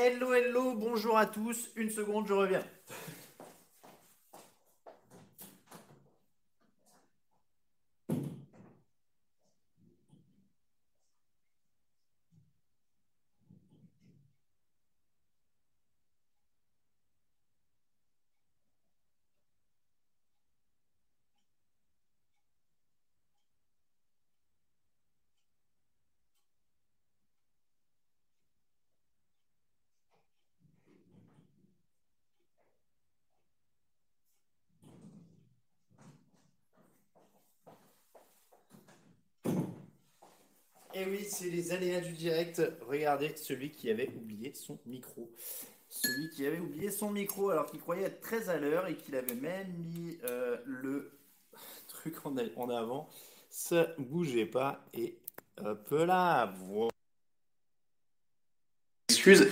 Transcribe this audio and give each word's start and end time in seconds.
Hello, 0.00 0.32
hello, 0.32 0.74
bonjour 0.76 1.18
à 1.18 1.26
tous. 1.26 1.70
Une 1.74 1.90
seconde, 1.90 2.28
je 2.28 2.32
reviens. 2.32 2.62
Et 40.98 41.04
oui, 41.04 41.24
c'est 41.28 41.48
les 41.48 41.70
aléas 41.70 42.00
du 42.00 42.12
direct. 42.12 42.60
Regardez 42.88 43.32
celui 43.36 43.70
qui 43.70 43.88
avait 43.88 44.08
oublié 44.16 44.52
son 44.52 44.80
micro. 44.84 45.30
Celui 45.88 46.28
qui 46.30 46.44
avait 46.44 46.58
oublié 46.58 46.90
son 46.90 47.10
micro 47.10 47.50
alors 47.50 47.66
qu'il 47.66 47.78
croyait 47.78 48.02
être 48.02 48.20
très 48.20 48.48
à 48.48 48.58
l'heure 48.58 48.88
et 48.88 48.96
qu'il 48.96 49.14
avait 49.14 49.36
même 49.36 49.72
mis 49.94 50.18
euh, 50.24 50.56
le 50.64 51.12
truc 51.86 52.26
en, 52.26 52.34
en 52.56 52.68
avant. 52.70 53.08
Ça 53.48 53.94
bougeait 53.96 54.46
pas 54.46 54.84
et 54.92 55.16
hop 55.58 55.88
là. 55.90 56.52
Voilà. 56.66 56.97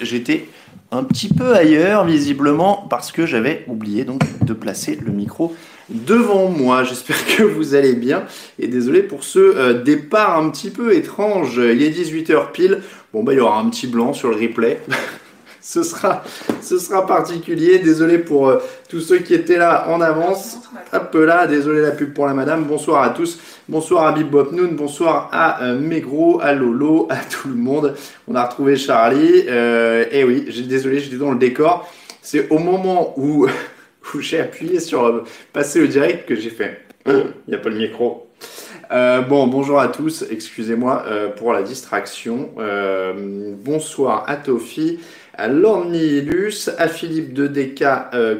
J'étais 0.00 0.48
un 0.90 1.02
petit 1.02 1.28
peu 1.28 1.54
ailleurs 1.54 2.04
visiblement 2.04 2.86
parce 2.88 3.12
que 3.12 3.26
j'avais 3.26 3.64
oublié 3.66 4.04
donc 4.04 4.22
de 4.44 4.52
placer 4.52 4.98
le 5.04 5.12
micro 5.12 5.54
devant 5.88 6.48
moi. 6.48 6.84
J'espère 6.84 7.16
que 7.36 7.42
vous 7.42 7.74
allez 7.74 7.94
bien 7.94 8.24
et 8.58 8.68
désolé 8.68 9.02
pour 9.02 9.24
ce 9.24 9.38
euh, 9.38 9.82
départ 9.82 10.38
un 10.38 10.50
petit 10.50 10.70
peu 10.70 10.94
étrange. 10.94 11.56
Il 11.56 11.82
est 11.82 11.90
18h 11.90 12.52
pile. 12.52 12.82
Bon 13.12 13.22
bah 13.22 13.32
il 13.32 13.36
y 13.36 13.40
aura 13.40 13.58
un 13.58 13.68
petit 13.68 13.86
blanc 13.86 14.12
sur 14.12 14.30
le 14.30 14.36
replay. 14.36 14.80
ce 15.66 15.82
sera 15.82 16.22
ce 16.60 16.78
sera 16.78 17.06
particulier. 17.06 17.78
Désolé 17.78 18.18
pour 18.18 18.48
euh, 18.48 18.58
tous 18.88 19.00
ceux 19.00 19.18
qui 19.18 19.34
étaient 19.34 19.58
là 19.58 19.88
en 19.88 20.00
avance. 20.00 20.58
Hop 20.92 21.14
là, 21.14 21.46
désolé 21.46 21.82
la 21.82 21.90
pub 21.90 22.14
pour 22.14 22.26
la 22.26 22.34
madame. 22.34 22.64
Bonsoir 22.64 23.02
à 23.02 23.10
tous. 23.10 23.38
Bonsoir 23.68 24.06
à 24.06 24.12
Bib 24.12 24.34
Noon, 24.52 24.72
bonsoir 24.72 25.28
à 25.32 25.64
euh, 25.64 25.78
Megro, 25.78 26.40
à 26.40 26.52
Lolo, 26.52 27.08
à 27.10 27.16
tout 27.16 27.48
le 27.48 27.54
monde. 27.54 27.94
On 28.28 28.34
a 28.34 28.44
retrouvé 28.44 28.76
Charlie. 28.76 29.40
et 29.40 30.24
oui, 30.24 30.44
j'ai 30.48 30.62
désolé, 30.62 31.00
j'étais 31.00 31.16
dans 31.16 31.32
le 31.32 31.38
décor. 31.38 31.90
C'est 32.22 32.48
au 32.50 32.58
moment 32.58 33.14
où 33.16 33.46
j'ai 34.20 34.40
appuyé 34.40 34.80
sur 34.80 35.04
euh, 35.04 35.24
passer 35.52 35.80
au 35.82 35.86
direct 35.86 36.28
que 36.28 36.34
j'ai 36.34 36.50
fait. 36.50 36.82
Il 37.06 37.32
n'y 37.48 37.54
a 37.54 37.58
pas 37.58 37.68
le 37.68 37.76
micro. 37.76 38.28
Euh, 38.92 39.20
bon, 39.22 39.46
bonjour 39.46 39.80
à 39.80 39.88
tous, 39.88 40.24
excusez-moi 40.30 41.04
euh, 41.06 41.28
pour 41.28 41.52
la 41.52 41.62
distraction. 41.62 42.50
bonsoir 43.64 44.24
à 44.28 44.36
Tofi, 44.36 44.98
à 45.36 45.48
Lornilus, 45.48 46.70
à 46.78 46.88
Philippe 46.88 47.32
de 47.32 47.46
DK 47.46 47.84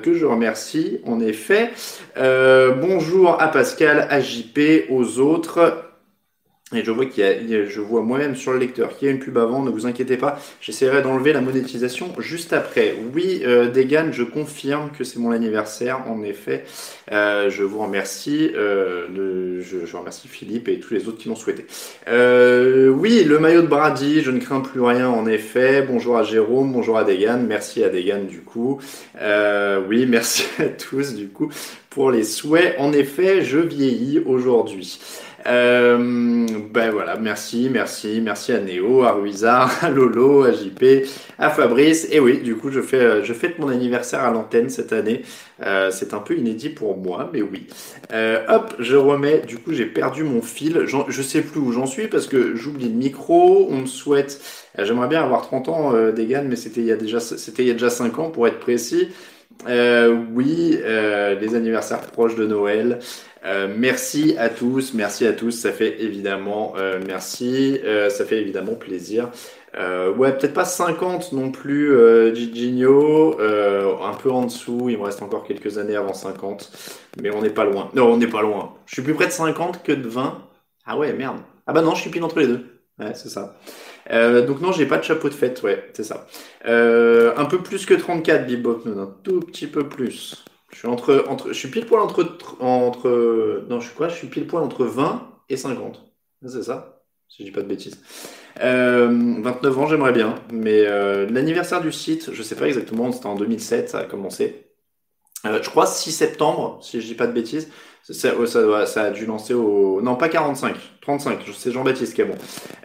que 0.03 0.15
je 0.15 0.25
remercie 0.25 1.01
en 1.05 1.21
effet. 1.21 1.71
bonjour 2.17 3.41
à 3.41 3.49
Pascal, 3.49 4.07
à 4.11 4.21
JP, 4.21 4.91
aux 4.91 5.19
autres. 5.19 5.86
Et 6.75 6.83
je 6.83 6.91
vois 6.91 7.07
qu'il 7.07 7.23
y, 7.23 7.55
a, 7.55 7.65
je 7.65 7.81
vois 7.81 8.03
moi-même 8.03 8.35
sur 8.35 8.53
le 8.53 8.59
lecteur 8.59 8.97
qu'il 8.97 9.07
y 9.07 9.09
a 9.09 9.15
une 9.15 9.21
pub 9.21 9.39
avant, 9.39 9.63
ne 9.63 9.71
vous 9.71 9.87
inquiétez 9.87 10.17
pas, 10.17 10.41
j'essaierai 10.61 11.01
d'enlever 11.01 11.33
la 11.33 11.41
monétisation 11.41 12.13
juste 12.19 12.53
après. 12.53 12.97
Oui, 13.15 13.43
euh, 13.45 13.71
Degan, 13.71 14.13
je 14.13 14.25
confirme 14.25 14.91
que 14.91 15.05
c'est 15.05 15.21
mon 15.21 15.31
anniversaire, 15.31 16.03
en 16.11 16.25
effet. 16.25 16.65
Euh, 17.13 17.51
je 17.51 17.63
vous 17.63 17.79
remercie, 17.79 18.51
euh, 18.57 19.63
je, 19.63 19.97
remercie 19.97 20.27
Philippe 20.27 20.67
et 20.67 20.81
tous 20.81 20.93
les 20.93 21.07
autres 21.07 21.19
qui 21.19 21.29
l'ont 21.29 21.37
souhaité. 21.37 21.67
Euh, 22.09 22.89
oui, 22.89 23.23
le 23.23 23.39
maillot 23.39 23.63
de 23.63 23.69
Brady, 23.69 24.23
je 24.23 24.33
ne 24.33 24.41
crains 24.41 24.61
plus 24.61 24.81
rien, 24.81 25.09
en 25.09 25.25
effet. 25.29 25.83
Bonjour 25.83 26.19
à 26.19 26.25
Jérôme, 26.25 26.73
bonjour 26.73 26.99
à 26.99 27.05
Degan, 27.05 27.47
merci 27.47 27.85
à 27.85 27.91
Degan 27.91 28.27
du 28.27 28.41
coup. 28.41 28.81
Euh, 29.21 29.81
oui, 29.89 30.05
merci 30.09 30.47
à 30.59 30.65
tous 30.65 31.15
du 31.15 31.29
coup 31.29 31.49
pour 31.97 32.11
les 32.11 32.25
souhaits. 32.25 32.75
En 32.79 32.93
effet, 32.93 33.43
je 33.43 33.59
vieillis 33.59 34.19
aujourd'hui. 34.19 35.01
Euh, 35.47 36.47
ben 36.73 36.91
voilà, 36.91 37.17
merci, 37.17 37.69
merci, 37.71 38.21
merci 38.23 38.53
à 38.53 38.61
Néo, 38.61 39.03
à 39.03 39.13
Ruizard, 39.13 39.73
à 39.85 39.91
Lolo, 39.91 40.45
à 40.45 40.53
JP, 40.53 41.07
à 41.39 41.51
Fabrice. 41.51 42.09
Et 42.11 42.21
oui, 42.21 42.41
du 42.41 42.57
coup, 42.57 42.71
je 42.71 42.81
fais, 42.81 43.01
euh, 43.01 43.23
je 43.25 43.33
fête 43.33 43.59
mon 43.59 43.69
anniversaire 43.69 44.21
à 44.21 44.31
l'antenne 44.31 44.71
cette 44.71 44.93
année. 44.93 45.23
Euh, 45.63 45.91
c'est 45.91 46.15
un 46.15 46.19
peu 46.19 46.37
inédit 46.37 46.71
pour 46.71 46.97
moi, 46.97 47.31
mais 47.33 47.43
oui. 47.43 47.67
Euh, 48.13 48.45
hop, 48.49 48.75
je 48.79 48.97
remets. 48.97 49.41
Du 49.41 49.59
coup, 49.59 49.73
j'ai 49.73 49.87
perdu 49.87 50.25
mon 50.25 50.43
fil. 50.43 50.87
Je 50.87 51.23
sais 51.23 51.43
plus 51.43 51.61
où 51.61 51.73
j'en 51.73 51.87
suis 51.87 52.09
parce 52.09 52.27
que 52.27 52.57
j'oublie 52.57 52.89
le 52.89 52.95
micro. 52.95 53.69
On 53.71 53.79
me 53.83 53.87
souhaite. 53.87 54.41
Euh, 54.79 54.85
j'aimerais 54.85 55.09
bien 55.09 55.23
avoir 55.23 55.43
30 55.43 55.69
ans, 55.69 55.95
euh, 55.95 56.13
Degan, 56.13 56.47
mais 56.49 56.57
c'était 56.57 56.81
il 56.81 56.87
y 56.87 56.93
a 56.93 56.97
déjà, 56.97 57.21
c'était 57.21 57.63
il 57.63 57.69
y 57.69 57.71
a 57.71 57.75
déjà 57.75 57.91
5 57.91 58.19
ans 58.19 58.31
pour 58.31 58.47
être 58.49 58.59
précis. 58.59 59.09
Euh, 59.69 60.15
oui, 60.33 60.79
euh, 60.83 61.35
les 61.41 61.55
anniversaires 61.55 62.01
proches 62.03 62.37
de 62.37 62.47
Noël. 62.47 62.99
Euh, 63.45 63.69
merci 63.75 64.37
à 64.39 64.49
tous, 64.49 64.95
merci 64.95 65.27
à 65.27 65.33
tous, 65.33 65.51
ça 65.51 65.73
fait 65.73 66.03
évidemment 66.03 66.73
euh, 66.77 67.01
merci, 67.07 67.79
euh, 67.85 68.09
ça 68.09 68.25
fait 68.25 68.41
évidemment 68.41 68.75
plaisir. 68.75 69.31
ouais, 69.75 70.33
peut-être 70.37 70.55
pas 70.55 70.65
50 70.65 71.33
non 71.33 71.51
plus, 71.51 71.95
Gigino, 72.35 73.39
un 73.41 74.15
peu 74.15 74.31
en 74.31 74.45
dessous, 74.47 74.89
il 74.89 74.99
me 74.99 75.05
reste 75.05 75.23
encore 75.23 75.45
quelques 75.45 75.79
années 75.79 75.97
avant 75.97 76.15
50, 76.15 76.73
mais 77.21 77.31
on 77.31 77.43
n'est 77.43 77.51
pas 77.51 77.65
loin. 77.65 77.91
Non, 77.95 78.13
on 78.13 78.17
n'est 78.17 78.27
pas 78.27 78.43
loin. 78.43 78.75
Je 78.87 78.95
suis 78.95 79.03
plus 79.03 79.15
près 79.15 79.27
de 79.27 79.33
50 79.33 79.83
que 79.83 79.93
de 79.93 80.09
20. 80.09 80.43
Ah 80.87 80.97
ouais, 80.97 81.13
merde. 81.13 81.39
Ah 81.67 81.73
bah 81.73 81.83
non, 81.83 81.95
je 81.95 82.01
suis 82.03 82.11
pile 82.11 82.25
entre 82.25 82.39
les 82.39 82.47
deux. 82.47 82.65
Ouais, 82.99 83.13
c'est 83.15 83.29
ça. 83.29 83.59
donc 84.11 84.61
non, 84.61 84.73
j'ai 84.73 84.87
pas 84.87 84.99
de 84.99 85.05
chapeau 85.05 85.29
de 85.29 85.35
fête, 85.35 85.63
ouais, 85.63 85.91
c'est 85.93 86.05
ça. 86.05 86.27
un 86.65 87.45
peu 87.45 87.59
plus 87.63 87.85
que 87.87 87.95
34, 87.95 88.47
Bibop, 88.47 88.87
un 88.87 89.15
tout 89.23 89.41
petit 89.41 89.67
peu 89.67 89.89
plus. 89.89 90.47
Je 90.77 90.81
suis 90.81 90.89
entre, 90.89 91.25
entre, 91.29 91.49
je 91.49 91.55
suis 91.55 91.71
pile 91.71 91.87
poil 91.87 92.03
entre, 92.03 93.65
non, 93.71 93.81
je 93.81 93.87
suis 93.87 93.97
quoi? 93.97 94.09
Je 94.09 94.15
suis 94.15 94.27
pile 94.27 94.47
poil 94.47 94.63
entre 94.63 94.85
20 94.85 95.27
et 95.49 95.57
50. 95.57 96.05
C'est 96.47 96.65
ça? 96.65 97.03
Si 97.31 97.39
je 97.39 97.45
dis 97.45 97.51
pas 97.51 97.63
de 97.63 97.67
bêtises. 97.67 97.99
Euh, 98.61 99.37
29 99.41 99.79
ans, 99.79 99.87
j'aimerais 99.87 100.13
bien. 100.13 100.35
Mais 100.53 100.85
euh, 100.87 101.27
l'anniversaire 101.31 101.81
du 101.81 101.93
site, 101.93 102.31
je 102.31 102.43
sais 102.43 102.57
pas 102.57 102.67
exactement, 102.67 103.11
c'était 103.11 103.25
en 103.25 103.37
2007, 103.37 103.89
ça 103.89 104.01
a 104.01 104.05
commencé. 104.05 104.67
Euh, 105.47 105.63
je 105.63 105.71
crois 105.71 105.87
6 105.87 106.13
septembre, 106.13 106.79
si 106.83 107.01
je 107.01 107.07
dis 107.07 107.15
pas 107.15 107.27
de 107.27 107.33
bêtises. 107.33 107.71
Ça, 108.03 108.35
ça, 108.87 109.03
a 109.03 109.11
dû 109.11 109.25
lancer 109.25 109.55
au... 109.55 110.03
Non, 110.03 110.15
pas 110.15 110.29
45, 110.29 110.77
35. 111.01 111.39
C'est 111.57 111.73
Jean-Baptiste 111.73 112.13
qui 112.13 112.21
est 112.21 112.27
bon. 112.27 112.37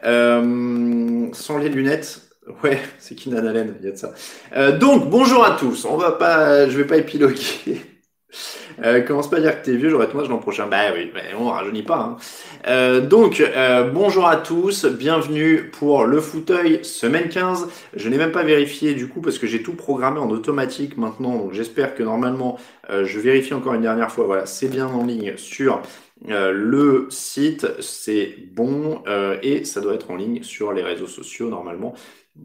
Euh, 0.05 1.27
sans 1.33 1.57
les 1.57 1.67
lunettes, 1.67 2.30
Ouais, 2.63 2.79
c'est 2.97 3.15
Kinan 3.15 3.45
Allen, 3.45 3.75
il 3.79 3.85
y 3.85 3.89
a 3.89 3.91
de 3.91 3.97
ça. 3.97 4.13
Euh, 4.55 4.77
donc, 4.77 5.09
bonjour 5.09 5.45
à 5.45 5.51
tous. 5.51 5.85
On 5.85 5.95
va 5.97 6.11
pas, 6.11 6.67
je 6.67 6.77
vais 6.77 6.85
pas 6.85 6.97
épiloguer. 6.97 7.81
Euh, 8.83 9.01
commence 9.01 9.29
pas 9.29 9.37
à 9.37 9.39
dire 9.41 9.59
que 9.59 9.65
t'es 9.65 9.75
vieux, 9.75 9.89
j'aurai 9.89 10.07
ton 10.07 10.21
l'an 10.21 10.37
prochain. 10.37 10.65
Bah 10.65 10.93
oui, 10.95 11.11
mais 11.13 11.35
on 11.37 11.49
rajeunit 11.49 11.83
pas. 11.83 11.97
Hein. 11.99 12.17
Euh, 12.67 13.01
donc, 13.01 13.41
euh, 13.41 13.83
bonjour 13.91 14.25
à 14.25 14.37
tous, 14.37 14.85
bienvenue 14.85 15.69
pour 15.69 16.05
le 16.05 16.21
fauteuil 16.21 16.83
semaine 16.83 17.27
15. 17.27 17.67
Je 17.93 18.09
n'ai 18.09 18.17
même 18.17 18.31
pas 18.31 18.43
vérifié 18.43 18.93
du 18.93 19.09
coup 19.09 19.19
parce 19.21 19.37
que 19.37 19.45
j'ai 19.45 19.61
tout 19.61 19.73
programmé 19.73 20.19
en 20.19 20.29
automatique 20.29 20.97
maintenant. 20.97 21.35
Donc 21.35 21.53
j'espère 21.53 21.93
que 21.93 22.01
normalement, 22.01 22.57
euh, 22.89 23.03
je 23.03 23.19
vérifie 23.19 23.53
encore 23.53 23.73
une 23.73 23.81
dernière 23.81 24.11
fois. 24.11 24.25
Voilà, 24.25 24.45
c'est 24.45 24.69
bien 24.69 24.87
en 24.87 25.05
ligne 25.05 25.33
sur 25.35 25.81
euh, 26.29 26.51
le 26.51 27.07
site, 27.09 27.67
c'est 27.81 28.35
bon 28.51 29.03
euh, 29.07 29.37
et 29.41 29.65
ça 29.65 29.81
doit 29.81 29.95
être 29.95 30.11
en 30.11 30.15
ligne 30.15 30.43
sur 30.43 30.71
les 30.71 30.83
réseaux 30.83 31.07
sociaux 31.07 31.49
normalement 31.49 31.95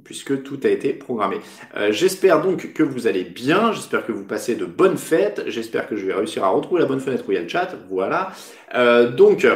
puisque 0.05 0.43
tout 0.43 0.59
a 0.65 0.69
été 0.69 0.93
programmé. 0.93 1.37
Euh, 1.77 1.93
j'espère 1.93 2.43
donc 2.43 2.73
que 2.73 2.83
vous 2.83 3.07
allez 3.07 3.25
bien, 3.25 3.73
j'espère 3.73 4.05
que 4.05 4.13
vous 4.13 4.25
passez 4.25 4.57
de 4.57 4.65
bonnes 4.65 4.99
fêtes, 4.99 5.45
j'espère 5.47 5.89
que 5.89 5.97
je 5.97 6.07
vais 6.07 6.15
réussir 6.15 6.45
à 6.45 6.49
retrouver 6.49 6.81
la 6.81 6.87
bonne 6.87 7.01
fenêtre 7.01 7.25
où 7.29 7.33
il 7.33 7.37
y 7.37 7.39
a 7.39 7.43
le 7.43 7.49
chat, 7.49 7.75
voilà. 7.89 8.33
Euh, 8.75 9.11
donc, 9.11 9.47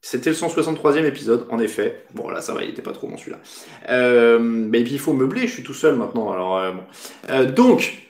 c'était 0.00 0.30
le 0.30 0.36
163e 0.36 1.04
épisode, 1.04 1.46
en 1.50 1.58
effet. 1.58 2.04
Bon, 2.14 2.28
là, 2.28 2.40
ça 2.40 2.54
va, 2.54 2.62
il 2.64 2.70
était 2.70 2.82
pas 2.82 2.92
trop 2.92 3.08
bon 3.08 3.16
celui-là. 3.16 3.38
Euh, 3.88 4.38
mais 4.40 4.82
puis, 4.82 4.94
il 4.94 4.98
faut 4.98 5.12
meubler, 5.12 5.46
je 5.46 5.52
suis 5.52 5.62
tout 5.62 5.74
seul 5.74 5.96
maintenant, 5.96 6.30
alors 6.32 6.74
bon. 6.74 7.44
Donc, 7.52 8.02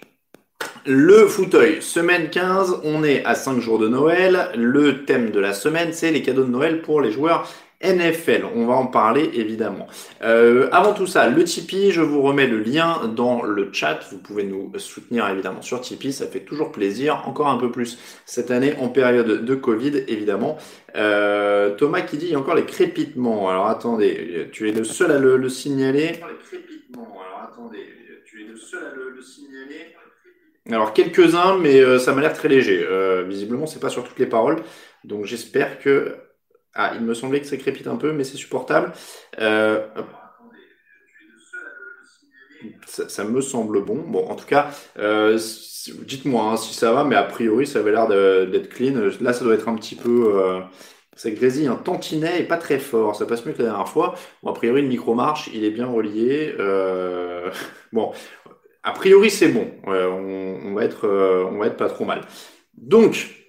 le 0.84 1.28
fauteuil, 1.28 1.80
semaine 1.80 2.28
15, 2.28 2.80
on 2.84 3.04
est 3.04 3.24
à 3.24 3.34
5 3.34 3.60
jours 3.60 3.78
de 3.78 3.88
Noël. 3.88 4.50
Le 4.56 5.04
thème 5.04 5.30
de 5.30 5.38
la 5.38 5.52
semaine, 5.52 5.92
c'est 5.92 6.10
les 6.10 6.22
cadeaux 6.22 6.44
de 6.44 6.50
Noël 6.50 6.82
pour 6.82 7.00
les 7.00 7.12
joueurs 7.12 7.48
NFL. 7.82 8.44
On 8.54 8.66
va 8.66 8.74
en 8.74 8.86
parler 8.86 9.30
évidemment. 9.34 9.86
Euh, 10.22 10.68
avant 10.72 10.92
tout 10.94 11.06
ça, 11.06 11.28
le 11.28 11.44
Tipeee, 11.44 11.90
je 11.90 12.00
vous 12.00 12.22
remets 12.22 12.46
le 12.46 12.58
lien 12.58 13.12
dans 13.14 13.42
le 13.42 13.70
chat. 13.72 14.00
Vous 14.10 14.18
pouvez 14.18 14.44
nous 14.44 14.70
soutenir 14.78 15.28
évidemment 15.28 15.62
sur 15.62 15.80
Tipeee, 15.80 16.12
ça 16.12 16.26
fait 16.26 16.40
toujours 16.40 16.72
plaisir. 16.72 17.22
Encore 17.26 17.48
un 17.48 17.58
peu 17.58 17.70
plus 17.70 17.98
cette 18.24 18.50
année 18.50 18.74
en 18.80 18.88
période 18.88 19.44
de 19.44 19.54
Covid 19.54 20.04
évidemment. 20.08 20.56
Euh, 20.96 21.74
Thomas 21.76 22.02
qui 22.02 22.16
dit 22.16 22.26
il 22.26 22.32
y 22.32 22.34
a 22.34 22.38
encore 22.38 22.54
les 22.54 22.66
crépitements. 22.66 23.48
Alors 23.48 23.66
attendez, 23.66 24.48
tu 24.52 24.68
es 24.68 24.72
le 24.72 24.84
seul 24.84 25.10
à 25.10 25.18
le, 25.18 25.36
le 25.36 25.48
signaler. 25.48 26.12
Les 26.12 26.58
crépitements. 26.58 27.18
Alors 27.20 27.50
attendez, 27.52 27.86
tu 28.24 28.42
es 28.42 28.46
le 28.46 28.56
seul 28.56 28.84
à 28.84 28.94
le, 28.94 29.10
le 29.10 29.22
signaler. 29.22 29.94
Alors 30.70 30.92
quelques-uns, 30.92 31.58
mais 31.58 31.80
euh, 31.80 31.98
ça 31.98 32.14
m'a 32.14 32.20
l'air 32.20 32.32
très 32.32 32.48
léger. 32.48 32.84
Euh, 32.88 33.22
visiblement, 33.22 33.66
c'est 33.66 33.80
pas 33.80 33.88
sur 33.88 34.04
toutes 34.04 34.18
les 34.18 34.26
paroles. 34.26 34.62
Donc 35.04 35.24
j'espère 35.24 35.80
que 35.80 36.16
ah, 36.74 36.92
il 36.94 37.02
me 37.02 37.14
semblait 37.14 37.40
que 37.40 37.46
ça 37.46 37.56
crépite 37.56 37.86
un 37.86 37.96
peu, 37.96 38.12
mais 38.12 38.24
c'est 38.24 38.36
supportable. 38.36 38.92
Euh, 39.38 39.86
ça, 42.86 43.08
ça, 43.08 43.24
me 43.24 43.40
semble 43.40 43.84
bon. 43.84 43.96
Bon, 43.96 44.26
en 44.28 44.36
tout 44.36 44.46
cas, 44.46 44.70
euh, 44.98 45.38
dites-moi 46.06 46.52
hein, 46.52 46.56
si 46.56 46.74
ça 46.74 46.92
va, 46.92 47.04
mais 47.04 47.16
a 47.16 47.24
priori, 47.24 47.66
ça 47.66 47.80
avait 47.80 47.92
l'air 47.92 48.08
d'être 48.08 48.68
clean. 48.68 48.94
Là, 49.20 49.32
ça 49.32 49.44
doit 49.44 49.54
être 49.54 49.68
un 49.68 49.74
petit 49.74 49.96
peu. 49.96 50.32
Euh, 50.36 50.60
ça 51.14 51.30
grésille 51.30 51.66
un 51.66 51.76
tantinet 51.76 52.40
et 52.40 52.44
pas 52.44 52.56
très 52.56 52.78
fort. 52.78 53.16
Ça 53.16 53.26
passe 53.26 53.44
mieux 53.44 53.52
que 53.52 53.62
la 53.62 53.68
dernière 53.70 53.88
fois. 53.88 54.14
Bon, 54.42 54.50
a 54.50 54.54
priori, 54.54 54.82
le 54.82 54.88
micro 54.88 55.14
marche, 55.14 55.50
il 55.52 55.64
est 55.64 55.70
bien 55.70 55.86
relié. 55.86 56.54
Euh, 56.58 57.50
bon, 57.92 58.12
a 58.82 58.92
priori, 58.92 59.30
c'est 59.30 59.48
bon. 59.48 59.70
On, 59.86 59.92
on, 59.92 60.74
va 60.74 60.84
être, 60.84 61.06
on 61.50 61.58
va 61.58 61.66
être 61.66 61.76
pas 61.76 61.88
trop 61.88 62.04
mal. 62.04 62.22
Donc, 62.74 63.41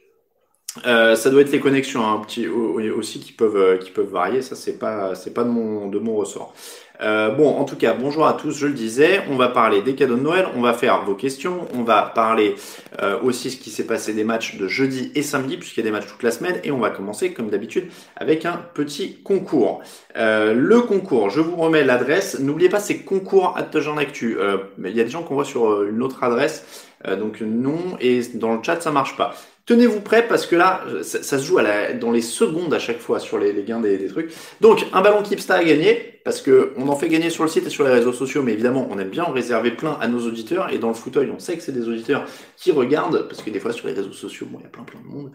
euh, 0.86 1.16
ça 1.16 1.30
doit 1.30 1.42
être 1.42 1.52
les 1.52 1.60
connexions 1.60 2.06
hein, 2.06 2.22
petit 2.25 2.48
aussi 2.48 3.20
qui 3.20 3.31
peuvent 3.31 3.58
euh, 3.58 3.78
qui 3.78 3.92
peuvent 3.92 4.10
varier. 4.10 4.42
Ça 4.42 4.56
c'est 4.56 4.80
pas 4.80 5.16
c'est 5.16 5.34
pas 5.34 5.44
de 5.44 5.50
mon 5.50 5.88
de 5.88 6.00
mon 6.00 6.16
ressort. 6.16 6.54
Euh, 7.02 7.30
bon, 7.30 7.50
en 7.50 7.66
tout 7.66 7.75
cas, 7.75 7.94
bonjour 7.94 8.25
à 8.28 8.34
tous. 8.34 8.52
Je 8.58 8.68
le 8.68 8.74
disais, 8.74 9.22
on 9.30 9.36
va 9.36 9.50
parler 9.50 9.81
des 9.81 9.96
cadeaux 9.96 10.16
de 10.16 10.22
Noël. 10.22 10.48
On 10.56 10.62
va 10.62 10.74
faire 10.74 11.04
vos 11.04 11.16
questions. 11.16 11.68
On 11.74 11.84
va 11.84 12.02
parler 12.04 12.56
euh, 13.02 13.20
aussi 13.22 13.52
ce 13.52 13.58
qui 13.58 13.72
s'est 13.72 13.86
passé 13.86 14.14
des 14.14 14.24
matchs 14.24 14.58
de 14.58 14.68
jeudi 14.68 15.12
et 15.16 15.22
samedi 15.22 15.58
puisqu'il 15.58 15.81
y 15.81 15.84
a 15.84 15.86
des 15.86 15.92
matchs 15.92 16.08
toute 16.08 16.24
la 16.24 16.31
semaine. 16.31 16.60
Et 16.64 16.72
on 16.72 16.80
va 16.80 16.92
commencer 16.92 17.34
comme 17.34 17.50
d'habitude 17.50 17.90
avec 18.16 18.46
un 18.46 18.58
petit 18.74 19.22
concours. 19.22 19.81
Euh, 20.16 20.54
le 20.54 20.81
concours, 20.81 21.30
je 21.30 21.42
vous 21.42 21.56
remets 21.56 21.84
l'adresse. 21.84 22.40
N'oubliez 22.40 22.70
pas, 22.70 22.80
c'est 22.80 23.00
concours 23.00 23.58
at 23.58 23.70
Actu. 23.98 24.38
Il 24.84 24.96
y 24.96 25.02
a 25.02 25.04
des 25.04 25.10
gens 25.10 25.24
qu'on 25.24 25.36
voit 25.36 25.46
sur 25.46 25.84
une 25.84 26.02
autre 26.02 26.24
adresse. 26.24 26.88
donc 27.20 27.42
non 27.42 27.98
et 28.00 28.22
dans 28.36 28.56
le 28.56 28.64
chat 28.64 28.81
ça 28.81 28.92
marche 28.92 29.18
pas. 29.18 29.36
Tenez-vous 29.65 30.01
prêts 30.01 30.27
parce 30.27 30.45
que 30.45 30.57
là, 30.57 30.83
ça, 31.04 31.21
se 31.21 31.44
joue 31.44 31.57
dans 32.01 32.12
les 32.12 32.21
secondes 32.21 32.74
à 32.74 32.80
chaque 32.80 33.00
fois 33.00 33.19
sur 33.19 33.38
les, 33.38 33.54
gains 33.63 33.80
des, 33.80 33.98
des, 33.98 34.07
trucs. 34.07 34.33
Donc, 34.60 34.86
un 34.92 35.01
ballon 35.01 35.24
Kipsta 35.24 35.56
à 35.56 35.63
gagner 35.63 36.19
parce 36.25 36.42
que 36.42 36.74
on 36.75 36.89
en 36.89 36.98
fait 36.98 37.07
gagner 37.07 37.30
sur 37.30 37.44
le 37.44 37.50
site 37.50 37.68
et 37.68 37.69
sur 37.69 37.86
les 37.86 37.92
réseaux 37.92 38.12
sociaux, 38.12 38.44
mais 38.44 38.51
évidemment, 38.54 38.88
on 38.92 39.00
aime 39.00 39.10
bien 39.10 39.24
en 39.24 39.31
réserver 39.31 39.71
plein 39.71 39.94
à 40.01 40.07
nos 40.07 40.19
auditeurs. 40.19 40.71
Et 40.74 40.80
dans 40.80 40.89
le 40.89 40.94
fauteuil, 40.94 41.31
on 41.33 41.39
sait 41.39 41.56
que 41.56 41.63
c'est 41.63 41.71
des 41.71 41.88
auditeurs 41.88 42.25
qui 42.57 42.71
regardent 42.71 43.27
parce 43.30 43.42
que 43.42 43.50
des 43.50 43.60
fois 43.62 43.71
sur 43.71 43.88
les 43.88 43.94
réseaux 43.94 44.12
sociaux, 44.12 44.48
bon, 44.50 44.60
il 44.60 44.63
y 44.63 44.65
a 44.65 44.69
plein 44.69 44.83
plein 44.83 45.00
de 45.00 45.06
monde. 45.06 45.31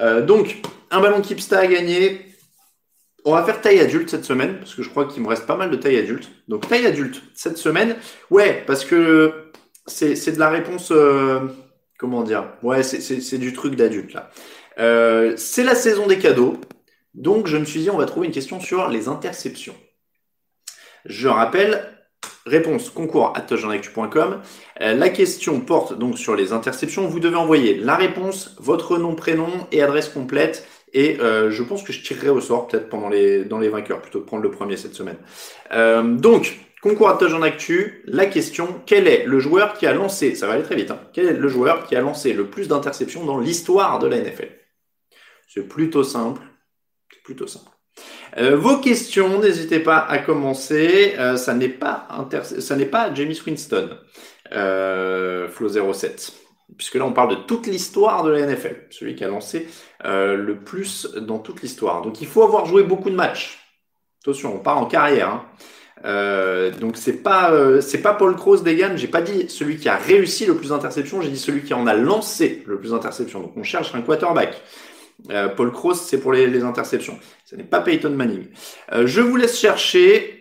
Euh, 0.00 0.24
donc, 0.24 0.62
un 0.90 1.00
ballon 1.00 1.20
Kipsta 1.20 1.58
à 1.58 1.66
gagner. 1.66 2.20
On 3.26 3.32
va 3.32 3.42
faire 3.42 3.60
taille 3.60 3.80
adulte 3.80 4.08
cette 4.08 4.24
semaine 4.24 4.56
parce 4.58 4.74
que 4.74 4.82
je 4.82 4.88
crois 4.88 5.04
qu'il 5.06 5.22
me 5.22 5.28
reste 5.28 5.46
pas 5.46 5.56
mal 5.56 5.70
de 5.70 5.76
taille 5.76 5.98
adulte. 5.98 6.30
Donc, 6.48 6.66
taille 6.66 6.86
adulte 6.86 7.22
cette 7.34 7.58
semaine. 7.58 7.96
Ouais, 8.30 8.62
parce 8.66 8.84
que 8.84 9.50
c'est 9.86 10.32
de 10.32 10.38
la 10.38 10.48
réponse. 10.48 10.92
Euh, 10.92 11.40
comment 11.98 12.22
dire? 12.22 12.52
Ouais, 12.62 12.82
c'est 12.82 13.38
du 13.38 13.52
truc 13.52 13.76
d'adulte 13.76 14.12
là. 14.12 14.30
Euh, 14.78 15.34
c'est 15.36 15.64
la 15.64 15.74
saison 15.74 16.06
des 16.06 16.18
cadeaux, 16.18 16.58
donc 17.14 17.46
je 17.46 17.56
me 17.56 17.64
suis 17.64 17.80
dit 17.80 17.90
on 17.90 17.96
va 17.96 18.04
trouver 18.04 18.26
une 18.26 18.32
question 18.32 18.60
sur 18.60 18.88
les 18.88 19.08
interceptions. 19.08 19.74
Je 21.06 21.28
rappelle, 21.28 21.82
réponse 22.44 22.90
concours 22.90 23.32
at 23.36 23.46
euh, 23.52 24.94
La 24.94 25.08
question 25.08 25.60
porte 25.60 25.98
donc 25.98 26.18
sur 26.18 26.34
les 26.36 26.52
interceptions. 26.52 27.06
Vous 27.06 27.20
devez 27.20 27.36
envoyer 27.36 27.76
la 27.76 27.96
réponse, 27.96 28.56
votre 28.58 28.98
nom, 28.98 29.14
prénom 29.14 29.48
et 29.72 29.82
adresse 29.82 30.08
complète. 30.08 30.66
Et 30.92 31.20
euh, 31.20 31.50
je 31.50 31.62
pense 31.62 31.82
que 31.82 31.92
je 31.92 32.02
tirerai 32.02 32.28
au 32.28 32.40
sort 32.40 32.68
peut-être 32.68 32.88
pendant 32.88 33.08
les 33.08 33.44
dans 33.44 33.58
les 33.58 33.68
vainqueurs 33.68 34.00
plutôt 34.00 34.20
que 34.20 34.26
prendre 34.26 34.42
le 34.42 34.50
premier 34.50 34.76
cette 34.76 34.94
semaine. 34.94 35.18
Donc 36.18 36.65
Concours 36.86 37.08
à 37.08 37.18
en 37.20 37.42
actu, 37.42 38.04
la 38.06 38.26
question, 38.26 38.80
quel 38.86 39.08
est 39.08 39.24
le 39.24 39.40
joueur 39.40 39.74
qui 39.76 39.88
a 39.88 39.92
lancé, 39.92 40.36
ça 40.36 40.46
va 40.46 40.52
aller 40.52 40.62
très 40.62 40.76
vite, 40.76 40.92
hein, 40.92 41.00
quel 41.12 41.26
est 41.26 41.32
le 41.32 41.48
joueur 41.48 41.84
qui 41.84 41.96
a 41.96 42.00
lancé 42.00 42.32
le 42.32 42.46
plus 42.48 42.68
d'interceptions 42.68 43.24
dans 43.24 43.40
l'histoire 43.40 43.98
de 43.98 44.06
la 44.06 44.18
NFL 44.20 44.50
C'est 45.48 45.66
plutôt 45.66 46.04
simple, 46.04 46.42
c'est 47.12 47.24
plutôt 47.24 47.48
simple. 47.48 47.72
Euh, 48.38 48.56
vos 48.56 48.78
questions, 48.78 49.40
n'hésitez 49.40 49.80
pas 49.80 49.98
à 49.98 50.18
commencer. 50.18 51.14
Euh, 51.18 51.36
ça 51.36 51.54
n'est 51.54 51.68
pas 51.68 52.06
ça 52.40 52.76
n'est 52.76 52.86
pas 52.86 53.12
Jamie 53.12 53.40
Winston, 53.44 53.90
euh, 54.52 55.48
Flo 55.48 55.92
07, 55.92 56.34
puisque 56.76 56.94
là 56.94 57.04
on 57.04 57.12
parle 57.12 57.30
de 57.30 57.42
toute 57.42 57.66
l'histoire 57.66 58.22
de 58.22 58.30
la 58.30 58.46
NFL, 58.46 58.86
celui 58.90 59.16
qui 59.16 59.24
a 59.24 59.28
lancé 59.28 59.66
euh, 60.04 60.36
le 60.36 60.60
plus 60.60 61.06
dans 61.16 61.40
toute 61.40 61.62
l'histoire. 61.62 62.02
Donc 62.02 62.20
il 62.20 62.28
faut 62.28 62.44
avoir 62.44 62.64
joué 62.64 62.84
beaucoup 62.84 63.10
de 63.10 63.16
matchs. 63.16 63.58
Attention, 64.22 64.54
on 64.54 64.60
part 64.60 64.78
en 64.78 64.86
carrière. 64.86 65.30
Hein. 65.30 65.46
Euh, 66.04 66.70
donc 66.70 66.96
c'est 66.96 67.22
pas 67.22 67.50
euh, 67.52 67.80
c'est 67.80 68.02
pas 68.02 68.12
Paul 68.12 68.36
Kroos 68.36 68.58
Degan, 68.58 68.96
j'ai 68.96 69.08
pas 69.08 69.22
dit 69.22 69.48
celui 69.48 69.78
qui 69.78 69.88
a 69.88 69.96
réussi 69.96 70.44
le 70.44 70.54
plus 70.54 70.68
d'interceptions, 70.68 71.22
j'ai 71.22 71.30
dit 71.30 71.38
celui 71.38 71.62
qui 71.62 71.72
en 71.72 71.86
a 71.86 71.94
lancé 71.94 72.62
le 72.66 72.78
plus 72.78 72.90
d'interceptions. 72.90 73.40
Donc 73.40 73.56
on 73.56 73.62
cherche 73.62 73.94
un 73.94 74.02
quarterback. 74.02 74.60
Euh, 75.30 75.48
Paul 75.48 75.72
Kroos 75.72 75.94
c'est 75.94 76.20
pour 76.20 76.32
les, 76.32 76.62
interceptions. 76.62 77.18
Ce 77.44 77.56
n'est 77.56 77.64
pas 77.64 77.80
Peyton 77.80 78.10
Manning. 78.10 78.46
Je 79.04 79.20
vous 79.20 79.36
laisse 79.36 79.58
chercher. 79.58 80.32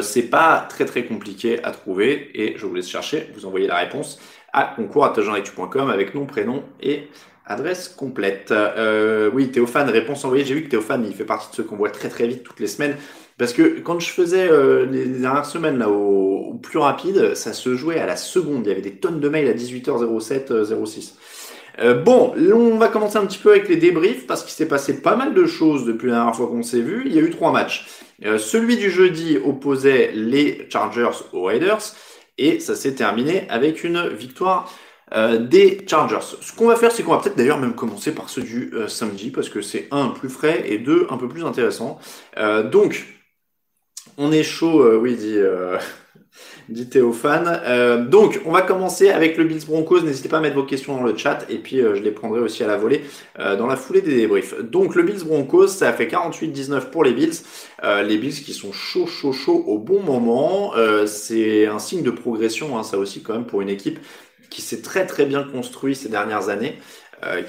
C'est 0.00 0.22
pas 0.22 0.66
très 0.68 0.86
très 0.86 1.04
compliqué 1.04 1.62
à 1.62 1.70
trouver 1.70 2.30
et 2.34 2.58
je 2.58 2.66
vous 2.66 2.74
laisse 2.74 2.88
chercher. 2.88 3.30
Vous 3.34 3.46
envoyez 3.46 3.68
la 3.68 3.76
réponse 3.76 4.18
à 4.52 4.64
concours@tagenactu.com 4.74 5.88
avec 5.88 6.14
nom, 6.16 6.26
prénom 6.26 6.64
et 6.80 7.08
adresse 7.48 7.88
complète. 7.88 8.50
Euh, 8.52 9.30
oui, 9.32 9.50
Théophane, 9.50 9.88
réponse 9.88 10.24
envoyée. 10.24 10.44
J'ai 10.44 10.54
vu 10.54 10.64
que 10.64 10.68
Théophane, 10.68 11.04
il 11.06 11.14
fait 11.14 11.24
partie 11.24 11.50
de 11.50 11.56
ceux 11.56 11.64
qu'on 11.64 11.76
voit 11.76 11.90
très 11.90 12.08
très 12.08 12.26
vite 12.26 12.44
toutes 12.44 12.60
les 12.60 12.66
semaines. 12.66 12.96
Parce 13.38 13.52
que 13.52 13.80
quand 13.80 14.00
je 14.00 14.10
faisais 14.10 14.48
euh, 14.50 14.84
les, 14.86 15.04
dernières 15.06 15.46
semaines 15.46 15.78
là 15.78 15.88
au, 15.88 16.54
plus 16.62 16.78
rapide, 16.78 17.34
ça 17.34 17.52
se 17.52 17.76
jouait 17.76 17.98
à 17.98 18.06
la 18.06 18.16
seconde. 18.16 18.66
Il 18.66 18.68
y 18.68 18.72
avait 18.72 18.82
des 18.82 18.96
tonnes 18.96 19.20
de 19.20 19.28
mails 19.28 19.48
à 19.48 19.54
18h07, 19.54 20.84
06. 20.84 21.16
Euh, 21.80 21.94
bon, 21.94 22.34
on 22.52 22.76
va 22.76 22.88
commencer 22.88 23.16
un 23.16 23.26
petit 23.26 23.38
peu 23.38 23.50
avec 23.50 23.68
les 23.68 23.76
débriefs 23.76 24.26
parce 24.26 24.42
qu'il 24.42 24.52
s'est 24.52 24.66
passé 24.66 25.00
pas 25.00 25.14
mal 25.14 25.34
de 25.34 25.46
choses 25.46 25.84
depuis 25.84 26.08
la 26.08 26.16
dernière 26.16 26.34
fois 26.34 26.48
qu'on 26.48 26.64
s'est 26.64 26.80
vu. 26.80 27.04
Il 27.06 27.14
y 27.14 27.18
a 27.18 27.22
eu 27.22 27.30
trois 27.30 27.52
matchs. 27.52 27.86
Euh, 28.24 28.38
celui 28.38 28.76
du 28.76 28.90
jeudi 28.90 29.38
opposait 29.44 30.10
les 30.12 30.66
Chargers 30.68 31.24
aux 31.32 31.44
Raiders 31.44 31.94
et 32.36 32.58
ça 32.58 32.74
s'est 32.74 32.94
terminé 32.94 33.46
avec 33.48 33.84
une 33.84 34.08
victoire 34.08 34.68
euh, 35.14 35.38
des 35.38 35.86
Chargers. 35.86 36.36
Ce 36.40 36.52
qu'on 36.52 36.66
va 36.66 36.76
faire, 36.76 36.92
c'est 36.92 37.02
qu'on 37.02 37.12
va 37.12 37.18
peut-être 37.18 37.36
d'ailleurs 37.36 37.58
même 37.58 37.74
commencer 37.74 38.12
par 38.12 38.28
ceux 38.28 38.42
du 38.42 38.70
euh, 38.74 38.88
samedi 38.88 39.30
parce 39.30 39.48
que 39.48 39.62
c'est 39.62 39.88
un 39.90 40.08
plus 40.08 40.28
frais 40.28 40.64
et 40.66 40.76
deux 40.78 41.06
un 41.08 41.16
peu 41.16 41.28
plus 41.28 41.44
intéressant. 41.44 41.98
Euh, 42.36 42.62
donc 42.62 43.06
on 44.18 44.32
est 44.32 44.42
chaud, 44.42 44.82
euh, 44.82 44.96
oui, 44.96 45.14
dit, 45.14 45.38
euh, 45.38 45.78
dit 46.68 46.88
Théophane. 46.88 47.62
Euh, 47.64 48.04
donc, 48.04 48.40
on 48.44 48.50
va 48.50 48.62
commencer 48.62 49.10
avec 49.10 49.38
le 49.38 49.44
Bills 49.44 49.64
Broncos. 49.64 50.00
N'hésitez 50.00 50.28
pas 50.28 50.38
à 50.38 50.40
mettre 50.40 50.56
vos 50.56 50.64
questions 50.64 50.96
dans 50.96 51.04
le 51.04 51.16
chat 51.16 51.46
et 51.48 51.58
puis 51.58 51.78
je 51.78 52.02
les 52.02 52.10
prendrai 52.10 52.40
aussi 52.40 52.64
à 52.64 52.66
la 52.66 52.76
volée 52.76 53.04
dans 53.38 53.66
la 53.66 53.76
foulée 53.76 54.02
des 54.02 54.14
débriefs. 54.14 54.60
Donc, 54.60 54.96
le 54.96 55.04
Bills 55.04 55.24
Broncos, 55.24 55.68
ça 55.68 55.88
a 55.88 55.92
fait 55.92 56.06
48-19 56.06 56.90
pour 56.90 57.04
les 57.04 57.12
Bills. 57.12 57.36
les 57.82 58.18
Bills 58.18 58.42
qui 58.44 58.52
sont 58.52 58.72
chauds, 58.72 59.06
chauds, 59.06 59.32
chauds 59.32 59.64
au 59.66 59.78
bon 59.78 60.02
moment. 60.02 60.72
C'est 61.06 61.66
un 61.66 61.78
signe 61.78 62.02
de 62.02 62.10
progression, 62.10 62.76
hein, 62.76 62.82
ça 62.82 62.98
aussi, 62.98 63.22
quand 63.22 63.34
même, 63.34 63.46
pour 63.46 63.60
une 63.60 63.70
équipe 63.70 64.00
qui 64.50 64.62
s'est 64.62 64.82
très, 64.82 65.06
très 65.06 65.26
bien 65.26 65.44
construite 65.44 65.96
ces 65.96 66.08
dernières 66.08 66.48
années. 66.48 66.76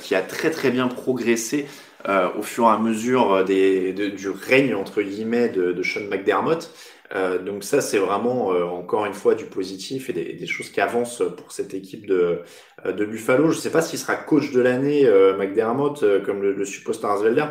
qui 0.01 0.15
a 0.15 0.21
très 0.21 0.51
très 0.51 0.69
bien 0.69 0.87
progressé 0.87 1.65
au 2.07 2.41
fur 2.41 2.65
et 2.65 2.67
à 2.67 2.77
mesure 2.77 3.43
des, 3.43 3.93
du 3.93 4.29
règne 4.29 4.73
entre 4.75 5.01
guillemets 5.01 5.49
de, 5.49 5.83
Sean 5.83 6.05
McDermott. 6.09 6.71
Euh, 7.15 7.39
donc 7.39 7.63
ça, 7.63 7.81
c'est 7.81 7.97
vraiment 7.97 8.53
euh, 8.53 8.65
encore 8.65 9.05
une 9.05 9.13
fois 9.13 9.33
du 9.33 9.45
positif 9.45 10.09
et 10.09 10.13
des, 10.13 10.47
choses 10.47 10.69
qui 10.69 10.79
avancent 10.79 11.23
pour 11.37 11.51
cette 11.51 11.73
équipe 11.73 12.05
de, 12.05 12.41
euh, 12.85 12.93
Buffalo. 12.93 13.49
Je 13.49 13.57
ne 13.57 13.61
sais 13.61 13.71
pas 13.71 13.81
s'il 13.81 13.97
sera 13.99 14.15
coach 14.15 14.51
de 14.51 14.61
l'année, 14.61 15.09
McDermott, 15.37 16.03
comme 16.25 16.41
le, 16.41 16.53
le 16.53 16.65
suppose 16.65 16.99
Tarsvelder. 17.01 17.45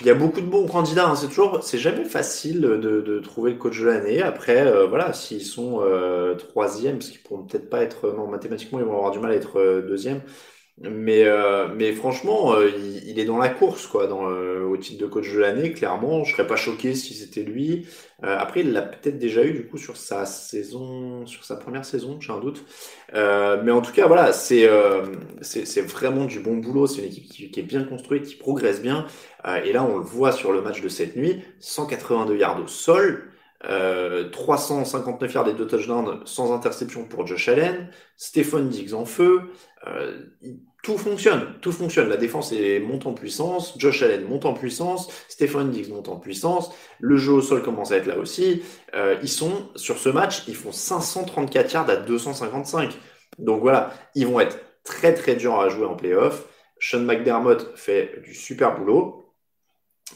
Il 0.00 0.06
y 0.06 0.10
a 0.10 0.14
beaucoup 0.14 0.40
de 0.40 0.46
bons 0.46 0.66
candidats. 0.66 1.08
Hein. 1.08 1.16
C'est 1.16 1.28
toujours, 1.28 1.62
c'est 1.62 1.78
jamais 1.78 2.04
facile 2.04 2.60
de, 2.60 3.20
trouver 3.20 3.52
le 3.52 3.58
coach 3.58 3.78
de 3.80 3.86
l'année. 3.86 4.22
Après, 4.22 4.86
voilà, 4.86 5.12
s'ils 5.12 5.44
sont 5.44 5.80
troisième, 6.38 6.98
parce 6.98 7.10
qu'ils 7.10 7.22
pourront 7.22 7.44
peut-être 7.44 7.70
pas 7.70 7.82
être, 7.82 8.12
non, 8.12 8.26
mathématiquement, 8.26 8.78
ils 8.78 8.84
vont 8.84 8.96
avoir 8.96 9.10
du 9.10 9.18
mal 9.18 9.32
à 9.32 9.34
être 9.34 9.82
deuxième. 9.86 10.22
Mais, 10.80 11.24
euh, 11.24 11.68
mais 11.76 11.92
franchement, 11.92 12.54
euh, 12.54 12.70
il, 13.04 13.20
est 13.20 13.24
dans 13.26 13.36
la 13.36 13.50
course, 13.50 13.86
quoi, 13.86 14.06
dans, 14.06 14.28
euh, 14.30 14.64
au 14.64 14.76
titre 14.78 15.00
de 15.02 15.06
coach 15.06 15.30
de 15.30 15.38
l'année, 15.38 15.72
clairement. 15.72 16.24
Je 16.24 16.32
serais 16.32 16.46
pas 16.46 16.56
choqué 16.56 16.94
si 16.94 17.14
c'était 17.14 17.42
lui. 17.42 17.86
après, 18.22 18.60
il 18.60 18.72
l'a 18.72 18.82
peut-être 18.82 19.18
déjà 19.18 19.44
eu, 19.44 19.52
du 19.52 19.66
coup, 19.66 19.76
sur 19.78 19.96
sa 19.96 20.24
saison, 20.26 21.26
sur 21.26 21.44
sa 21.44 21.56
première 21.56 21.84
saison, 21.84 22.18
j'ai 22.20 22.32
un 22.32 22.40
doute. 22.40 22.64
mais 23.12 23.70
en 23.70 23.82
tout 23.82 23.92
cas, 23.92 24.06
voilà, 24.06 24.32
c'est 24.32 24.68
c'est 25.42 25.82
vraiment 25.82 26.24
du 26.24 26.40
bon 26.40 26.56
boulot. 26.56 26.86
C'est 26.86 27.02
une 27.02 27.08
équipe 27.08 27.28
qui, 27.28 27.50
qui, 27.50 27.60
est 27.60 27.64
bien 27.64 27.84
construite, 27.84 28.24
qui 28.24 28.36
progresse 28.36 28.80
bien. 28.82 29.06
et 29.64 29.72
là, 29.72 29.84
on 29.84 29.98
le 29.98 30.04
voit 30.04 30.32
sur 30.32 30.52
le 30.52 30.62
match 30.62 30.80
de 30.80 30.88
cette 30.88 31.16
nuit. 31.16 31.42
182 31.60 32.36
yards 32.36 32.62
au 32.62 32.66
sol. 32.66 33.31
Euh, 33.64 34.28
359 34.30 35.34
yards 35.34 35.44
des 35.44 35.52
deux 35.52 35.68
touchdowns 35.68 36.20
sans 36.24 36.52
interception 36.52 37.04
pour 37.04 37.26
Josh 37.26 37.48
Allen, 37.48 37.90
Stephen 38.16 38.68
Diggs 38.68 38.92
en 38.92 39.04
feu, 39.04 39.42
euh, 39.86 40.20
tout 40.82 40.98
fonctionne, 40.98 41.54
tout 41.60 41.70
fonctionne. 41.70 42.08
La 42.08 42.16
défense 42.16 42.50
est 42.52 42.80
monte 42.80 43.06
en 43.06 43.14
puissance, 43.14 43.78
Josh 43.78 44.02
Allen 44.02 44.24
monte 44.24 44.46
en 44.46 44.54
puissance, 44.54 45.08
Stephen 45.28 45.70
Diggs 45.70 45.90
monte 45.90 46.08
en 46.08 46.16
puissance, 46.16 46.74
le 46.98 47.16
jeu 47.16 47.32
au 47.34 47.40
sol 47.40 47.62
commence 47.62 47.92
à 47.92 47.98
être 47.98 48.06
là 48.06 48.18
aussi. 48.18 48.62
Euh, 48.94 49.16
ils 49.22 49.28
sont 49.28 49.70
sur 49.76 49.98
ce 49.98 50.08
match, 50.08 50.42
ils 50.48 50.56
font 50.56 50.72
534 50.72 51.72
yards 51.72 51.90
à 51.90 51.96
255. 51.96 52.98
Donc 53.38 53.60
voilà, 53.60 53.92
ils 54.16 54.26
vont 54.26 54.40
être 54.40 54.58
très 54.82 55.14
très 55.14 55.36
durs 55.36 55.60
à 55.60 55.68
jouer 55.68 55.86
en 55.86 55.94
playoff. 55.94 56.46
Sean 56.80 57.00
McDermott 57.00 57.76
fait 57.76 58.20
du 58.24 58.34
super 58.34 58.76
boulot. 58.76 59.24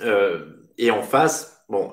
Euh, 0.03 0.47
et 0.79 0.91
en 0.91 1.03
face, 1.03 1.56
bon, 1.69 1.93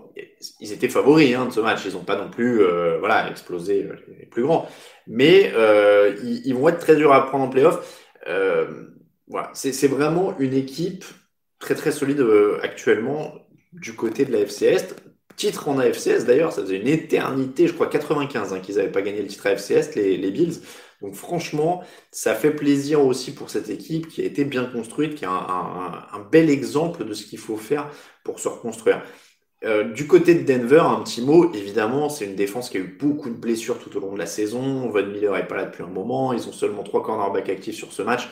ils 0.60 0.72
étaient 0.72 0.89
favoris 0.89 1.36
hein, 1.36 1.46
de 1.46 1.51
ce 1.51 1.60
match. 1.60 1.82
Ils 1.86 1.94
n'ont 1.94 2.03
pas 2.03 2.18
non 2.18 2.30
plus 2.30 2.62
euh, 2.62 2.98
voilà, 3.00 3.30
explosé 3.30 3.84
euh, 3.84 3.96
les 4.20 4.25
plus 4.25 4.44
grands. 4.44 4.68
Mais 5.08 5.51
euh, 5.56 6.15
ils, 6.24 6.53
vont 6.53 6.70
être 6.70 6.80
très 6.80 6.96
durs 6.96 7.13
à 7.13 7.25
prendre 7.25 7.46
en 7.46 7.50
playoff. 7.50 8.03
Euh, 8.27 8.88
voilà, 9.27 9.51
c'est 9.53 9.88
vraiment 9.88 10.38
une 10.39 10.53
équipe 10.53 11.06
très 11.60 11.75
très 11.75 11.92
solide 11.92 12.20
euh, 12.20 12.60
actuellement 12.62 13.34
du 13.72 13.96
côté 13.96 14.25
de 14.25 14.32
la 14.32 14.39
Est. 14.39 14.96
Titre 15.36 15.68
en 15.68 15.80
AFCS 15.80 16.25
d'ailleurs, 16.25 16.53
ça 16.53 16.62
faisait 16.62 16.77
une 16.77 16.88
éternité, 16.88 17.68
je 17.68 17.74
crois 17.74 17.88
95, 17.88 18.53
hein, 18.53 18.60
qu'ils 18.60 18.75
n'avaient 18.75 18.92
pas 18.92 19.01
gagné 19.01 19.20
le 19.22 19.27
titre 19.27 19.48
AFCS, 19.48 19.96
les, 19.96 20.18
les 20.18 20.30
Bills. 20.30 20.62
Donc 21.01 21.15
franchement, 21.15 21.84
ça 22.12 22.36
fait 22.36 22.51
plaisir 22.51 23.03
aussi 23.03 23.34
pour 23.34 23.50
cette 23.50 23.70
équipe 23.70 24.08
qui 24.08 24.22
a 24.22 24.25
été 24.25 24.46
bien 24.46 24.65
construite, 24.65 25.15
qui 25.15 25.25
a 25.25 25.32
un 25.32 26.20
bel 26.32 26.50
exemple 26.50 27.03
de 27.03 27.13
ce 27.13 27.25
qu'il 27.25 27.39
faut 27.39 27.58
faire 27.58 27.89
pour 28.24 28.39
se 28.39 28.48
reconstruire. 28.48 29.03
Euh, 29.65 29.86
du 29.86 30.08
côté 30.08 30.36
de 30.36 30.46
Denver, 30.46 30.82
un 30.82 31.01
petit 31.01 31.22
mot, 31.22 31.53
évidemment, 31.53 32.10
c'est 32.10 32.25
une 32.25 32.36
défense 32.36 32.70
qui 32.70 32.77
a 32.77 32.82
eu 32.82 32.98
beaucoup 33.00 33.29
de 33.29 33.36
blessures 33.36 33.79
tout 33.79 33.96
au 33.96 34.01
long 34.01 34.12
de 34.12 34.20
la 34.20 34.25
saison. 34.25 34.89
Von 34.89 35.05
Miller 35.08 35.38
est 35.38 35.48
pas 35.48 35.55
là 35.55 35.65
depuis 35.65 35.84
un 35.84 35.88
moment. 35.88 36.34
Ils 36.34 36.48
ont 36.50 36.51
seulement 36.51 36.84
trois 36.84 37.01
cornerbacks 37.01 37.50
actifs 37.50 37.75
sur 37.75 37.93
ce 37.93 38.01
match. 38.01 38.29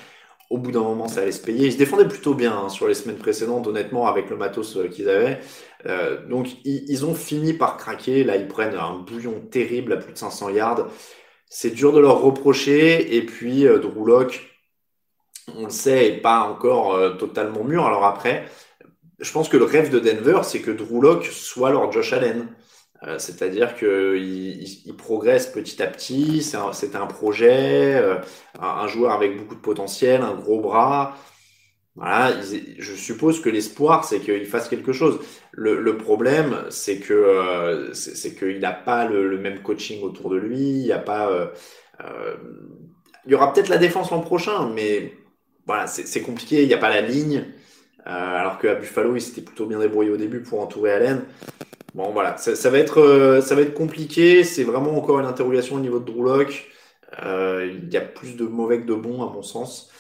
Au 0.50 0.58
bout 0.58 0.72
d'un 0.72 0.82
moment, 0.82 1.08
ça 1.08 1.22
allait 1.22 1.32
se 1.32 1.42
payer. 1.42 1.68
Ils 1.68 1.74
se 1.74 1.78
défendaient 1.78 2.08
plutôt 2.08 2.34
bien 2.34 2.54
hein, 2.66 2.70
sur 2.70 2.86
les 2.86 2.94
semaines 2.94 3.18
précédentes, 3.18 3.66
honnêtement, 3.68 4.08
avec 4.08 4.30
le 4.30 4.36
matos 4.36 4.76
euh, 4.76 4.90
qu'ils 4.90 5.08
avaient. 5.08 5.40
Euh, 5.86 6.26
donc, 6.28 6.50
ils, 6.66 7.06
ont 7.06 7.16
fini 7.16 7.54
par 7.54 7.78
craquer. 7.78 8.26
Là, 8.26 8.36
ils 8.36 8.50
prennent 8.50 8.76
un 8.76 9.00
bouillon 9.00 9.40
terrible 9.50 9.94
à 9.94 9.98
plus 9.98 10.12
de 10.12 10.18
500 10.18 10.50
yards. 10.50 10.88
C'est 11.50 11.72
dur 11.72 11.94
de 11.94 12.02
leur 12.02 12.22
reprocher. 12.22 13.16
Et 13.16 13.26
puis, 13.26 13.64
Locke, 13.64 14.42
on 15.56 15.64
le 15.66 15.70
sait, 15.70 16.08
est 16.08 16.22
pas 16.22 16.42
encore 16.42 17.18
totalement 17.18 17.64
mûr. 17.64 17.86
Alors 17.86 18.04
après, 18.06 18.46
je 19.22 19.32
pense 19.32 19.50
que 19.50 19.58
le 19.58 19.66
rêve 19.66 19.90
de 19.90 20.00
Denver, 20.00 20.42
c'est 20.44 20.62
que 20.62 20.72
Drew 20.72 21.02
Locke 21.02 21.26
soit 21.26 21.72
leur 21.72 21.92
Josh 21.92 22.14
Allen. 22.14 22.48
Euh, 23.04 23.18
C'est-à-dire 23.18 23.76
qu'il 23.76 23.88
il, 23.88 24.82
il, 24.86 24.96
progresse 24.96 25.48
petit 25.48 25.82
à 25.82 25.88
petit, 25.88 26.44
c'est 26.44 26.96
un, 26.96 27.08
projet, 27.08 27.96
euh, 27.96 28.18
un, 28.60 28.88
joueur 28.88 29.14
avec 29.14 29.38
beaucoup 29.38 29.56
de 29.56 29.60
potentiel, 29.60 30.22
un 30.22 30.36
gros 30.36 30.60
bras. 30.60 31.18
Voilà, 31.96 32.32
je 32.42 32.94
suppose 32.94 33.42
que 33.42 33.50
l'espoir, 33.50 34.06
c'est 34.06 34.20
qu'il 34.20 34.46
fasse 34.46 34.70
quelque 34.70 34.94
chose. 34.94 35.20
Le, 35.52 35.98
problème, 35.98 36.66
c'est 36.70 37.00
que 37.00 37.14
euh, 37.14 37.94
c'est 37.94 38.36
qu'il 38.36 38.60
n'a 38.60 38.72
pas 38.72 39.06
le, 39.08 39.28
le, 39.28 39.38
même 39.38 39.62
coaching 39.62 40.02
autour 40.04 40.30
de 40.30 40.38
lui. 40.38 40.60
Il 40.60 40.86
y 40.86 40.94
a 40.94 41.00
pas, 41.00 41.52
il 43.26 43.32
y 43.32 43.36
aura 43.36 43.52
peut-être 43.52 43.70
la 43.70 43.78
défense 43.78 44.12
l'an 44.12 44.22
prochain, 44.22 44.70
mais 44.70 45.14
voilà, 45.66 45.88
c'est 45.88 46.22
compliqué. 46.22 46.62
Il 46.62 46.68
n'y 46.68 46.74
a 46.74 46.78
pas 46.78 46.90
la 46.90 47.02
ligne. 47.02 47.46
Euh, 48.08 48.10
alors 48.10 48.58
qu'à 48.60 48.76
Buffalo, 48.76 49.16
il 49.16 49.22
s'était 49.22 49.42
plutôt 49.42 49.66
bien 49.66 49.80
débrouillé 49.80 50.10
au 50.12 50.18
début 50.18 50.42
pour 50.42 50.62
entourer 50.62 50.92
Allen. 50.94 51.24
Bon, 51.94 52.12
voilà, 52.12 52.38
ça, 52.38 52.70
va, 52.70 52.78
être, 52.80 53.00
euh, 53.00 53.42
ça 53.42 53.56
va 53.56 53.62
être 53.62 53.74
compliqué. 53.74 54.44
C'est 54.44 54.64
vraiment 54.64 54.98
encore 54.98 55.20
une 55.20 55.26
interrogation 55.26 55.76
au 55.76 55.80
niveau 55.80 56.00
de 56.00 56.06
Drew 56.06 56.24
Locke. 56.24 56.70
Euh, 57.24 57.70
il 57.72 57.94
y 57.94 57.98
a 57.98 58.02
plus 58.02 58.36
de 58.36 58.46
mauvais 58.46 58.82
que 58.82 58.88
de 58.88 58.94
bons, 58.94 59.22
à 59.24 59.32
mon 59.32 59.44
sens. 59.44 59.92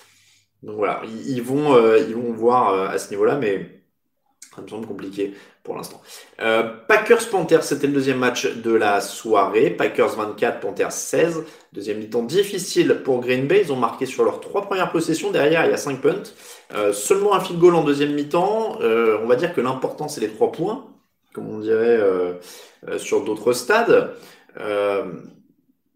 Donc 0.63 0.77
voilà, 0.77 1.01
ils, 1.05 1.31
ils 1.31 1.41
vont, 1.41 1.75
ils 1.97 2.15
vont 2.15 2.31
voir 2.33 2.91
à 2.91 2.97
ce 2.97 3.09
niveau-là, 3.09 3.35
mais 3.37 3.81
ça 4.55 4.61
me 4.61 4.67
semble 4.67 4.87
compliqué 4.87 5.33
pour 5.63 5.75
l'instant. 5.75 6.01
Euh, 6.41 6.63
Packers-Panthers, 6.87 7.63
c'était 7.63 7.87
le 7.87 7.93
deuxième 7.93 8.17
match 8.17 8.47
de 8.47 8.71
la 8.71 8.99
soirée. 8.99 9.69
Packers 9.69 10.15
24, 10.15 10.59
Panthers 10.59 10.91
16. 10.91 11.43
Deuxième 11.73 11.99
mi-temps 11.99 12.23
difficile 12.23 13.01
pour 13.03 13.21
Green 13.21 13.47
Bay. 13.47 13.61
Ils 13.65 13.71
ont 13.71 13.77
marqué 13.77 14.05
sur 14.05 14.23
leurs 14.23 14.39
trois 14.39 14.63
premières 14.63 14.91
possessions. 14.91 15.31
Derrière, 15.31 15.65
il 15.65 15.71
y 15.71 15.73
a 15.73 15.77
5 15.77 16.01
punts. 16.01 16.23
Euh, 16.73 16.93
seulement 16.93 17.35
un 17.35 17.39
field 17.39 17.59
goal 17.59 17.75
en 17.75 17.83
deuxième 17.83 18.13
mi-temps. 18.13 18.79
Euh, 18.81 19.19
on 19.21 19.27
va 19.27 19.35
dire 19.35 19.53
que 19.53 19.61
l'important, 19.61 20.07
c'est 20.07 20.21
les 20.21 20.29
trois 20.29 20.51
points, 20.51 20.85
comme 21.33 21.47
on 21.49 21.59
dirait 21.59 21.97
euh, 21.99 22.33
euh, 22.87 22.97
sur 22.97 23.23
d'autres 23.23 23.53
stades. 23.53 24.11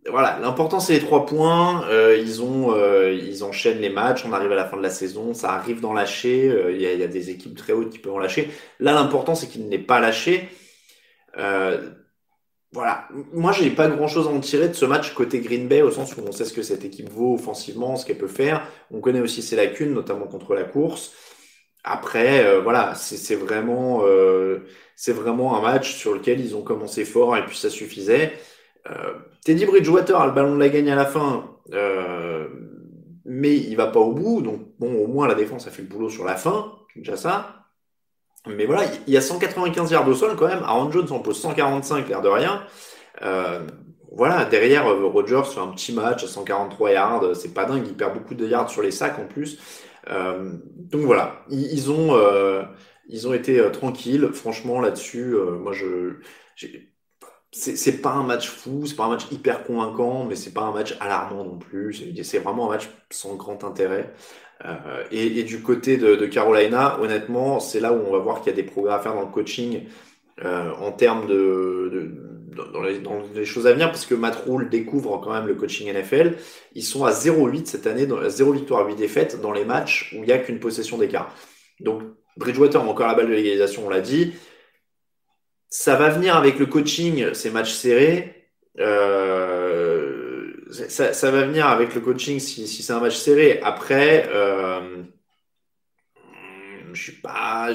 Voilà, 0.08 0.38
l'important 0.40 0.80
c'est 0.80 0.94
les 0.94 1.00
trois 1.00 1.26
points. 1.26 1.88
Euh, 1.90 2.16
ils 2.18 2.44
ont, 2.44 2.74
euh, 2.74 3.12
ils 3.12 3.44
enchaînent 3.44 3.80
les 3.80 3.90
matchs. 3.90 4.24
On 4.26 4.34
arrive 4.34 4.52
à 4.52 4.56
la 4.56 4.66
fin 4.66 4.78
de 4.78 4.84
la 4.84 4.92
saison, 4.92 5.34
ça 5.34 5.54
arrive 5.54 5.82
d'en 5.82 5.94
lâcher. 5.94 6.48
Euh, 6.50 6.72
il 6.72 6.82
y, 6.82 6.86
a, 6.86 6.94
y, 6.94 7.04
a, 7.04 7.08
des 7.08 7.32
équipes 7.32 7.58
très 7.58 7.74
hautes 7.74 7.90
qui 7.90 7.98
peuvent 7.98 8.14
en 8.14 8.20
lâcher. 8.20 8.52
Là, 8.80 8.94
l'important 8.94 9.34
c'est 9.34 9.48
qu'il 9.48 9.68
n'est 9.68 9.80
pas 9.80 10.00
lâché. 10.00 10.50
Euh, 11.38 11.90
voilà, 12.72 13.08
moi 13.34 13.52
j'ai 13.52 13.70
pas 13.72 13.88
grand 13.88 14.08
chose 14.08 14.28
à 14.28 14.32
en 14.32 14.40
tirer 14.42 14.68
de 14.68 14.74
ce 14.74 14.86
match 14.86 15.14
côté 15.14 15.40
Green 15.40 15.68
Bay 15.68 15.82
au 15.82 15.92
sens 15.92 16.16
où 16.16 16.22
on 16.28 16.32
sait 16.32 16.46
ce 16.46 16.54
que 16.54 16.62
cette 16.62 16.86
équipe 16.86 17.10
vaut 17.10 17.34
offensivement, 17.36 17.96
ce 17.96 18.06
qu'elle 18.06 18.18
peut 18.18 18.28
faire. 18.28 18.68
On 18.92 19.00
connaît 19.00 19.22
aussi 19.22 19.42
ses 19.42 19.56
lacunes, 19.56 19.94
notamment 19.94 20.28
contre 20.28 20.54
la 20.54 20.66
course. 20.66 21.14
Après, 21.84 22.46
euh, 22.46 22.62
voilà, 22.62 22.94
c'est 22.96 23.36
vraiment, 23.36 24.04
c'est 24.96 25.14
vraiment 25.14 25.58
un 25.58 25.62
match 25.62 25.96
sur 25.96 26.14
lequel 26.14 26.40
ils 26.40 26.56
ont 26.56 26.64
commencé 26.64 27.06
fort 27.06 27.38
et 27.38 27.46
puis 27.46 27.58
ça 27.58 27.70
suffisait. 27.70 28.34
Euh, 28.92 29.14
Teddy 29.46 29.66
Bridgewater 29.66 30.20
a 30.20 30.26
le 30.28 30.34
ballon 30.34 30.56
de 30.56 30.60
la 30.60 30.68
gagne 30.68 30.92
à 30.92 30.96
la 30.96 31.06
fin, 31.06 31.56
euh, 31.72 32.48
mais 33.24 33.56
il 33.56 33.78
va 33.78 33.88
pas 33.88 34.02
au 34.02 34.12
bout. 34.12 34.42
Donc, 34.42 34.60
bon, 34.80 34.94
au 34.94 35.08
moins 35.08 35.28
la 35.28 35.36
défense 35.36 35.68
a 35.68 35.72
fait 35.72 35.84
le 35.84 35.88
boulot 35.88 36.10
sur 36.10 36.26
la 36.26 36.36
fin, 36.36 36.74
c'est 36.94 37.00
déjà 37.00 37.16
ça. 37.16 37.68
Mais 38.48 38.66
voilà, 38.66 38.84
il 39.08 39.14
y 39.14 39.18
a 39.18 39.22
195 39.22 39.92
yards 39.92 40.08
au 40.08 40.14
sol 40.14 40.36
quand 40.36 40.48
même. 40.48 40.64
Aaron 40.64 40.92
Jones 40.92 41.08
en 41.12 41.20
pose 41.20 41.40
145, 41.40 42.10
l'air 42.10 42.22
de 42.22 42.28
rien. 42.28 42.64
Euh, 43.22 43.66
voilà, 44.12 44.46
derrière, 44.46 44.88
euh, 44.88 45.08
Rogers 45.08 45.46
fait 45.46 45.60
un 45.60 45.68
petit 45.68 45.94
match 45.94 46.24
à 46.24 46.28
143 46.28 46.92
yards. 46.92 47.36
C'est 47.36 47.54
pas 47.54 47.66
dingue, 47.66 47.86
il 47.88 47.96
perd 47.96 48.14
beaucoup 48.14 48.36
de 48.36 48.46
yards 48.46 48.70
sur 48.70 48.82
les 48.82 48.92
sacs 48.92 49.18
en 49.18 49.26
plus. 49.26 49.58
Euh, 50.10 50.54
donc 50.76 51.02
voilà, 51.02 51.44
ils, 51.50 51.90
ont, 51.92 52.16
euh, 52.16 52.64
ils 53.08 53.28
ont 53.28 53.34
été 53.34 53.60
euh, 53.60 53.70
tranquilles. 53.70 54.30
Franchement, 54.34 54.80
là-dessus, 54.80 55.36
moi, 55.60 55.74
je, 55.74 56.14
c'est 57.58 58.02
pas 58.02 58.12
un 58.12 58.24
match 58.24 58.50
fou, 58.50 58.86
c'est 58.86 58.96
pas 58.96 59.06
un 59.06 59.10
match 59.10 59.32
hyper 59.32 59.64
convaincant, 59.64 60.26
mais 60.26 60.36
c'est 60.36 60.54
pas 60.54 60.64
un 60.64 60.74
match 60.74 60.96
alarmant 61.00 61.46
non 61.46 61.58
plus. 61.58 62.14
C'est 62.24 62.40
vraiment 62.40 62.68
un 62.68 62.74
match 62.74 62.90
sans 63.10 63.36
grand 63.36 63.64
intérêt. 63.64 64.14
Euh, 64.66 65.04
et, 65.12 65.44
du 65.44 65.62
côté 65.62 65.96
de, 65.98 66.26
Carolina, 66.26 67.00
honnêtement, 67.00 67.60
c'est 67.62 67.80
là 67.80 67.94
où 67.94 68.02
on 68.06 68.12
va 68.12 68.20
voir 68.20 68.42
qu'il 68.42 68.52
y 68.52 68.54
a 68.54 68.56
des 68.56 68.64
progrès 68.64 68.94
à 68.94 69.00
faire 69.00 69.14
dans 69.14 69.22
le 69.22 69.28
coaching 69.32 69.84
euh, 70.44 70.72
en 70.82 70.92
termes 70.92 71.28
de, 71.28 71.90
de 71.94 72.72
dans, 72.74 72.82
les, 72.82 73.00
dans, 73.00 73.22
les, 73.34 73.46
choses 73.46 73.68
à 73.68 73.74
venir, 73.74 73.88
parce 73.88 74.06
que 74.06 74.16
Matt 74.16 74.44
Rule 74.46 74.70
découvre 74.70 75.20
quand 75.22 75.34
même 75.34 75.48
le 75.48 75.56
coaching 75.56 75.92
NFL. 75.92 76.36
Ils 76.74 76.84
sont 76.84 77.06
à 77.06 77.12
0-8 77.12 77.66
cette 77.66 77.88
année, 77.88 78.06
dans, 78.06 78.30
0 78.30 78.52
victoire, 78.52 78.86
8 78.86 78.96
défaites 78.96 79.40
dans 79.42 79.54
les 79.54 79.66
matchs 79.66 80.14
où 80.14 80.24
il 80.24 80.26
n'y 80.26 80.34
a 80.34 80.40
qu'une 80.40 80.60
possession 80.60 80.98
d'écart. 80.98 81.34
Donc 81.80 82.02
Bridgewater 82.38 82.82
a 82.82 82.86
encore 82.86 83.08
la 83.08 83.14
balle 83.14 83.28
de 83.28 83.34
l'égalisation, 83.34 83.86
on 83.86 83.90
l'a 83.90 84.02
dit. 84.02 84.34
Ça 85.70 85.96
va 85.96 86.10
venir 86.10 86.36
avec 86.36 86.60
le 86.60 86.66
coaching, 86.66 87.34
ces 87.34 87.52
matchs 87.52 87.74
serrés. 87.74 88.50
Euh, 88.80 90.52
ça, 90.70 91.32
va 91.32 91.46
venir 91.46 91.68
avec 91.68 91.96
le 91.96 92.02
coaching 92.02 92.40
si, 92.40 92.68
c'est 92.68 92.94
un 92.94 93.00
match 93.00 93.16
serré. 93.16 93.60
Après, 93.64 94.28
euh, 94.30 95.04
je 96.94 97.02
suis 97.02 97.22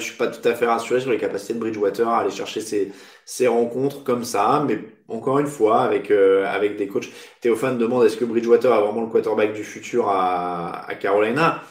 suis 0.01 0.17
pas 0.17 0.29
tout 0.29 0.49
à 0.49 0.55
fait 0.55 0.67
rassuré 0.67 1.01
sur 1.01 1.11
les 1.11 1.19
capacités 1.19 1.55
de 1.55 1.59
Bridgewater 1.59 2.09
à 2.09 2.21
aller 2.21 2.31
chercher 2.31 2.61
ces, 2.61 2.93
ces 3.25 3.47
rencontres 3.47 4.03
comme 4.05 4.25
ça. 4.25 4.65
Mais 4.67 4.79
encore 5.09 5.39
une 5.39 5.47
fois, 5.47 5.83
avec, 5.83 6.11
euh, 6.11 6.47
avec 6.47 6.77
des 6.77 6.89
coachs. 6.89 7.09
Théophane 7.41 7.79
demande 7.79 8.05
est-ce 8.05 8.17
que 8.17 8.25
Bridgewater 8.25 8.73
a 8.73 8.81
vraiment 8.81 9.03
le 9.03 9.09
quarterback 9.09 9.53
du 9.53 9.65
futur 9.65 10.09
à, 10.09 10.87
à 10.89 10.95
Carolina? 10.95 11.63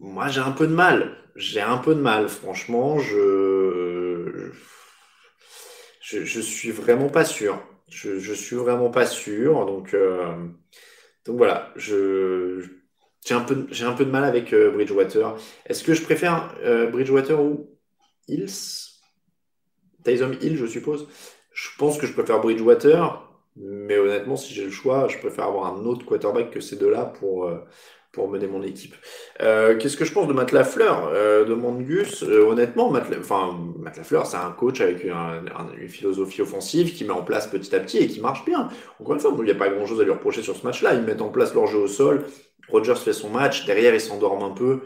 Moi, 0.00 0.28
j'ai 0.28 0.40
un 0.40 0.52
peu 0.52 0.66
de 0.66 0.74
mal. 0.74 1.16
J'ai 1.36 1.60
un 1.60 1.78
peu 1.78 1.94
de 1.94 2.00
mal, 2.00 2.28
franchement. 2.28 2.98
Je, 2.98 3.47
je, 6.08 6.40
suis 6.40 6.70
vraiment 6.70 7.08
pas 7.08 7.24
sûr. 7.24 7.60
Je, 7.88 8.32
suis 8.32 8.56
vraiment 8.56 8.90
pas 8.90 9.06
sûr. 9.06 9.66
Donc, 9.66 9.94
euh, 9.94 10.34
voilà. 11.26 11.72
J'ai 11.76 13.34
un 13.34 13.40
peu, 13.40 13.54
de 13.56 14.10
mal 14.10 14.24
avec 14.24 14.52
euh, 14.52 14.70
Bridgewater. 14.70 15.36
Est-ce 15.66 15.84
que 15.84 15.94
je 15.94 16.02
préfère 16.02 16.54
euh, 16.64 16.90
Bridgewater 16.90 17.40
ou 17.40 17.70
Hills? 18.26 19.00
Tyson 20.04 20.32
Hill, 20.40 20.56
je 20.56 20.66
suppose. 20.66 21.08
Je 21.52 21.68
pense 21.76 21.98
que 21.98 22.06
je 22.06 22.12
préfère 22.12 22.40
Bridgewater, 22.40 23.28
mais 23.56 23.98
honnêtement, 23.98 24.36
si 24.36 24.54
j'ai 24.54 24.64
le 24.64 24.70
choix, 24.70 25.08
je 25.08 25.18
préfère 25.18 25.46
avoir 25.46 25.74
un 25.74 25.84
autre 25.84 26.06
quarterback 26.06 26.50
que 26.50 26.60
ces 26.60 26.76
deux-là 26.76 27.04
pour, 27.04 27.50
pour 28.18 28.28
mener 28.28 28.48
mon 28.48 28.62
équipe. 28.62 28.94
Euh, 29.40 29.78
Qu'est-ce 29.78 29.96
que 29.96 30.04
je 30.04 30.12
pense 30.12 30.26
de 30.26 30.32
Matt 30.32 30.50
Lafleur 30.52 31.08
euh, 31.14 31.44
Demande 31.44 31.84
Gus. 31.84 32.24
Euh, 32.24 32.44
honnêtement, 32.46 32.90
Matt, 32.90 33.06
enfin, 33.18 33.56
Matt 33.78 33.96
Lafleur, 33.96 34.26
c'est 34.26 34.36
un 34.36 34.50
coach 34.50 34.80
avec 34.80 35.04
une, 35.04 35.88
philosophie 35.88 36.42
offensive 36.42 36.92
qui 36.94 37.04
met 37.04 37.12
en 37.12 37.22
place 37.22 37.46
petit 37.46 37.74
à 37.74 37.80
petit 37.80 37.98
et 37.98 38.08
qui 38.08 38.20
marche 38.20 38.44
bien. 38.44 38.68
Encore 39.00 39.14
une 39.14 39.20
fois, 39.20 39.32
il 39.38 39.44
n'y 39.44 39.50
a 39.50 39.54
pas 39.54 39.68
grand-chose 39.68 40.00
à 40.00 40.04
lui 40.04 40.10
reprocher 40.10 40.42
sur 40.42 40.56
ce 40.56 40.66
match-là. 40.66 40.94
Ils 40.94 41.02
mettent 41.02 41.22
en 41.22 41.28
place 41.30 41.54
leur 41.54 41.66
jeu 41.68 41.78
au 41.78 41.86
sol. 41.86 42.26
Rogers 42.68 42.96
fait 42.96 43.12
son 43.12 43.30
match. 43.30 43.64
Derrière, 43.64 43.94
ils 43.94 44.00
s'endorment 44.00 44.44
un 44.44 44.50
peu. 44.50 44.80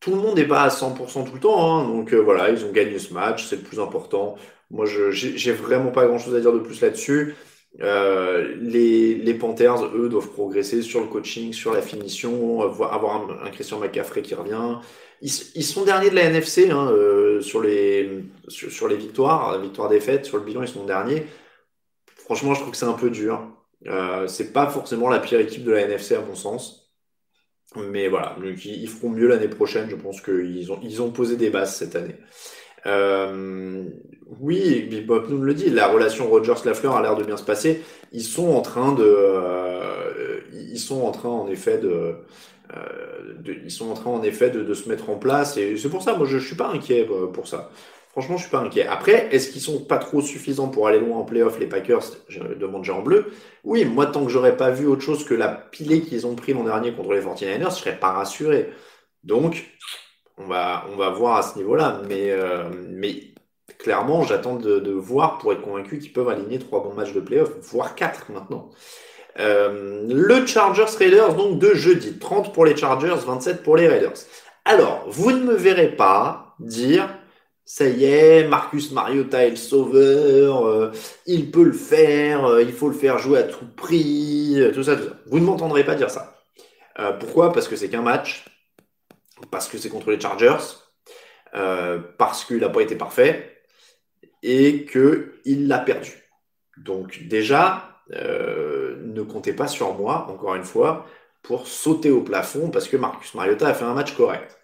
Tout 0.00 0.10
le 0.10 0.16
monde 0.16 0.36
n'est 0.36 0.48
pas 0.48 0.62
à 0.62 0.68
100% 0.68 1.24
tout 1.24 1.34
le 1.34 1.40
temps. 1.40 1.78
Hein, 1.78 1.84
donc 1.86 2.12
euh, 2.12 2.18
voilà, 2.18 2.50
ils 2.50 2.64
ont 2.64 2.72
gagné 2.72 2.98
ce 2.98 3.14
match. 3.14 3.46
C'est 3.46 3.56
le 3.56 3.62
plus 3.62 3.78
important. 3.78 4.36
Moi, 4.70 4.86
je 4.86 5.10
j'ai 5.10 5.52
vraiment 5.52 5.90
pas 5.90 6.06
grand-chose 6.06 6.34
à 6.34 6.40
dire 6.40 6.52
de 6.52 6.58
plus 6.58 6.80
là-dessus. 6.80 7.36
Euh, 7.80 8.56
les, 8.60 9.34
Panthers, 9.34 9.84
eux, 9.94 10.08
doivent 10.08 10.30
progresser 10.30 10.82
sur 10.82 11.00
le 11.00 11.06
coaching, 11.06 11.52
sur 11.52 11.72
la 11.72 11.82
finition, 11.82 12.62
avoir 12.62 13.30
un, 13.42 13.50
Christian 13.50 13.78
McCaffrey 13.78 14.22
qui 14.22 14.34
revient. 14.34 14.78
Ils, 15.22 15.30
sont 15.30 15.84
derniers 15.84 16.10
de 16.10 16.14
la 16.14 16.24
NFC 16.24 16.70
hein, 16.70 16.90
euh, 16.90 17.40
sur, 17.40 17.60
les, 17.60 18.24
sur, 18.48 18.70
sur, 18.70 18.88
les 18.88 18.96
victoires, 18.96 19.60
victoires-défaites, 19.60 20.24
sur 20.24 20.38
le 20.38 20.44
bilan, 20.44 20.62
ils 20.62 20.68
sont 20.68 20.84
derniers. 20.84 21.26
Franchement, 22.16 22.54
je 22.54 22.60
trouve 22.60 22.72
que 22.72 22.76
c'est 22.76 22.86
un 22.86 22.94
peu 22.94 23.10
dur. 23.10 23.40
Euh, 23.86 24.26
c'est 24.26 24.52
pas 24.52 24.68
forcément 24.68 25.08
la 25.08 25.20
pire 25.20 25.40
équipe 25.40 25.64
de 25.64 25.72
la 25.72 25.82
NFC 25.82 26.14
à 26.14 26.20
mon 26.20 26.34
sens. 26.34 26.92
Mais 27.76 28.08
voilà, 28.08 28.36
ils 28.64 28.88
feront 28.88 29.10
mieux 29.10 29.28
l'année 29.28 29.48
prochaine. 29.48 29.88
Je 29.88 29.94
pense 29.94 30.20
qu'ils 30.20 30.68
ils 30.82 31.02
ont 31.02 31.10
posé 31.12 31.36
des 31.36 31.50
bases 31.50 31.76
cette 31.76 31.94
année. 31.94 32.16
Euh, 32.86 33.84
oui, 34.40 34.88
Bob 35.06 35.28
nous 35.28 35.42
le 35.42 35.54
dit, 35.54 35.70
la 35.70 35.88
relation 35.88 36.28
Rogers-Lafleur 36.28 36.96
a 36.96 37.02
l'air 37.02 37.16
de 37.16 37.24
bien 37.24 37.36
se 37.36 37.44
passer. 37.44 37.82
Ils 38.12 38.22
sont 38.22 38.48
en 38.48 38.62
train 38.62 38.92
de, 38.92 39.04
euh, 39.04 40.40
ils 40.52 40.78
sont 40.78 41.02
en 41.02 41.10
train 41.10 41.28
en 41.28 41.48
effet 41.48 41.78
de, 41.78 42.14
euh, 42.76 43.34
ils 43.64 43.70
sont 43.70 43.90
en 43.90 43.94
train 43.94 44.10
en 44.10 44.22
effet 44.22 44.50
de, 44.50 44.72
se 44.74 44.88
mettre 44.88 45.10
en 45.10 45.16
place 45.16 45.56
et 45.56 45.76
c'est 45.76 45.88
pour 45.88 46.02
ça, 46.02 46.16
moi 46.16 46.26
je, 46.26 46.38
je 46.38 46.46
suis 46.46 46.56
pas 46.56 46.68
inquiet 46.68 47.06
euh, 47.10 47.26
pour 47.26 47.48
ça. 47.48 47.70
Franchement, 48.12 48.36
je 48.36 48.42
suis 48.42 48.50
pas 48.50 48.58
inquiet. 48.58 48.86
Après, 48.86 49.28
est-ce 49.30 49.50
qu'ils 49.50 49.60
sont 49.60 49.84
pas 49.84 49.98
trop 49.98 50.20
suffisants 50.20 50.68
pour 50.68 50.88
aller 50.88 50.98
loin 50.98 51.18
en 51.18 51.24
playoff, 51.24 51.60
les 51.60 51.66
Packers 51.66 52.02
Je 52.28 52.40
demande 52.40 52.84
Jean 52.84 53.02
Bleu. 53.02 53.32
Oui, 53.62 53.84
moi, 53.84 54.06
tant 54.06 54.24
que 54.24 54.30
j'aurais 54.30 54.56
pas 54.56 54.70
vu 54.70 54.86
autre 54.86 55.02
chose 55.02 55.24
que 55.24 55.34
la 55.34 55.48
pilée 55.48 56.02
qu'ils 56.02 56.26
ont 56.26 56.34
pris 56.34 56.52
l'an 56.52 56.64
dernier 56.64 56.92
contre 56.92 57.12
les 57.12 57.20
49ers, 57.20 57.70
je 57.70 57.76
serais 57.76 57.98
pas 58.00 58.10
rassuré. 58.10 58.70
Donc, 59.22 59.64
on 60.42 60.48
va, 60.48 60.84
on 60.92 60.96
va 60.96 61.10
voir 61.10 61.36
à 61.36 61.42
ce 61.42 61.56
niveau-là. 61.58 62.00
Mais, 62.08 62.30
euh, 62.30 62.64
mais 62.88 63.34
clairement, 63.78 64.22
j'attends 64.22 64.56
de, 64.56 64.90
voir 64.90 65.38
pour 65.38 65.52
être 65.52 65.62
convaincu 65.62 65.98
qu'ils 65.98 66.12
peuvent 66.12 66.28
aligner 66.28 66.58
trois 66.58 66.82
bons 66.82 66.94
matchs 66.94 67.12
de 67.12 67.20
playoff, 67.20 67.50
voire 67.62 67.94
quatre 67.94 68.30
maintenant. 68.30 68.70
Euh, 69.38 70.06
le 70.08 70.46
Chargers 70.46 70.96
Raiders, 70.98 71.34
donc 71.34 71.58
de 71.58 71.74
jeudi. 71.74 72.18
30 72.18 72.52
pour 72.52 72.64
les 72.64 72.76
Chargers, 72.76 73.16
27 73.26 73.62
pour 73.62 73.76
les 73.76 73.88
Raiders. 73.88 74.14
Alors, 74.64 75.04
vous 75.08 75.30
ne 75.30 75.42
me 75.42 75.54
verrez 75.54 75.88
pas 75.96 76.54
dire, 76.58 77.08
ça 77.64 77.86
y 77.86 78.04
est, 78.04 78.46
Marcus 78.46 78.92
Mariota 78.92 79.46
est 79.46 79.50
le 79.50 79.56
sauveur, 79.56 80.66
euh, 80.66 80.90
il 81.26 81.50
peut 81.50 81.62
le 81.62 81.72
faire, 81.72 82.60
il 82.60 82.72
faut 82.72 82.88
le 82.88 82.94
faire 82.94 83.18
jouer 83.18 83.38
à 83.38 83.42
tout 83.44 83.64
prix, 83.76 84.60
tout 84.74 84.82
ça, 84.82 84.96
tout 84.96 85.04
ça. 85.04 85.16
Vous 85.26 85.38
ne 85.38 85.44
m'entendrez 85.44 85.84
pas 85.84 85.94
dire 85.94 86.10
ça. 86.10 86.34
Pourquoi? 87.18 87.50
Parce 87.52 87.66
que 87.66 87.76
c'est 87.76 87.88
qu'un 87.88 88.02
match, 88.02 88.44
parce 89.50 89.68
que 89.68 89.78
c'est 89.78 89.88
contre 89.88 90.10
les 90.10 90.20
Chargers, 90.20 90.58
parce 92.18 92.44
qu'il 92.44 92.58
n'a 92.58 92.68
pas 92.68 92.82
été 92.82 92.96
parfait, 92.96 93.60
et 94.42 94.86
qu'il 94.86 95.68
l'a 95.68 95.78
perdu. 95.78 96.12
Donc 96.78 97.22
déjà, 97.28 97.90
euh, 98.12 98.96
ne 99.04 99.22
comptez 99.22 99.52
pas 99.52 99.66
sur 99.66 99.94
moi, 99.94 100.26
encore 100.30 100.54
une 100.54 100.64
fois, 100.64 101.06
pour 101.42 101.66
sauter 101.66 102.10
au 102.10 102.22
plafond 102.22 102.70
parce 102.70 102.88
que 102.88 102.96
Marcus 102.96 103.34
Mariota 103.34 103.68
a 103.68 103.74
fait 103.74 103.84
un 103.84 103.94
match 103.94 104.14
correct. 104.14 104.58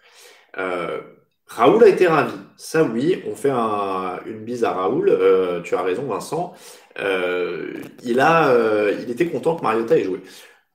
Euh, 0.57 0.99
Raoul 1.47 1.83
a 1.83 1.87
été 1.87 2.07
ravi. 2.07 2.33
Ça 2.57 2.83
oui, 2.83 3.23
on 3.27 3.35
fait 3.35 3.51
un, 3.51 4.19
une 4.25 4.43
bise 4.43 4.63
à 4.63 4.73
Raoul. 4.73 5.09
Euh, 5.09 5.61
tu 5.61 5.75
as 5.75 5.81
raison 5.81 6.03
Vincent. 6.03 6.53
Euh, 6.99 7.73
il, 8.03 8.19
a, 8.19 8.49
euh, 8.49 8.95
il 9.01 9.09
était 9.11 9.27
content 9.27 9.55
que 9.55 9.63
Mariota 9.63 9.97
ait 9.97 10.03
joué. 10.03 10.21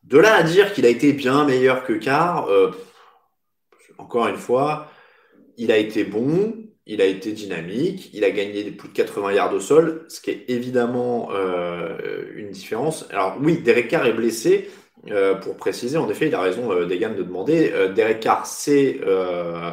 De 0.04 0.18
là 0.18 0.34
à 0.34 0.42
dire 0.42 0.72
qu'il 0.72 0.86
a 0.86 0.88
été 0.88 1.12
bien 1.12 1.44
meilleur 1.44 1.84
que 1.84 1.92
Carr, 1.92 2.48
encore 3.98 4.28
une 4.28 4.36
fois, 4.36 4.88
il 5.56 5.70
a 5.72 5.76
été 5.78 6.04
bon, 6.04 6.54
il 6.86 7.00
a 7.00 7.06
été 7.06 7.32
dynamique, 7.32 8.10
il 8.12 8.24
a 8.24 8.30
gagné 8.30 8.64
plus 8.70 8.88
de 8.88 8.94
80 8.94 9.32
yards 9.32 9.54
au 9.54 9.60
sol, 9.60 10.04
ce 10.08 10.20
qui 10.20 10.30
est 10.30 10.44
évidemment 10.48 11.28
euh, 11.32 12.24
une 12.34 12.50
différence. 12.50 13.06
Alors 13.10 13.36
oui, 13.40 13.58
Derek 13.58 13.88
Carr 13.88 14.06
est 14.06 14.12
blessé, 14.12 14.68
euh, 15.10 15.34
pour 15.34 15.56
préciser, 15.56 15.98
en 15.98 16.08
effet, 16.08 16.28
il 16.28 16.34
a 16.34 16.40
raison, 16.40 16.70
euh, 16.72 16.86
Degan, 16.86 17.14
de 17.14 17.22
demander. 17.22 17.72
Euh, 17.72 17.92
Derek 17.92 18.20
Carr, 18.20 18.46
euh, 19.06 19.72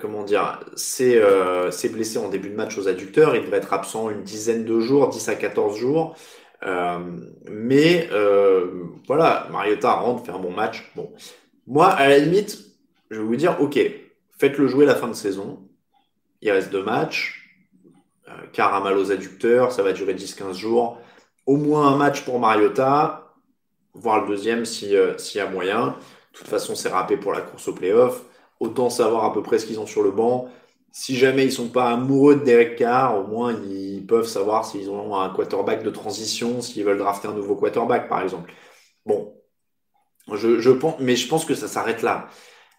comment 0.00 0.24
dire, 0.24 0.60
c'est 0.76 1.88
blessé 1.92 2.18
en 2.18 2.28
début 2.28 2.48
de 2.48 2.56
match 2.56 2.78
aux 2.78 2.88
adducteurs, 2.88 3.36
il 3.36 3.42
devrait 3.42 3.58
être 3.58 3.72
absent 3.72 4.10
une 4.10 4.22
dizaine 4.22 4.64
de 4.64 4.80
jours, 4.80 5.08
10 5.08 5.28
à 5.28 5.34
14 5.34 5.78
jours. 5.78 6.16
mais 7.50 8.08
voilà, 9.06 9.46
Mariota 9.52 9.92
rentre, 9.92 10.24
fait 10.24 10.32
un 10.32 10.38
bon 10.38 10.52
match. 10.52 10.90
Bon, 10.96 11.12
moi, 11.66 11.88
à 11.88 12.08
la 12.08 12.18
limite, 12.18 12.71
je 13.12 13.20
vais 13.20 13.26
vous 13.26 13.36
dire, 13.36 13.60
ok, 13.60 13.78
faites-le 14.38 14.66
jouer 14.66 14.86
la 14.86 14.94
fin 14.94 15.08
de 15.08 15.14
saison 15.14 15.68
il 16.42 16.50
reste 16.50 16.70
deux 16.70 16.82
matchs. 16.82 17.38
Euh, 18.28 18.62
à 18.62 18.80
mal 18.80 18.98
aux 18.98 19.10
adducteurs, 19.10 19.72
ça 19.72 19.82
va 19.82 19.92
durer 19.92 20.14
10-15 20.14 20.54
jours. 20.54 20.98
Au 21.46 21.56
moins 21.56 21.88
un 21.88 21.96
match 21.96 22.24
pour 22.24 22.38
Mariota, 22.38 23.34
voire 23.94 24.22
le 24.22 24.28
deuxième 24.28 24.64
s'il 24.64 24.94
euh, 24.94 25.16
y 25.34 25.40
a 25.40 25.48
moyen. 25.48 25.96
De 26.32 26.38
toute 26.38 26.48
façon, 26.48 26.74
c'est 26.74 26.88
râpé 26.88 27.16
pour 27.16 27.32
la 27.32 27.40
course 27.40 27.68
au 27.68 27.72
playoff. 27.72 28.24
Autant 28.60 28.90
savoir 28.90 29.24
à 29.24 29.32
peu 29.32 29.42
près 29.42 29.58
ce 29.58 29.66
qu'ils 29.66 29.80
ont 29.80 29.86
sur 29.86 30.02
le 30.02 30.10
banc. 30.10 30.48
Si 30.92 31.16
jamais 31.16 31.44
ils 31.44 31.52
sont 31.52 31.68
pas 31.68 31.90
amoureux 31.90 32.36
de 32.36 32.44
Derek 32.44 32.76
Carr, 32.76 33.18
au 33.18 33.26
moins 33.26 33.54
ils 33.54 34.04
peuvent 34.06 34.26
savoir 34.26 34.64
s'ils 34.66 34.90
ont 34.90 35.16
un 35.18 35.30
quarterback 35.30 35.82
de 35.82 35.90
transition, 35.90 36.60
s'ils 36.60 36.84
veulent 36.84 36.98
drafter 36.98 37.28
un 37.28 37.32
nouveau 37.32 37.56
quarterback, 37.56 38.08
par 38.08 38.20
exemple. 38.20 38.52
Bon, 39.06 39.34
je 40.32 40.70
pense, 40.70 40.96
mais 41.00 41.16
je 41.16 41.28
pense 41.28 41.44
que 41.44 41.54
ça 41.54 41.66
s'arrête 41.66 42.02
là. 42.02 42.28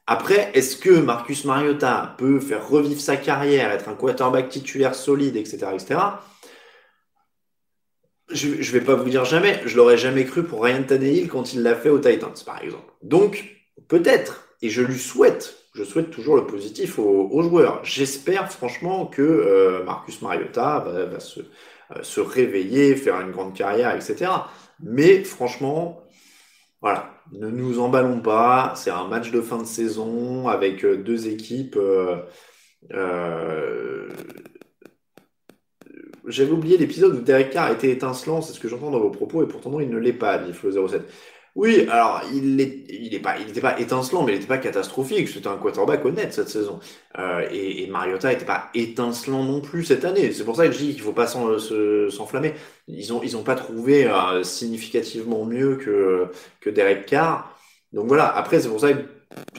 Après, 0.05 0.51
est-ce 0.53 0.75
que 0.75 0.89
Marcus 0.89 1.45
Mariota 1.45 2.15
peut 2.17 2.39
faire 2.39 2.67
revivre 2.67 2.99
sa 2.99 3.15
carrière, 3.15 3.71
être 3.71 3.87
un 3.87 3.95
quarterback 3.95 4.49
titulaire 4.49 4.95
solide, 4.95 5.37
etc., 5.37 5.67
etc. 5.73 5.99
Je 8.29 8.49
ne 8.49 8.63
vais 8.63 8.81
pas 8.81 8.95
vous 8.95 9.09
dire 9.09 9.23
jamais, 9.23 9.61
je 9.65 9.77
l'aurais 9.77 9.97
jamais 9.97 10.25
cru 10.25 10.43
pour 10.43 10.63
Ryan 10.63 10.83
Tannehill 10.83 11.29
quand 11.29 11.53
il 11.53 11.61
l'a 11.61 11.75
fait 11.75 11.89
aux 11.89 11.99
Titans, 11.99 12.33
par 12.45 12.61
exemple. 12.61 12.91
Donc, 13.01 13.45
peut-être, 13.87 14.49
et 14.61 14.69
je 14.69 14.81
lui 14.81 14.99
souhaite, 14.99 15.55
je 15.73 15.83
souhaite 15.83 16.09
toujours 16.09 16.35
le 16.35 16.47
positif 16.47 16.99
aux, 16.99 17.41
joueurs. 17.41 17.79
J'espère 17.83 18.51
franchement 18.51 19.05
que 19.05 19.21
euh, 19.21 19.83
Marcus 19.83 20.21
Mariota 20.21 20.79
va, 20.79 20.91
euh, 20.91 21.19
se 22.01 22.19
réveiller, 22.19 22.95
faire 22.95 23.21
une 23.21 23.31
grande 23.31 23.53
carrière, 23.55 23.95
etc. 23.95 24.31
Mais 24.81 25.23
franchement, 25.23 26.03
voilà, 26.81 27.12
ne 27.31 27.49
nous 27.49 27.79
emballons 27.79 28.21
pas. 28.21 28.73
C'est 28.75 28.91
un 28.91 29.07
match 29.07 29.31
de 29.31 29.41
fin 29.41 29.57
de 29.59 29.65
saison 29.65 30.47
avec 30.47 30.83
euh, 30.85 30.97
deux 30.97 31.27
équipes. 31.27 31.77
Euh, 31.77 32.17
euh, 32.91 34.09
J'avais 36.25 36.51
oublié 36.51 36.77
l'épisode 36.77 37.15
où 37.15 37.21
Derek 37.21 37.49
Carr 37.49 37.71
était 37.71 37.91
étincelant, 37.91 38.41
c'est 38.41 38.53
ce 38.53 38.59
que 38.59 38.69
j'entends 38.69 38.91
dans 38.91 38.99
vos 38.99 39.09
propos, 39.09 39.43
et 39.43 39.47
pourtant 39.47 39.79
il 39.81 39.89
ne 39.89 39.97
l'est 39.97 40.13
pas, 40.13 40.37
dit 40.37 40.51
Flo07. 40.51 41.01
Oui, 41.55 41.87
alors 41.87 42.23
il 42.33 42.59
est, 42.59 42.83
il 42.89 43.13
est 43.13 43.19
pas, 43.19 43.37
il 43.37 43.45
n'était 43.45 43.61
pas 43.61 43.79
étincelant, 43.79 44.23
mais 44.23 44.31
il 44.31 44.35
n'était 44.35 44.47
pas 44.47 44.57
catastrophique. 44.57 45.27
C'était 45.29 45.47
un 45.47 45.57
quarterback 45.57 46.03
honnête 46.03 46.33
cette 46.33 46.49
saison. 46.49 46.79
Euh, 47.19 47.47
et, 47.51 47.83
et, 47.83 47.87
Mariota 47.87 48.29
n'était 48.29 48.45
pas 48.45 48.71
étincelant 48.73 49.43
non 49.43 49.61
plus 49.61 49.83
cette 49.83 50.03
année. 50.03 50.31
C'est 50.31 50.45
pour 50.45 50.55
ça 50.55 50.65
que 50.65 50.73
je 50.73 50.79
dis 50.79 50.93
qu'il 50.93 51.01
faut 51.03 51.13
pas 51.13 51.27
s'enflammer. 51.27 52.55
Ils 52.87 53.13
ont, 53.13 53.21
ils 53.21 53.37
ont 53.37 53.43
pas 53.43 53.53
trouvé 53.53 54.07
euh, 54.07 54.41
significativement 54.43 55.45
mieux 55.45 55.75
que 55.77 56.31
que 56.59 56.71
Derek 56.71 57.05
Carr. 57.05 57.55
Donc 57.91 58.07
voilà. 58.07 58.35
Après, 58.35 58.59
c'est 58.59 58.69
pour 58.69 58.79
ça 58.79 58.93
que 58.93 59.03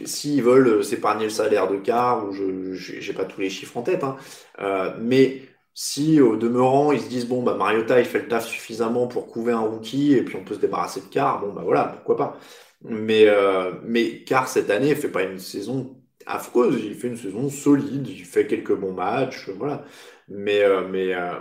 s'ils 0.05 0.43
veulent 0.43 0.85
s'épargner 0.85 1.25
le 1.25 1.31
salaire 1.31 1.69
de 1.69 1.77
Carr, 1.77 2.27
ou 2.27 2.33
je, 2.33 2.73
j'ai 2.75 3.13
pas 3.13 3.25
tous 3.25 3.41
les 3.41 3.51
chiffres 3.51 3.77
en 3.77 3.83
tête, 3.83 4.05
hein, 4.05 4.17
euh, 4.61 4.93
mais 5.01 5.43
si 5.75 6.21
au 6.21 6.37
demeurant 6.37 6.93
ils 6.93 7.01
se 7.01 7.09
disent 7.09 7.27
bon 7.29 7.43
bah 7.43 7.55
Mariota 7.55 8.01
il 8.01 8.07
fait 8.07 8.21
le 8.21 8.29
taf 8.29 8.47
suffisamment 8.47 9.09
pour 9.09 9.27
couver 9.29 9.53
un 9.53 9.61
rookie 9.61 10.15
et 10.15 10.23
puis 10.25 10.37
on 10.37 10.45
peut 10.45 10.55
se 10.55 10.61
débarrasser 10.61 11.01
de 11.01 11.07
Carr, 11.07 11.41
bon 11.41 11.53
bah 11.53 11.63
voilà, 11.65 11.85
pourquoi 11.87 12.17
pas. 12.17 12.39
Mais 12.83 13.27
euh, 13.29 13.73
mais 13.85 14.25
Carr 14.25 14.49
cette 14.49 14.71
année 14.71 14.91
il 14.91 14.97
fait 14.97 15.11
pas 15.11 15.23
une 15.25 15.39
saison 15.39 15.97
affreuse, 16.27 16.81
il 16.85 16.95
fait 16.95 17.09
une 17.09 17.17
saison 17.17 17.49
solide, 17.51 18.07
il 18.09 18.25
fait 18.25 18.47
quelques 18.47 18.75
bons 18.75 18.93
matchs, 18.93 19.49
voilà. 19.51 19.85
Mais 20.29 20.63
euh, 20.63 20.87
mais 20.89 21.15
euh, 21.15 21.35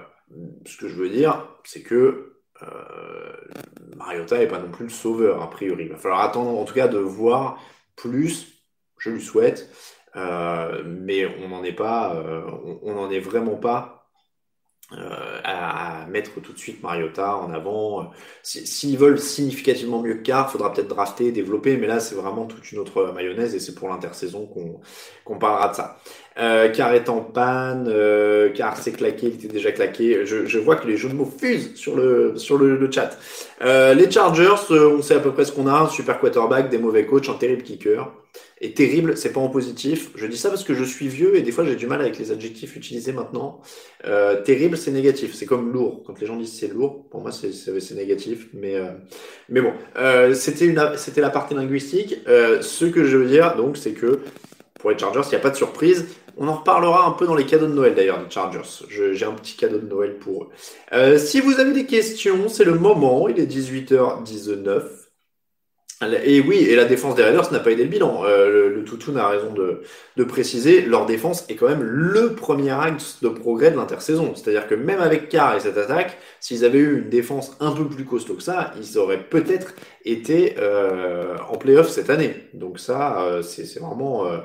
ce 0.65 0.77
que 0.77 0.87
je 0.87 0.95
veux 0.95 1.09
dire, 1.09 1.47
c'est 1.63 1.83
que 1.83 2.37
euh, 2.61 3.33
Mariota 3.97 4.41
est 4.41 4.47
pas 4.47 4.59
non 4.59 4.71
plus 4.71 4.85
le 4.85 4.89
sauveur 4.89 5.41
a 5.41 5.49
priori. 5.49 5.85
Il 5.85 5.89
va 5.91 5.97
falloir 5.97 6.21
attendre 6.21 6.57
en 6.59 6.65
tout 6.65 6.73
cas 6.73 6.87
de 6.87 6.97
voir 6.97 7.59
plus, 7.95 8.63
je 8.97 9.09
lui 9.09 9.21
souhaite, 9.21 9.69
euh, 10.15 10.83
mais 10.85 11.25
on 11.43 11.49
n'en 11.49 11.63
est 11.63 11.73
pas, 11.73 12.15
on 12.83 12.93
n'en 12.95 13.09
est 13.11 13.19
vraiment 13.19 13.55
pas 13.57 14.02
euh, 14.97 15.39
à, 15.43 16.05
mettre 16.07 16.39
tout 16.41 16.53
de 16.53 16.57
suite 16.57 16.83
Mariota 16.83 17.37
en 17.37 17.51
avant. 17.51 18.11
S'ils 18.43 18.97
veulent 18.97 19.19
significativement 19.19 20.01
mieux 20.01 20.15
que 20.15 20.23
Carr, 20.23 20.51
faudra 20.51 20.73
peut-être 20.73 20.87
drafter, 20.87 21.31
développer, 21.31 21.77
mais 21.77 21.87
là 21.87 21.99
c'est 21.99 22.15
vraiment 22.15 22.45
toute 22.45 22.71
une 22.71 22.79
autre 22.79 23.11
mayonnaise 23.15 23.55
et 23.55 23.59
c'est 23.59 23.75
pour 23.75 23.89
l'intersaison 23.89 24.47
qu'on 25.25 25.37
parlera 25.37 25.69
de 25.69 25.75
ça. 25.75 25.97
Euh, 26.39 26.69
Carr 26.69 26.93
est 26.93 27.09
en 27.09 27.21
panne, 27.21 27.87
euh, 27.87 28.49
Carr 28.49 28.77
s'est 28.77 28.91
claqué, 28.91 29.27
il 29.27 29.35
était 29.35 29.47
déjà 29.47 29.71
claqué. 29.71 30.25
Je, 30.25 30.45
je, 30.47 30.59
vois 30.59 30.75
que 30.75 30.87
les 30.87 30.97
jeux 30.97 31.09
de 31.09 31.13
mots 31.13 31.31
fusent 31.39 31.75
sur 31.75 31.95
le 31.95 32.37
sur 32.37 32.57
le, 32.57 32.75
le 32.75 32.91
chat. 32.91 33.17
Euh, 33.61 33.93
les 33.93 34.09
Chargers, 34.09 34.71
euh, 34.71 34.97
on 34.97 35.01
sait 35.01 35.15
à 35.15 35.19
peu 35.19 35.31
près 35.31 35.45
ce 35.45 35.51
qu'on 35.51 35.67
a, 35.67 35.73
un 35.73 35.89
super 35.89 36.19
quarterback, 36.19 36.69
des 36.69 36.79
mauvais 36.79 37.05
coachs, 37.05 37.29
un 37.29 37.33
terrible 37.33 37.63
kicker. 37.63 38.11
Et 38.63 38.73
terrible, 38.73 39.17
c'est 39.17 39.33
pas 39.33 39.41
en 39.41 39.49
positif. 39.49 40.11
Je 40.15 40.25
dis 40.25 40.37
ça 40.37 40.47
parce 40.47 40.63
que 40.63 40.73
je 40.73 40.85
suis 40.85 41.09
vieux 41.09 41.35
et 41.35 41.41
des 41.41 41.51
fois 41.51 41.65
j'ai 41.65 41.75
du 41.75 41.85
mal 41.85 41.99
avec 41.99 42.17
les 42.17 42.31
adjectifs 42.31 42.77
utilisés 42.77 43.11
maintenant. 43.11 43.59
Euh, 44.05 44.41
terrible, 44.41 44.77
c'est 44.77 44.91
négatif. 44.91 45.33
C'est 45.33 45.45
comme 45.45 45.73
lourd. 45.73 46.01
Quand 46.07 46.17
les 46.17 46.25
gens 46.25 46.37
disent 46.37 46.57
c'est 46.57 46.69
lourd, 46.69 47.03
pour 47.09 47.19
moi 47.19 47.33
c'est 47.33 47.91
négatif. 47.93 48.47
Mais 48.53 48.75
euh, 48.75 48.91
mais 49.49 49.59
bon, 49.59 49.73
euh, 49.97 50.33
c'était 50.33 50.71
la 50.71 51.29
partie 51.29 51.55
linguistique. 51.55 52.15
Ce 52.25 52.85
que 52.85 53.03
je 53.03 53.17
veux 53.17 53.27
dire 53.27 53.57
donc, 53.57 53.75
c'est 53.75 53.91
que 53.91 54.21
pour 54.79 54.91
les 54.91 54.97
Chargers, 54.97 55.23
il 55.25 55.29
n'y 55.31 55.35
a 55.35 55.39
pas 55.39 55.49
de 55.49 55.57
surprise. 55.57 56.05
On 56.37 56.47
en 56.47 56.55
reparlera 56.55 57.05
un 57.05 57.11
peu 57.11 57.27
dans 57.27 57.35
les 57.35 57.45
cadeaux 57.45 57.67
de 57.67 57.73
Noël 57.73 57.95
d'ailleurs 57.95 58.23
des 58.23 58.31
Chargers. 58.31 58.85
J'ai 58.87 59.25
un 59.25 59.33
petit 59.33 59.57
cadeau 59.57 59.79
de 59.79 59.87
Noël 59.87 60.15
pour 60.19 60.47
eux. 60.93 61.17
Si 61.17 61.41
vous 61.41 61.59
avez 61.59 61.73
des 61.73 61.85
questions, 61.85 62.47
c'est 62.47 62.63
le 62.63 62.75
moment. 62.75 63.27
Il 63.27 63.41
est 63.41 63.45
18h19. 63.45 65.02
Et 66.23 66.41
oui, 66.41 66.57
et 66.57 66.75
la 66.75 66.85
défense 66.85 67.15
des 67.15 67.23
Raiders 67.23 67.51
n'a 67.51 67.59
pas 67.59 67.71
aidé 67.71 67.83
le 67.83 67.89
bilan. 67.89 68.23
Euh, 68.25 68.49
le, 68.69 68.75
le 68.75 68.83
Toutoun 68.83 69.17
a 69.17 69.27
raison 69.27 69.53
de, 69.53 69.81
de, 70.17 70.23
préciser, 70.23 70.81
leur 70.81 71.05
défense 71.05 71.45
est 71.49 71.55
quand 71.55 71.69
même 71.69 71.83
le 71.83 72.33
premier 72.33 72.71
axe 72.71 73.19
de 73.21 73.29
progrès 73.29 73.71
de 73.71 73.77
l'intersaison. 73.77 74.33
C'est-à-dire 74.35 74.67
que 74.67 74.75
même 74.75 75.01
avec 75.01 75.29
Carr 75.29 75.55
et 75.55 75.59
cette 75.59 75.77
attaque, 75.77 76.17
s'ils 76.39 76.65
avaient 76.65 76.79
eu 76.79 76.99
une 76.99 77.09
défense 77.09 77.55
un 77.59 77.71
peu 77.71 77.85
plus 77.85 78.05
costaud 78.05 78.35
que 78.35 78.43
ça, 78.43 78.73
ils 78.79 78.97
auraient 78.97 79.23
peut-être 79.23 79.73
été 80.05 80.55
euh, 80.57 81.35
en 81.49 81.57
playoff 81.57 81.89
cette 81.89 82.09
année. 82.09 82.35
Donc 82.53 82.79
ça, 82.79 83.21
euh, 83.23 83.41
c'est 83.41 83.79
vraiment... 83.79 84.25
Euh, 84.25 84.37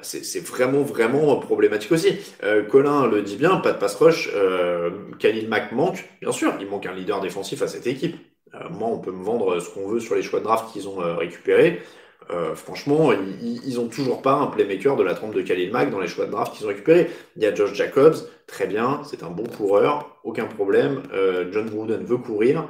c'est 0.00 0.40
vraiment 0.46 0.82
vraiment 0.82 1.36
problématique 1.36 1.92
aussi. 1.92 2.16
Euh, 2.42 2.62
Colin 2.62 3.06
le 3.06 3.22
dit 3.22 3.36
bien, 3.36 3.56
pas 3.56 3.72
de 3.72 3.78
pass 3.78 3.94
rush. 3.96 4.30
Euh, 4.34 4.90
Khalil 5.18 5.48
Mack 5.48 5.72
manque, 5.72 6.08
bien 6.20 6.32
sûr, 6.32 6.54
il 6.60 6.66
manque 6.66 6.86
un 6.86 6.94
leader 6.94 7.20
défensif 7.20 7.60
à 7.62 7.68
cette 7.68 7.86
équipe. 7.86 8.16
Euh, 8.54 8.68
moi, 8.70 8.88
on 8.88 8.98
peut 8.98 9.12
me 9.12 9.24
vendre 9.24 9.58
ce 9.60 9.70
qu'on 9.70 9.88
veut 9.88 10.00
sur 10.00 10.14
les 10.14 10.22
choix 10.22 10.40
de 10.40 10.44
draft 10.44 10.72
qu'ils 10.72 10.88
ont 10.88 11.00
euh, 11.00 11.14
récupérés. 11.14 11.82
Euh, 12.30 12.54
franchement, 12.54 13.12
ils, 13.12 13.60
ils 13.66 13.80
ont 13.80 13.88
toujours 13.88 14.22
pas 14.22 14.34
un 14.34 14.46
playmaker 14.46 14.96
de 14.96 15.02
la 15.02 15.14
trompe 15.14 15.34
de 15.34 15.42
Khalil 15.42 15.72
Mack 15.72 15.90
dans 15.90 16.00
les 16.00 16.06
choix 16.06 16.26
de 16.26 16.30
draft 16.30 16.54
qu'ils 16.54 16.66
ont 16.66 16.68
récupérés. 16.68 17.10
Il 17.36 17.42
y 17.42 17.46
a 17.46 17.54
Josh 17.54 17.74
Jacobs, 17.74 18.14
très 18.46 18.66
bien, 18.66 19.02
c'est 19.04 19.22
un 19.22 19.30
bon 19.30 19.44
coureur, 19.44 20.16
aucun 20.24 20.46
problème. 20.46 21.02
John 21.50 21.68
Gruden 21.68 22.04
veut 22.04 22.18
courir. 22.18 22.68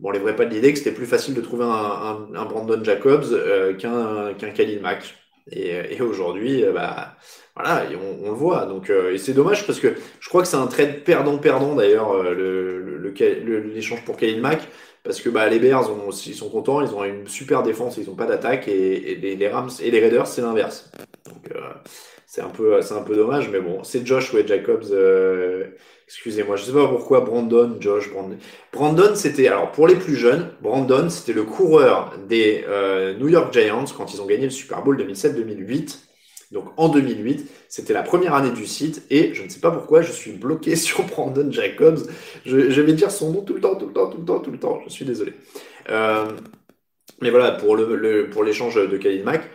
Bon, 0.00 0.10
les 0.10 0.18
vrais 0.18 0.34
pas 0.34 0.46
de 0.46 0.52
l'idée 0.52 0.72
que 0.72 0.78
c'était 0.78 0.92
plus 0.92 1.06
facile 1.06 1.34
de 1.34 1.40
trouver 1.40 1.64
un, 1.64 2.44
Brandon 2.44 2.82
Jacobs 2.82 3.26
qu'un 3.78 4.34
qu'un 4.34 4.50
Khalil 4.50 4.80
Mack. 4.80 5.14
Et, 5.52 6.00
aujourd'hui, 6.02 6.64
bah, 6.74 7.16
voilà, 7.54 7.84
on, 7.92 8.26
on, 8.26 8.30
le 8.30 8.36
voit. 8.36 8.66
Donc, 8.66 8.90
et 8.90 9.18
c'est 9.18 9.32
dommage 9.32 9.66
parce 9.66 9.78
que 9.78 9.94
je 10.18 10.28
crois 10.28 10.42
que 10.42 10.48
c'est 10.48 10.56
un 10.56 10.66
trade 10.66 11.04
perdant-perdant 11.04 11.76
d'ailleurs 11.76 12.20
le, 12.22 12.79
l'échange 13.18 14.04
pour 14.04 14.16
Khalil 14.16 14.40
Mack 14.40 14.68
parce 15.02 15.20
que 15.20 15.30
bah, 15.30 15.48
les 15.48 15.58
Bears 15.58 15.90
ils 16.26 16.34
sont 16.34 16.50
contents, 16.50 16.82
ils 16.82 16.94
ont 16.94 17.04
une 17.04 17.26
super 17.26 17.62
défense, 17.62 17.96
ils 17.96 18.06
n'ont 18.06 18.14
pas 18.14 18.26
d'attaque 18.26 18.68
et, 18.68 19.12
et 19.12 19.36
les, 19.36 19.48
Rams 19.48 19.70
et 19.80 19.90
les 19.90 20.00
Raiders 20.00 20.26
c'est 20.26 20.42
l'inverse. 20.42 20.90
Donc 21.26 21.50
euh, 21.54 21.60
c'est 22.26 22.42
un 22.42 22.48
peu 22.48 22.80
c'est 22.82 22.94
un 22.94 23.02
peu 23.02 23.16
dommage, 23.16 23.48
mais 23.50 23.60
bon, 23.60 23.82
c'est 23.82 24.06
Josh 24.06 24.32
ou 24.34 24.46
Jacobs. 24.46 24.84
Euh, 24.90 25.68
excusez-moi, 26.06 26.56
je 26.56 26.64
sais 26.64 26.72
pas 26.72 26.86
pourquoi 26.86 27.20
Brandon, 27.20 27.76
Josh, 27.80 28.10
Brandon. 28.10 28.36
Brandon 28.72 29.14
c'était 29.14 29.48
alors 29.48 29.72
pour 29.72 29.88
les 29.88 29.96
plus 29.96 30.16
jeunes, 30.16 30.50
Brandon 30.60 31.08
c'était 31.08 31.32
le 31.32 31.44
coureur 31.44 32.12
des 32.28 32.64
euh, 32.68 33.16
New 33.16 33.28
York 33.28 33.52
Giants 33.52 33.86
quand 33.96 34.12
ils 34.12 34.20
ont 34.20 34.26
gagné 34.26 34.44
le 34.44 34.50
Super 34.50 34.82
Bowl 34.82 35.00
2007-2008. 35.00 36.09
Donc 36.50 36.66
en 36.76 36.88
2008, 36.88 37.48
c'était 37.68 37.92
la 37.92 38.02
première 38.02 38.34
année 38.34 38.50
du 38.50 38.66
site 38.66 39.04
et 39.10 39.34
je 39.34 39.42
ne 39.42 39.48
sais 39.48 39.60
pas 39.60 39.70
pourquoi 39.70 40.02
je 40.02 40.10
suis 40.10 40.32
bloqué 40.32 40.76
sur 40.76 41.04
Brandon 41.04 41.50
Jacobs. 41.50 42.00
Je, 42.44 42.80
vais 42.80 42.92
dire 42.92 43.10
son 43.10 43.32
nom 43.32 43.42
tout 43.42 43.54
le 43.54 43.60
temps, 43.60 43.76
tout 43.76 43.86
le 43.86 43.92
temps, 43.92 44.10
tout 44.10 44.18
le 44.18 44.24
temps, 44.24 44.40
tout 44.40 44.50
le 44.50 44.58
temps. 44.58 44.80
Je 44.84 44.90
suis 44.90 45.04
désolé. 45.04 45.34
Euh, 45.90 46.26
mais 47.20 47.30
voilà, 47.30 47.52
pour 47.52 47.76
le, 47.76 47.94
le 47.94 48.30
l'échange 48.44 48.74
de 48.74 48.96
Khalil 48.96 49.24
Mack, 49.24 49.48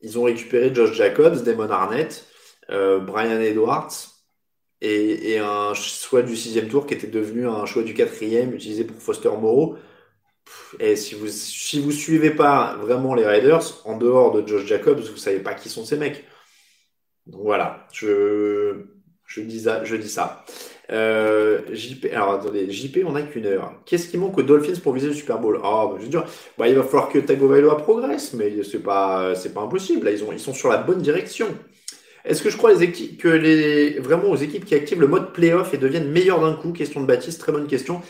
ils 0.00 0.18
ont 0.18 0.24
récupéré 0.24 0.74
Josh 0.74 0.92
Jacobs, 0.92 1.42
Damon 1.44 1.70
Arnett, 1.70 2.26
euh, 2.70 2.98
Brian 2.98 3.40
Edwards 3.40 3.92
et, 4.80 5.38
un 5.38 5.74
choix 5.74 6.22
du 6.22 6.36
sixième 6.36 6.68
tour 6.68 6.86
qui 6.86 6.94
était 6.94 7.06
devenu 7.06 7.46
un 7.46 7.66
choix 7.66 7.82
du 7.82 7.94
quatrième 7.94 8.52
utilisé 8.52 8.84
pour 8.84 9.00
Foster 9.00 9.28
Moreau. 9.28 9.76
Et 10.80 10.96
si 10.96 11.14
vous 11.14 11.28
si 11.28 11.80
vous 11.80 11.92
suivez 11.92 12.30
pas 12.30 12.76
vraiment 12.76 13.14
les 13.14 13.24
Raiders, 13.24 13.80
en 13.84 13.96
dehors 13.96 14.32
de 14.32 14.46
Josh 14.46 14.66
Jacobs, 14.66 14.98
vous 14.98 15.16
savez 15.16 15.38
pas 15.38 15.54
qui 15.54 15.68
sont 15.68 15.84
ces 15.84 15.96
mecs. 15.96 16.24
Donc 17.26 17.42
voilà, 17.42 17.86
je, 17.92 18.84
je, 19.26 19.40
dis, 19.40 19.60
ça, 19.60 19.84
je 19.84 19.96
dis 19.96 20.08
ça. 20.08 20.44
Euh, 20.90 21.60
JP, 21.72 22.06
alors 22.12 22.32
attendez, 22.32 22.70
JP, 22.70 22.98
on 23.06 23.12
n'a 23.12 23.22
qu'une 23.22 23.46
heure. 23.46 23.72
Qu'est-ce 23.86 24.08
qui 24.08 24.18
manque 24.18 24.36
aux 24.38 24.42
Dolphins 24.42 24.78
pour 24.82 24.92
viser 24.92 25.08
le 25.08 25.14
Super 25.14 25.38
Bowl? 25.38 25.58
Oh, 25.62 25.90
bah, 25.90 25.96
je 25.98 26.04
veux 26.04 26.10
dire, 26.10 26.24
bah, 26.58 26.68
il 26.68 26.74
va 26.74 26.82
falloir 26.82 27.08
que 27.08 27.18
Tagovailoa 27.18 27.78
progresse, 27.78 28.34
mais 28.34 28.62
c'est 28.64 28.82
pas, 28.82 29.34
c'est 29.34 29.54
pas 29.54 29.60
impossible. 29.60 30.04
Là, 30.04 30.10
ils, 30.10 30.24
ont, 30.24 30.32
ils 30.32 30.40
sont 30.40 30.52
sur 30.52 30.68
la 30.68 30.78
bonne 30.78 31.00
direction. 31.00 31.46
Est-ce 32.24 32.42
que 32.42 32.50
je 32.50 32.56
crois 32.56 32.72
les 32.72 32.82
équipes, 32.82 33.20
que 33.20 33.28
les, 33.28 33.98
vraiment 33.98 34.30
aux 34.30 34.36
équipes 34.36 34.64
qui 34.64 34.74
activent 34.74 35.00
le 35.00 35.08
mode 35.08 35.32
playoff 35.32 35.74
et 35.74 35.78
deviennent 35.78 36.10
meilleurs 36.10 36.40
d'un 36.40 36.54
coup? 36.54 36.72
Question 36.72 37.00
de 37.00 37.06
Baptiste, 37.06 37.40
très 37.40 37.52
bonne 37.52 37.66
question. 37.66 38.00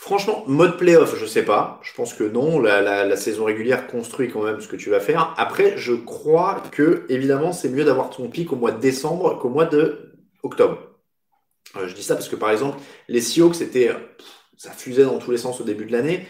Franchement, 0.00 0.44
mode 0.46 0.78
playoff, 0.78 1.14
je 1.20 1.26
sais 1.26 1.44
pas. 1.44 1.78
Je 1.82 1.92
pense 1.92 2.14
que 2.14 2.24
non. 2.24 2.58
La, 2.58 3.16
saison 3.16 3.44
régulière 3.44 3.86
construit 3.86 4.30
quand 4.30 4.42
même 4.42 4.58
ce 4.62 4.66
que 4.66 4.76
tu 4.76 4.88
vas 4.88 4.98
faire. 4.98 5.34
Après, 5.36 5.76
je 5.76 5.92
crois 5.92 6.62
que, 6.72 7.04
évidemment, 7.10 7.52
c'est 7.52 7.68
mieux 7.68 7.84
d'avoir 7.84 8.08
ton 8.08 8.30
pic 8.30 8.50
au 8.50 8.56
mois 8.56 8.72
de 8.72 8.80
décembre 8.80 9.38
qu'au 9.38 9.50
mois 9.50 9.66
de 9.66 10.14
octobre. 10.42 10.78
Euh, 11.76 11.86
je 11.86 11.94
dis 11.94 12.02
ça 12.02 12.14
parce 12.14 12.30
que, 12.30 12.36
par 12.36 12.50
exemple, 12.50 12.78
les 13.08 13.20
Seahawks, 13.20 13.56
c'était, 13.56 13.90
ça 14.56 14.70
fusait 14.70 15.04
dans 15.04 15.18
tous 15.18 15.32
les 15.32 15.36
sens 15.36 15.60
au 15.60 15.64
début 15.64 15.84
de 15.84 15.92
l'année. 15.92 16.26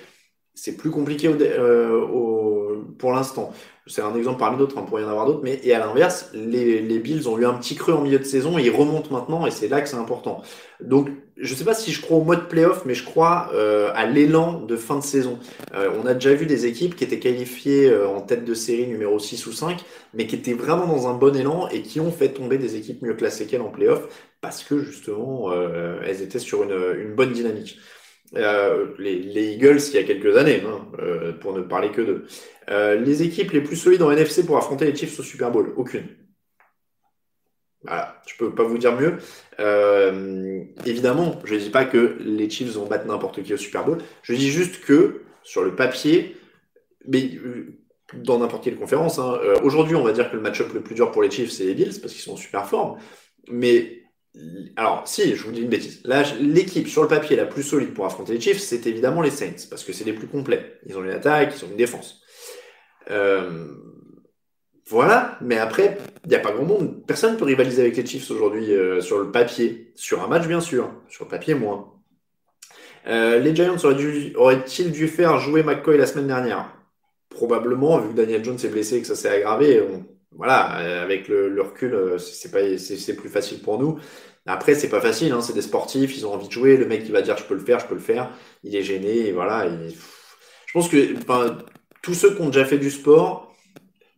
C'est 0.53 0.77
plus 0.77 0.91
compliqué 0.91 1.29
au, 1.29 1.41
euh, 1.41 2.83
pour 2.99 3.13
l'instant. 3.13 3.53
C'est 3.87 4.03
un 4.03 4.17
exemple 4.17 4.41
parmi 4.41 4.59
d'autres, 4.59 4.77
on 4.79 4.85
pourrait 4.85 5.03
y 5.03 5.05
en 5.05 5.11
avoir 5.11 5.27
d'autres. 5.27 5.43
Mais, 5.45 5.61
et 5.63 5.73
à 5.75 5.79
l'inverse, 5.79 6.29
les, 6.35 6.83
les 6.83 6.99
Bills 6.99 7.29
ont 7.29 7.39
eu 7.39 7.47
un 7.47 7.55
petit 7.55 7.77
creux 7.77 7.95
en 7.95 8.03
milieu 8.03 8.19
de 8.19 8.25
saison 8.25 8.59
et 8.59 8.65
ils 8.65 8.75
remontent 8.75 9.13
maintenant 9.13 9.47
et 9.47 9.53
c'est 9.53 9.69
là 9.69 9.81
que 9.81 9.89
c'est 9.89 9.97
important. 9.97 10.43
Donc, 10.81 11.09
je 11.41 11.55
sais 11.55 11.65
pas 11.65 11.75
si 11.75 11.93
je 11.93 12.01
crois 12.01 12.19
au 12.19 12.25
mode 12.25 12.49
playoff, 12.49 12.85
mais 12.85 12.95
je 12.95 13.05
crois 13.05 13.51
euh, 13.55 13.91
à 13.95 14.07
l'élan 14.07 14.61
de 14.61 14.77
fin 14.77 14.97
de 14.97 15.03
saison. 15.03 15.39
Euh, 15.75 15.91
on 16.01 16.07
a 16.07 16.15
déjà 16.15 16.35
vu 16.35 16.47
des 16.47 16.67
équipes 16.67 16.95
qui 16.97 17.05
étaient 17.05 17.19
qualifiées 17.19 17.89
euh, 17.89 18.09
en 18.09 18.21
tête 18.21 18.45
de 18.45 18.55
série 18.55 18.87
numéro 18.87 19.19
6 19.19 19.47
ou 19.47 19.53
5, 19.53 19.83
mais 20.15 20.27
qui 20.27 20.37
étaient 20.37 20.53
vraiment 20.53 20.87
dans 20.87 21.09
un 21.09 21.15
bon 21.15 21.35
élan 21.35 21.69
et 21.69 21.83
qui 21.83 22.01
ont 22.01 22.13
fait 22.13 22.31
tomber 22.31 22.59
des 22.59 22.77
équipes 22.77 23.03
mieux 23.03 23.15
classées 23.15 23.47
qu'elles 23.47 23.63
en 23.63 23.71
playoff 23.71 24.31
parce 24.41 24.63
que 24.63 24.79
justement, 24.83 25.51
euh, 25.53 26.01
elles 26.05 26.23
étaient 26.23 26.39
sur 26.39 26.63
une, 26.63 26.77
une 26.99 27.15
bonne 27.15 27.33
dynamique. 27.33 27.79
Les, 28.33 29.19
les, 29.19 29.55
Eagles, 29.55 29.81
il 29.89 29.95
y 29.95 29.99
a 29.99 30.05
quelques 30.05 30.37
années, 30.37 30.63
hein, 30.65 30.87
pour 31.41 31.53
ne 31.53 31.63
parler 31.63 31.91
que 31.91 32.01
d'eux. 32.01 32.27
les 32.69 33.23
équipes 33.25 33.51
les 33.51 33.61
plus 33.61 33.75
solides 33.75 34.03
en 34.03 34.13
NFC 34.13 34.47
pour 34.47 34.57
affronter 34.57 34.85
les 34.85 34.95
Chiefs 34.95 35.19
au 35.19 35.25
Super 35.25 35.51
Bowl, 35.51 35.73
aucune. 35.77 36.07
Voilà, 37.83 38.21
je 38.27 38.37
peux 38.37 38.55
pas 38.55 38.65
vous 38.65 38.79
dire 38.79 38.95
mieux. 38.95 39.19
Euh, 39.59 40.63
évidemment, 40.85 41.39
je 41.45 41.55
dis 41.55 41.71
pas 41.71 41.85
que 41.85 42.19
les 42.21 42.51
Chiefs 42.51 42.75
vont 42.75 42.87
battre 42.87 43.07
n'importe 43.07 43.43
qui 43.43 43.55
au 43.55 43.57
Super 43.57 43.85
Bowl. 43.85 43.99
Je 44.23 44.35
dis 44.35 44.51
juste 44.51 44.85
que 44.85 45.23
sur 45.43 45.65
le 45.65 45.75
papier, 45.75 46.37
mais 47.07 47.31
euh, 47.37 47.81
dans 48.15 48.39
n'importe 48.39 48.65
quelle 48.65 48.77
conférence. 48.77 49.19
Hein, 49.19 49.39
euh, 49.43 49.57
aujourd'hui, 49.63 49.97
on 49.97 50.03
va 50.03 50.13
dire 50.13 50.31
que 50.31 50.37
le 50.37 50.43
match-up 50.43 50.73
le 50.75 50.83
plus 50.83 50.95
dur 50.95 51.11
pour 51.11 51.23
les 51.23 51.31
Chiefs, 51.31 51.51
c'est 51.51 51.65
les 51.65 51.75
Bills, 51.75 52.01
parce 52.01 52.13
qu'ils 52.13 52.23
sont 52.23 52.33
en 52.33 52.37
super 52.37 52.67
forme. 52.67 52.99
Mais, 53.49 54.03
alors, 54.77 55.07
si, 55.07 55.35
je 55.35 55.43
vous 55.45 55.53
dis 55.53 55.63
une 55.63 55.69
bêtise. 55.69 56.03
L'équipe 56.41 56.89
sur 56.89 57.03
le 57.03 57.09
papier 57.09 57.37
la 57.37 57.47
plus 57.47 57.63
solide 57.63 57.95
pour 57.95 58.05
affronter 58.05 58.35
les 58.35 58.41
Chiefs, 58.41 58.61
c'est 58.61 58.87
évidemment 58.87 59.23
les 59.23 59.31
Saints, 59.31 59.69
parce 59.71 59.85
que 59.85 59.93
c'est 59.93 60.05
les 60.05 60.13
plus 60.13 60.27
complets. 60.27 60.79
Ils 60.87 60.97
ont 60.99 61.05
une 61.05 61.11
attaque, 61.11 61.55
ils 61.57 61.65
ont 61.65 61.69
une 61.71 61.77
défense. 61.77 62.21
Euh, 63.11 63.69
voilà, 64.91 65.39
mais 65.41 65.57
après, 65.57 65.99
il 66.25 66.31
n'y 66.31 66.35
a 66.35 66.41
pas 66.41 66.51
grand 66.51 66.65
monde. 66.65 67.07
Personne 67.07 67.35
ne 67.35 67.39
peut 67.39 67.45
rivaliser 67.45 67.81
avec 67.81 67.97
les 67.97 68.05
Chiefs 68.05 68.31
aujourd'hui 68.31 68.73
euh, 68.73 69.01
sur 69.01 69.19
le 69.19 69.31
papier. 69.31 69.93
Sur 69.95 70.23
un 70.23 70.27
match, 70.27 70.47
bien 70.49 70.61
sûr. 70.61 70.91
Sur 71.09 71.25
le 71.27 71.31
papier, 71.31 71.55
moins. 71.55 71.95
Euh, 73.07 73.39
les 73.39 73.55
Giants 73.55 73.77
auraient-ils 74.35 74.93
dû 74.93 75.09
faire 75.09 75.39
jouer 75.39 75.63
McCoy 75.63 75.97
la 75.97 76.07
semaine 76.07 76.27
dernière? 76.27 76.75
Probablement, 77.29 77.99
vu 77.99 78.11
que 78.11 78.15
Daniel 78.15 78.45
Jones 78.45 78.59
est 78.63 78.69
blessé 78.69 78.97
et 78.97 79.01
que 79.01 79.07
ça 79.07 79.15
s'est 79.15 79.31
aggravé. 79.31 79.83
voilà, 80.33 80.81
euh, 80.81 81.05
avec 81.05 81.29
le, 81.29 81.61
recul, 81.63 81.95
euh, 81.95 82.19
c'est 82.19 82.79
c'est 82.79 83.15
plus 83.15 83.29
facile 83.29 83.61
pour 83.61 83.79
nous. 83.79 83.99
Après, 84.47 84.75
c'est 84.75 84.89
pas 84.89 85.01
facile, 85.01 85.33
hein, 85.33 85.41
c'est 85.41 85.53
des 85.53 85.63
sportifs, 85.63 86.17
ils 86.17 86.27
ont 86.27 86.35
envie 86.35 86.49
de 86.49 86.53
jouer. 86.53 86.77
Le 86.77 86.87
mec 86.87 87.05
qui 87.05 87.13
va 87.13 87.23
dire 87.23 87.37
je 87.37 87.45
peux 87.45 87.55
le 87.55 87.61
faire, 87.61 87.79
je 87.79 87.87
peux 87.87 87.95
le 87.95 88.01
faire, 88.01 88.31
il 88.65 88.75
est 88.75 88.83
gêné. 88.83 89.33
Voilà, 89.33 89.69
je 89.69 90.73
pense 90.73 90.89
que 90.89 91.15
tous 92.03 92.15
ceux 92.15 92.35
qui 92.35 92.43
ont 92.43 92.49
déjà 92.49 92.65
fait 92.65 92.79
du 92.79 92.91
sport 92.91 93.50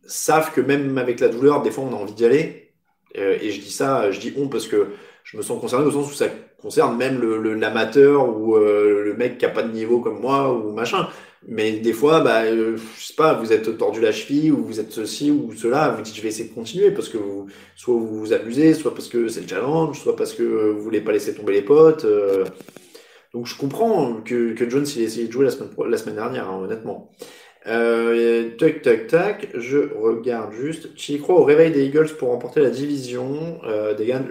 savent 0.05 0.51
que 0.53 0.61
même 0.61 0.97
avec 0.97 1.19
la 1.19 1.29
douleur, 1.29 1.61
des 1.61 1.71
fois, 1.71 1.85
on 1.85 1.93
a 1.93 1.97
envie 1.97 2.13
d'y 2.13 2.25
aller. 2.25 2.73
et 3.15 3.51
je 3.51 3.61
dis 3.61 3.71
ça, 3.71 4.11
je 4.11 4.19
dis 4.19 4.33
on 4.37 4.47
parce 4.49 4.67
que 4.67 4.87
je 5.23 5.37
me 5.37 5.41
sens 5.41 5.59
concerné 5.59 5.85
au 5.85 5.91
sens 5.91 6.11
où 6.11 6.15
ça 6.15 6.27
concerne 6.61 6.97
même 6.97 7.21
l'amateur 7.59 8.25
le, 8.25 8.31
ou 8.31 8.55
euh, 8.55 9.03
le 9.03 9.13
mec 9.15 9.37
qui 9.37 9.45
a 9.45 9.49
pas 9.49 9.63
de 9.63 9.71
niveau 9.71 9.99
comme 9.99 10.19
moi 10.19 10.53
ou 10.53 10.71
machin. 10.71 11.07
Mais 11.45 11.73
des 11.73 11.91
fois, 11.91 12.21
bah, 12.21 12.43
euh, 12.43 12.77
je 12.97 13.05
sais 13.05 13.15
pas, 13.15 13.33
vous 13.33 13.51
êtes 13.51 13.77
tordu 13.77 13.99
la 13.99 14.13
cheville 14.13 14.51
ou 14.51 14.63
vous 14.63 14.79
êtes 14.79 14.93
ceci 14.93 15.29
ou 15.29 15.53
cela, 15.53 15.89
vous 15.89 16.01
dites 16.01 16.15
je 16.15 16.21
vais 16.21 16.29
essayer 16.29 16.47
de 16.47 16.53
continuer 16.53 16.91
parce 16.91 17.09
que 17.09 17.17
vous, 17.17 17.47
soit 17.75 17.93
vous 17.93 18.19
vous 18.19 18.31
amusez, 18.31 18.73
soit 18.73 18.93
parce 18.95 19.09
que 19.09 19.27
c'est 19.27 19.41
le 19.41 19.47
challenge, 19.47 19.99
soit 19.99 20.15
parce 20.15 20.33
que 20.33 20.43
vous 20.43 20.81
voulez 20.81 21.01
pas 21.01 21.11
laisser 21.11 21.35
tomber 21.35 21.53
les 21.53 21.61
potes. 21.61 22.05
Euh. 22.05 22.45
Donc 23.33 23.47
je 23.47 23.57
comprends 23.57 24.21
que, 24.23 24.53
que 24.53 24.69
Jones 24.69 24.85
il 24.95 25.01
a 25.01 25.05
essayé 25.05 25.27
de 25.27 25.31
jouer 25.31 25.45
la 25.45 25.51
semaine, 25.51 25.69
la 25.89 25.97
semaine 25.97 26.15
dernière, 26.15 26.49
hein, 26.49 26.61
honnêtement. 26.63 27.11
Euh, 27.67 28.51
tac, 28.57 28.81
tac, 28.81 29.07
tac. 29.07 29.49
Je 29.53 29.77
regarde 29.93 30.53
juste. 30.53 30.95
Tu 30.95 31.13
y 31.13 31.19
crois 31.19 31.39
au 31.39 31.43
réveil 31.43 31.71
des 31.71 31.85
Eagles 31.85 32.15
pour 32.17 32.29
remporter 32.29 32.61
la 32.61 32.69
division 32.69 33.59
euh, 33.65 33.95
gars 33.95 34.21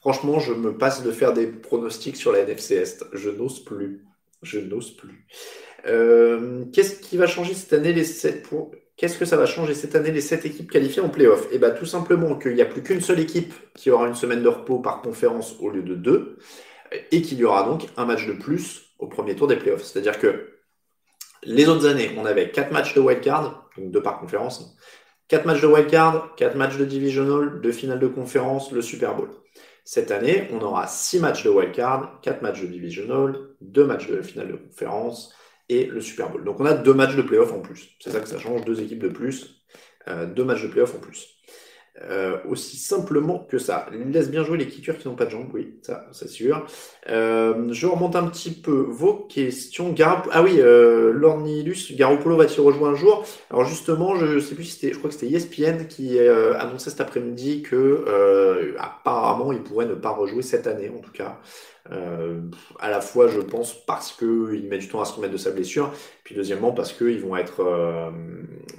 Franchement, 0.00 0.40
je 0.40 0.52
me 0.52 0.76
passe 0.76 1.04
de 1.04 1.12
faire 1.12 1.32
des 1.32 1.46
pronostics 1.46 2.16
sur 2.16 2.32
la 2.32 2.40
NFC 2.40 2.74
Est. 2.74 3.04
Je 3.12 3.30
n'ose 3.30 3.64
plus. 3.64 4.04
Je 4.42 4.58
n'ose 4.58 4.90
plus. 4.96 5.26
Euh, 5.86 6.64
qu'est-ce 6.72 7.00
qui 7.00 7.16
va 7.16 7.26
changer 7.26 7.54
cette 7.54 7.72
année 7.72 7.92
les 7.92 8.04
sept 8.04 8.42
pour... 8.42 8.72
Qu'est-ce 8.96 9.16
que 9.16 9.24
ça 9.24 9.36
va 9.36 9.46
changer 9.46 9.74
cette 9.74 9.94
année 9.94 10.10
les 10.10 10.20
sept 10.20 10.44
équipes 10.44 10.70
qualifiées 10.70 11.02
en 11.02 11.08
playoff? 11.08 11.48
Eh 11.52 11.58
bien, 11.58 11.70
tout 11.70 11.86
simplement 11.86 12.36
qu'il 12.36 12.54
n'y 12.54 12.62
a 12.62 12.66
plus 12.66 12.82
qu'une 12.82 13.00
seule 13.00 13.20
équipe 13.20 13.52
qui 13.74 13.90
aura 13.90 14.06
une 14.06 14.14
semaine 14.14 14.42
de 14.42 14.48
repos 14.48 14.80
par 14.80 15.02
conférence 15.02 15.56
au 15.60 15.70
lieu 15.70 15.82
de 15.82 15.94
deux, 15.94 16.38
et 17.10 17.22
qu'il 17.22 17.38
y 17.38 17.44
aura 17.44 17.64
donc 17.64 17.86
un 17.96 18.04
match 18.04 18.26
de 18.26 18.32
plus 18.32 18.92
au 18.98 19.06
premier 19.06 19.34
tour 19.34 19.46
des 19.46 19.56
playoffs. 19.56 19.82
C'est-à-dire 19.82 20.18
que 20.18 20.51
les 21.44 21.68
autres 21.68 21.86
années, 21.86 22.10
on 22.18 22.24
avait 22.24 22.50
quatre 22.50 22.72
matchs 22.72 22.94
de 22.94 23.00
wildcard, 23.00 23.68
donc 23.76 23.90
deux 23.90 24.02
par 24.02 24.20
conférence, 24.20 24.76
quatre 25.28 25.46
matchs 25.46 25.60
de 25.60 25.66
wildcard, 25.66 26.34
quatre 26.36 26.56
matchs 26.56 26.76
de 26.76 26.84
divisional, 26.84 27.60
deux 27.60 27.72
finales 27.72 28.00
de 28.00 28.06
conférence, 28.06 28.72
le 28.72 28.82
Super 28.82 29.14
Bowl. 29.14 29.30
Cette 29.84 30.12
année, 30.12 30.48
on 30.52 30.60
aura 30.60 30.86
6 30.86 31.18
matchs 31.18 31.42
de 31.42 31.50
wildcard, 31.50 32.20
4 32.22 32.42
matchs 32.42 32.62
de 32.62 32.66
divisional, 32.66 33.36
2 33.60 33.84
matchs 33.84 34.08
de 34.08 34.22
finale 34.22 34.48
de 34.48 34.56
conférence 34.56 35.34
et 35.68 35.86
le 35.86 36.00
Super 36.00 36.30
Bowl. 36.30 36.44
Donc 36.44 36.60
on 36.60 36.66
a 36.66 36.74
2 36.74 36.94
matchs 36.94 37.16
de 37.16 37.22
playoff 37.22 37.52
en 37.52 37.60
plus. 37.60 37.96
C'est 37.98 38.10
ça 38.10 38.20
que 38.20 38.28
ça 38.28 38.38
change, 38.38 38.64
2 38.64 38.80
équipes 38.80 39.00
de 39.00 39.08
plus, 39.08 39.64
2 40.06 40.12
euh, 40.12 40.44
matchs 40.44 40.62
de 40.62 40.68
playoff 40.68 40.94
en 40.94 41.00
plus. 41.00 41.26
Euh, 42.00 42.38
aussi 42.48 42.78
simplement 42.78 43.38
que 43.38 43.58
ça. 43.58 43.86
Il 43.92 44.10
laisse 44.12 44.30
bien 44.30 44.42
jouer 44.44 44.56
les 44.56 44.66
quittures 44.66 44.96
qui 44.96 45.08
n'ont 45.08 45.14
pas 45.14 45.26
de 45.26 45.30
jambes, 45.30 45.50
oui, 45.52 45.74
ça, 45.82 46.06
c'est 46.12 46.28
sûr. 46.28 46.64
Euh, 47.10 47.68
je 47.70 47.86
remonte 47.86 48.16
un 48.16 48.26
petit 48.28 48.50
peu 48.50 48.86
vos 48.88 49.12
questions. 49.28 49.94
ah 50.00 50.42
oui, 50.42 50.54
euh, 50.58 51.12
Lornilus, 51.12 51.94
Garoppolo 51.94 52.38
va-t-il 52.38 52.62
rejoindre 52.62 52.94
un 52.94 52.98
jour? 52.98 53.26
Alors 53.50 53.66
justement, 53.66 54.16
je 54.16 54.38
sais 54.40 54.54
plus 54.54 54.64
si 54.64 54.72
c'était, 54.72 54.94
je 54.94 54.98
crois 54.98 55.10
que 55.10 55.16
c'était 55.16 55.34
ESPN 55.34 55.86
qui 55.86 56.18
euh, 56.18 56.58
annonçait 56.58 56.88
cet 56.88 57.02
après-midi 57.02 57.60
que 57.60 57.76
euh, 57.76 58.72
apparemment 58.78 59.52
il 59.52 59.62
pourrait 59.62 59.86
ne 59.86 59.94
pas 59.94 60.10
rejouer 60.10 60.42
cette 60.42 60.66
année, 60.66 60.88
en 60.88 61.00
tout 61.00 61.12
cas. 61.12 61.40
à 62.80 62.90
la 62.90 63.00
fois, 63.02 63.28
je 63.28 63.40
pense 63.40 63.74
parce 63.84 64.12
que 64.12 64.54
il 64.54 64.66
met 64.66 64.78
du 64.78 64.88
temps 64.88 65.02
à 65.02 65.04
se 65.04 65.12
remettre 65.14 65.34
de 65.34 65.38
sa 65.38 65.50
blessure, 65.50 65.92
puis 66.24 66.34
deuxièmement 66.34 66.72
parce 66.72 66.94
qu'ils 66.94 67.20
vont 67.20 67.36
être, 67.36 67.62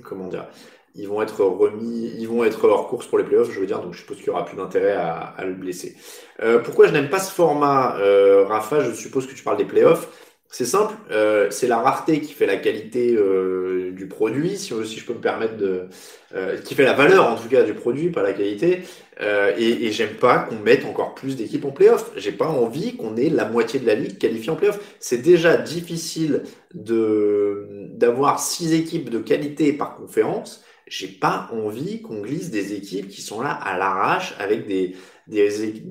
comment 0.04 0.28
dire, 0.30 0.48
ils 0.96 1.08
vont 1.08 1.22
être 1.22 1.44
remis, 1.44 2.14
ils 2.18 2.28
vont 2.28 2.44
être 2.44 2.66
hors 2.66 2.88
course 2.88 3.08
pour 3.08 3.18
les 3.18 3.24
playoffs, 3.24 3.52
je 3.52 3.60
veux 3.60 3.66
dire, 3.66 3.82
donc 3.82 3.94
je 3.94 4.00
suppose 4.00 4.18
qu'il 4.18 4.28
y 4.28 4.30
aura 4.30 4.46
plus 4.46 4.58
d'intérêt 4.58 4.94
à, 4.94 5.34
à, 5.38 5.46
le 5.46 5.54
blesser. 5.54 5.96
Euh, 6.42 6.60
pourquoi 6.60 6.88
je 6.88 6.94
n'aime 6.94 7.10
pas 7.10 7.20
ce 7.20 7.32
format, 7.32 7.98
euh, 8.00 8.46
Rafa? 8.46 8.82
Je 8.82 8.92
suppose 8.92 9.28
que 9.28 9.34
tu 9.34 9.44
parles 9.44 9.58
des 9.58 9.66
playoffs. 9.66 10.08
C'est 10.50 10.66
simple, 10.66 10.94
euh, 11.10 11.48
c'est 11.50 11.66
la 11.66 11.80
rareté 11.80 12.22
qui 12.22 12.32
fait 12.32 12.46
la 12.46 12.58
qualité 12.58 13.16
euh, 13.16 13.90
du 13.92 14.08
produit, 14.08 14.56
si, 14.56 14.72
si, 14.86 15.00
je 15.00 15.04
peux 15.04 15.14
me 15.14 15.20
permettre 15.20 15.58
de, 15.58 15.88
euh, 16.36 16.58
qui 16.60 16.76
fait 16.76 16.84
la 16.84 16.94
valeur 16.94 17.28
en 17.28 17.36
tout 17.36 17.50
cas 17.50 17.64
du 17.64 17.74
produit, 17.74 18.12
pas 18.12 18.22
la 18.22 18.34
qualité. 18.34 18.84
Euh, 19.20 19.52
et, 19.58 19.88
et 19.88 19.92
j'aime 19.92 20.14
pas 20.14 20.38
qu'on 20.38 20.60
mette 20.60 20.86
encore 20.86 21.16
plus 21.16 21.36
d'équipes 21.36 21.66
en 21.66 21.72
playoff. 21.72 22.12
J'ai 22.18 22.32
pas 22.32 22.46
envie 22.46 22.96
qu'on 22.98 23.18
ait 23.18 23.30
la 23.30 23.46
moitié 23.46 23.80
de 23.80 23.88
la 23.88 23.96
ligue 23.96 24.20
qualifiée 24.20 24.52
en 24.52 24.56
playoff. 24.56 24.80
C'est 25.00 25.24
déjà 25.24 25.58
difficile 25.58 26.44
de 26.76 27.88
d'avoir 27.90 28.40
six 28.40 28.76
équipes 28.76 29.10
de 29.10 29.18
qualité 29.18 29.74
par 29.74 29.96
conférence 29.96 30.64
j'ai 30.94 31.08
pas 31.08 31.50
envie 31.52 32.04
qu'on 32.04 32.22
glisse 32.22 32.52
des 32.52 32.74
équipes 32.74 33.08
qui 33.08 33.24
sont 33.24 33.42
là 33.42 33.50
à 33.52 33.80
l'arrache 33.80 34.36
avec 34.38 34.68
des, 34.68 34.96
des 35.26 35.82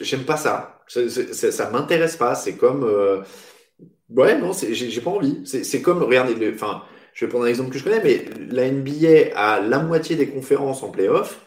j'aime 0.00 0.24
pas 0.24 0.38
ça. 0.38 0.80
Ça, 0.86 1.52
ça, 1.52 1.70
m'intéresse 1.70 2.16
pas. 2.16 2.34
C'est 2.34 2.56
comme, 2.56 2.84
euh... 2.84 3.20
ouais, 4.08 4.38
non, 4.38 4.52
j'ai 4.54 5.00
pas 5.02 5.10
envie. 5.10 5.42
C'est 5.44 5.82
comme, 5.82 6.02
regardez, 6.02 6.52
enfin, 6.54 6.84
je 7.12 7.26
vais 7.26 7.28
prendre 7.28 7.44
un 7.44 7.48
exemple 7.48 7.68
que 7.68 7.78
je 7.78 7.84
connais, 7.84 8.02
mais 8.02 8.24
la 8.50 8.70
NBA 8.70 9.36
a 9.36 9.60
la 9.60 9.78
moitié 9.80 10.16
des 10.16 10.30
conférences 10.30 10.82
en 10.82 10.90
playoff. 10.90 11.40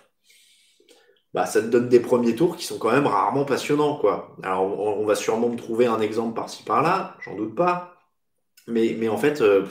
Bah, 1.34 1.48
ça 1.48 1.62
te 1.62 1.68
donne 1.68 1.90
des 1.90 2.00
premiers 2.00 2.36
tours 2.36 2.58
qui 2.58 2.66
sont 2.66 2.78
quand 2.78 2.92
même 2.92 3.08
rarement 3.08 3.46
passionnants, 3.46 3.98
quoi. 3.98 4.38
Alors, 4.44 4.66
on, 4.66 5.02
on 5.02 5.06
va 5.06 5.16
sûrement 5.16 5.50
me 5.50 5.58
trouver 5.58 5.88
un 5.88 6.00
exemple 6.00 6.36
par-ci 6.36 6.62
par-là, 6.62 7.18
j'en 7.22 7.36
doute 7.36 7.56
pas. 7.56 7.98
Mais, 8.68 8.96
mais 9.00 9.10
en 9.10 9.18
fait, 9.18 9.42
euh, 9.42 9.66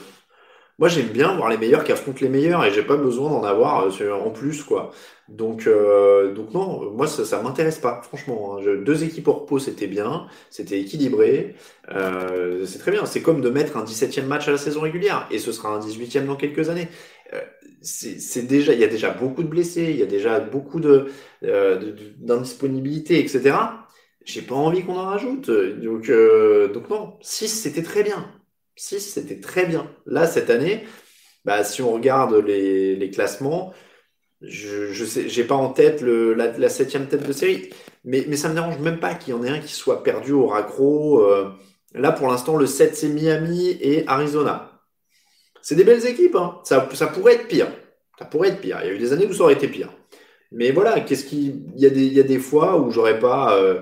moi, 0.81 0.89
j'aime 0.89 1.09
bien 1.09 1.35
voir 1.35 1.49
les 1.49 1.59
meilleurs 1.59 1.83
qui 1.83 1.91
affrontent 1.91 2.17
les 2.21 2.29
meilleurs 2.29 2.65
et 2.65 2.73
j'ai 2.73 2.81
pas 2.81 2.97
besoin 2.97 3.29
d'en 3.29 3.43
avoir 3.43 3.87
euh, 4.01 4.11
en 4.13 4.31
plus, 4.31 4.63
quoi. 4.63 4.91
Donc, 5.29 5.67
euh, 5.67 6.33
donc 6.33 6.53
non, 6.55 6.91
moi, 6.91 7.05
ça, 7.05 7.23
ça 7.23 7.39
m'intéresse 7.43 7.77
pas, 7.77 8.01
franchement. 8.01 8.57
Hein. 8.57 8.63
deux 8.83 9.03
équipes 9.03 9.27
au 9.27 9.33
repos, 9.33 9.59
c'était 9.59 9.85
bien, 9.85 10.25
c'était 10.49 10.79
équilibré, 10.81 11.55
euh, 11.91 12.65
c'est 12.65 12.79
très 12.79 12.89
bien. 12.91 13.05
C'est 13.05 13.21
comme 13.21 13.41
de 13.41 13.49
mettre 13.51 13.77
un 13.77 13.83
17e 13.85 14.25
match 14.25 14.47
à 14.47 14.51
la 14.51 14.57
saison 14.57 14.81
régulière 14.81 15.27
et 15.29 15.37
ce 15.37 15.51
sera 15.51 15.69
un 15.69 15.79
18e 15.79 16.25
dans 16.25 16.35
quelques 16.35 16.69
années. 16.69 16.87
c'est 17.81 18.47
déjà, 18.47 18.73
il 18.73 18.79
y 18.79 18.83
a 18.83 18.87
déjà 18.87 19.11
beaucoup 19.11 19.43
de 19.43 19.49
blessés, 19.49 19.91
il 19.91 19.97
y 19.97 20.03
a 20.03 20.05
déjà 20.07 20.39
beaucoup 20.39 20.79
de 20.79 21.11
d'indisponibilité, 22.19 23.19
etc. 23.19 23.55
J'ai 24.25 24.41
pas 24.41 24.55
envie 24.55 24.83
qu'on 24.83 24.97
en 24.97 25.05
rajoute. 25.05 25.49
Donc, 25.51 26.11
donc 26.73 26.89
non, 26.89 27.17
6 27.21 27.47
c'était 27.49 27.83
très 27.83 28.03
bien. 28.03 28.40
6, 28.81 28.99
c'était 28.99 29.39
très 29.39 29.65
bien. 29.67 29.87
Là, 30.07 30.25
cette 30.25 30.49
année, 30.49 30.83
bah, 31.45 31.63
si 31.63 31.83
on 31.83 31.91
regarde 31.93 32.33
les, 32.33 33.11
classements, 33.13 33.73
je, 34.41 34.91
j'ai 34.91 35.43
pas 35.43 35.55
en 35.55 35.69
tête 35.69 36.01
la, 36.01 36.69
septième 36.69 37.07
tête 37.07 37.25
de 37.25 37.31
série, 37.31 37.69
mais, 38.03 38.35
ça 38.35 38.49
me 38.49 38.55
dérange 38.55 38.79
même 38.79 38.99
pas 38.99 39.13
qu'il 39.13 39.35
y 39.35 39.37
en 39.37 39.43
ait 39.43 39.49
un 39.49 39.59
qui 39.59 39.73
soit 39.73 40.03
perdu 40.03 40.31
au 40.31 40.47
raccro. 40.47 41.21
Euh. 41.21 41.51
là, 41.93 42.11
pour 42.11 42.27
l'instant, 42.27 42.57
le 42.57 42.65
7, 42.65 42.95
c'est 42.95 43.09
Miami 43.09 43.77
et 43.81 44.03
Arizona. 44.07 44.81
C'est 45.61 45.75
des 45.75 45.83
belles 45.83 46.07
équipes, 46.07 46.35
hein. 46.35 46.59
ça, 46.63 46.81
pourrait 46.81 47.35
être 47.35 47.47
pire. 47.47 47.67
Ça 48.17 48.25
pourrait 48.25 48.49
être 48.49 48.61
pire. 48.61 48.79
Il 48.81 48.87
y 48.87 48.89
a 48.89 48.93
eu 48.93 48.97
des 48.97 49.13
années 49.13 49.27
où 49.27 49.33
ça 49.33 49.43
aurait 49.43 49.53
été 49.53 49.67
pire. 49.67 49.93
Mais 50.51 50.71
voilà, 50.71 51.01
qu'est-ce 51.01 51.25
qui, 51.25 51.63
il 51.75 51.83
y 51.83 52.19
a 52.19 52.23
des, 52.23 52.39
fois 52.39 52.79
où 52.79 52.89
j'aurais 52.89 53.19
pas, 53.19 53.55
euh, 53.57 53.81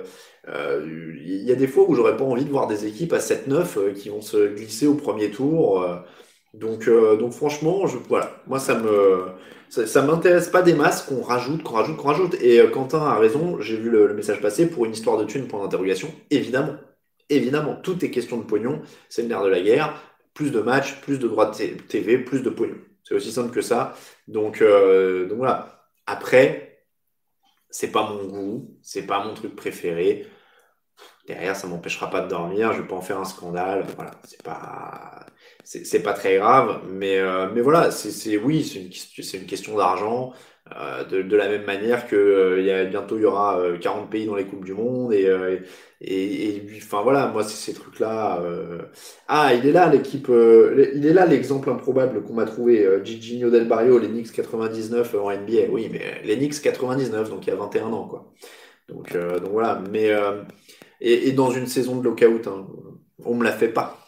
il 0.56 1.44
y 1.44 1.52
a 1.52 1.56
des 1.56 1.68
fois 1.68 1.86
où 1.88 1.96
j'aurais 1.96 2.18
pas 2.18 2.24
envie 2.24 2.46
de 2.46 2.50
voir 2.50 2.68
des 2.68 2.86
équipes 2.86 3.14
à 3.14 3.20
7-9 3.20 3.78
euh, 3.78 3.94
qui 3.94 4.10
vont 4.10 4.22
se 4.22 4.54
glisser 4.54 4.88
au 4.88 4.96
premier 4.96 5.30
tour. 5.32 5.82
Euh. 5.82 5.98
donc, 6.54 6.90
donc 6.90 7.34
franchement, 7.34 7.88
je, 7.88 7.98
voilà, 8.08 8.42
moi 8.48 8.60
ça 8.60 8.76
me 8.76 9.26
ça, 9.70 10.02
m'intéresse 10.02 10.50
pas 10.50 10.64
des 10.64 10.74
masses 10.74 11.04
qu'on 11.04 11.22
rajoute, 11.22 11.62
qu'on 11.62 11.76
rajoute, 11.76 11.98
qu'on 11.98 12.08
rajoute. 12.08 12.36
Et 12.42 12.60
Quentin 12.72 13.02
a 13.02 13.20
raison, 13.20 13.60
j'ai 13.60 13.78
vu 13.78 13.90
le, 13.90 14.14
message 14.16 14.42
passer 14.42 14.68
pour 14.68 14.86
une 14.86 14.94
histoire 14.94 15.18
de 15.18 15.26
thune, 15.26 15.48
point 15.48 15.62
d'interrogation. 15.62 16.12
Évidemment, 16.32 16.76
évidemment, 17.30 17.76
tout 17.76 18.04
est 18.04 18.10
question 18.10 18.38
de 18.38 18.44
pognon, 18.44 18.82
c'est 19.10 19.22
le 19.22 19.28
nerf 19.28 19.44
de 19.44 19.50
la 19.50 19.62
guerre. 19.62 20.02
Plus 20.34 20.52
de 20.52 20.60
matchs, 20.62 21.02
plus 21.02 21.20
de 21.20 21.28
droits 21.28 21.52
de 21.52 21.56
TV, 21.88 22.18
plus 22.18 22.42
de 22.42 22.50
pognon. 22.50 22.78
C'est 23.04 23.14
aussi 23.14 23.32
simple 23.32 23.52
que 23.52 23.62
ça. 23.62 23.94
Donc, 24.28 24.64
donc 24.64 25.38
voilà. 25.38 25.86
Après, 26.08 26.70
c'est 27.70 27.92
pas 27.92 28.10
mon 28.10 28.26
goût, 28.26 28.78
c'est 28.82 29.06
pas 29.06 29.24
mon 29.24 29.34
truc 29.36 29.56
préféré 29.56 30.26
derrière, 31.30 31.56
ça 31.56 31.68
m'empêchera 31.68 32.10
pas 32.10 32.22
de 32.22 32.28
dormir, 32.28 32.74
je 32.74 32.82
vais 32.82 32.88
pas 32.88 32.96
en 32.96 33.02
faire 33.02 33.20
un 33.20 33.26
scandale. 33.26 33.86
Voilà, 33.96 34.12
c'est 34.24 34.42
pas, 34.42 35.26
c'est 35.64 36.04
pas 36.04 36.14
très 36.14 36.38
grave, 36.38 36.82
mais, 36.90 37.18
euh, 37.20 37.48
mais 37.54 37.62
voilà, 37.62 37.92
c'est 37.92 38.38
oui, 38.38 38.64
c'est 38.64 38.80
une, 38.80 39.42
une, 39.42 39.48
question 39.48 39.78
d'argent. 39.78 40.34
Euh, 40.76 41.04
de, 41.04 41.22
de, 41.24 41.36
la 41.36 41.50
même 41.50 41.66
manière 41.66 42.08
que 42.08 42.16
euh, 42.16 42.62
y 42.62 42.72
a, 42.72 42.86
bientôt 42.86 43.18
il 43.18 43.24
y 43.24 43.26
aura 43.26 43.60
40 43.82 44.08
pays 44.10 44.28
dans 44.28 44.36
les 44.36 44.46
coupes 44.46 44.64
du 44.66 44.74
monde 44.74 45.14
et 45.14 45.28
et, 46.02 46.46
et 46.48 46.64
enfin 46.78 47.02
voilà 47.02 47.26
moi 47.26 47.44
c'est 47.44 47.72
ces 47.72 47.74
trucs 47.74 48.00
là 48.00 48.40
ah 49.28 49.52
il 49.56 49.66
est 49.66 49.72
là 49.72 49.90
l'équipe 49.90 50.28
il 50.30 51.06
est 51.08 51.14
là 51.14 51.26
l'exemple 51.26 51.72
improbable 51.72 52.22
qu'on 52.22 52.34
m'a 52.34 52.46
trouvé 52.46 52.88
Gigi 53.04 53.40
Del 53.40 53.68
Barrio 53.68 54.00
Knicks 54.00 54.32
99 54.32 55.16
en 55.16 55.32
NBA 55.32 55.72
oui 55.72 55.90
mais 55.92 56.36
Knicks 56.36 56.62
99 56.62 57.32
donc 57.32 57.48
il 57.48 57.50
y 57.50 57.54
a 57.54 57.56
21 57.56 57.88
ans 57.88 58.08
quoi 58.08 58.32
donc 58.90 59.12
donc 59.14 59.52
voilà 59.52 59.82
mais 59.92 60.12
et, 61.02 61.32
dans 61.32 61.52
une 61.52 61.68
saison 61.68 61.98
de 61.98 62.04
lockout 62.04 62.48
hein, 62.48 62.68
on 63.26 63.36
me 63.36 63.44
la 63.44 63.52
fait 63.52 63.70
pas 63.70 64.00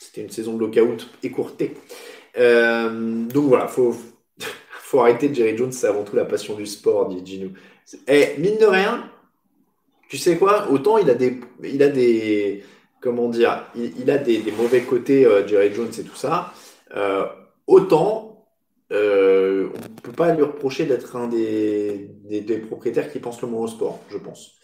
c'était 0.00 0.22
une 0.22 0.30
saison 0.30 0.54
de 0.54 0.60
lockout 0.60 1.08
écourtée. 1.22 1.74
Euh, 2.38 3.26
donc 3.26 3.44
voilà, 3.44 3.68
faut, 3.68 3.94
faut 4.70 5.00
arrêter. 5.00 5.32
Jerry 5.32 5.56
Jones, 5.56 5.72
c'est 5.72 5.86
avant 5.86 6.04
tout 6.04 6.16
la 6.16 6.24
passion 6.24 6.54
du 6.54 6.66
sport, 6.66 7.08
dit 7.08 7.24
Gino. 7.24 7.50
Et 8.08 8.28
eh, 8.36 8.40
mine 8.40 8.56
de 8.58 8.64
rien, 8.64 9.10
tu 10.08 10.16
sais 10.16 10.38
quoi 10.38 10.70
Autant 10.70 10.96
il 10.96 11.10
a 11.10 11.14
des, 11.14 11.38
il 11.62 11.82
a 11.82 11.88
des, 11.88 12.64
comment 13.00 13.28
dire, 13.28 13.66
il, 13.74 14.10
a 14.10 14.16
des, 14.16 14.42
mauvais 14.56 14.82
côtés, 14.82 15.26
euh, 15.26 15.46
Jerry 15.46 15.72
Jones 15.74 15.90
et 15.98 16.02
tout 16.02 16.16
ça. 16.16 16.54
Euh, 16.96 17.26
autant 17.66 18.26
on 18.92 18.96
ne 18.96 20.00
peut 20.02 20.10
pas 20.10 20.34
lui 20.34 20.42
reprocher 20.42 20.84
d'être 20.84 21.14
un 21.14 21.28
des, 21.28 22.10
des, 22.24 22.58
propriétaires 22.58 23.12
qui 23.12 23.20
pensent 23.20 23.40
le 23.40 23.46
moins 23.46 23.62
au 23.62 23.68
sport, 23.68 24.00
je 24.10 24.16
pense. 24.18 24.56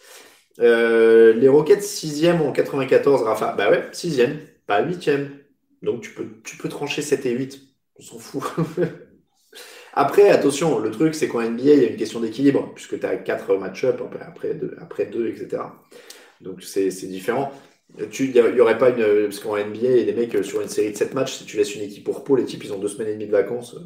Les 0.58 1.48
Rockets 1.48 1.82
6e 1.82 2.40
en 2.40 2.52
94, 2.52 3.22
Rafa. 3.22 3.54
Bah 3.56 3.70
ouais, 3.70 3.88
6e 3.92 4.36
pas 4.66 4.82
huitième. 4.82 5.30
Donc 5.82 6.02
tu 6.02 6.10
peux, 6.10 6.26
tu 6.44 6.56
peux 6.56 6.68
trancher 6.68 7.02
7 7.02 7.26
et 7.26 7.32
8. 7.32 7.60
On 7.98 8.02
s'en 8.02 8.18
fout. 8.18 8.42
après, 9.94 10.28
attention, 10.28 10.78
le 10.78 10.90
truc, 10.90 11.14
c'est 11.14 11.28
qu'en 11.28 11.42
NBA, 11.42 11.62
il 11.62 11.82
y 11.82 11.84
a 11.84 11.88
une 11.88 11.96
question 11.96 12.20
d'équilibre, 12.20 12.72
puisque 12.74 12.98
tu 12.98 13.06
as 13.06 13.16
4 13.16 13.56
match-up, 13.56 14.02
après 14.20 14.54
2, 14.54 14.76
après 14.80 15.04
etc. 15.04 15.62
Donc 16.40 16.62
c'est 16.62 16.90
différent. 17.06 17.52
Il 17.98 18.32
n'y 18.32 18.60
aurait 18.60 18.78
pas 18.78 18.90
une. 18.90 19.24
Parce 19.24 19.38
qu'en 19.38 19.56
NBA, 19.56 19.88
les 20.04 20.12
mecs, 20.12 20.44
sur 20.44 20.60
une 20.60 20.68
série 20.68 20.92
de 20.92 20.96
7 20.96 21.14
matchs, 21.14 21.34
si 21.34 21.44
tu 21.44 21.56
laisses 21.56 21.74
une 21.74 21.82
équipe 21.82 22.08
au 22.08 22.12
repos, 22.12 22.36
les 22.36 22.44
types, 22.44 22.64
ils 22.64 22.72
ont 22.72 22.78
2 22.78 22.88
semaines 22.88 23.08
et 23.08 23.14
demie 23.14 23.26
de 23.26 23.32
vacances. 23.32 23.76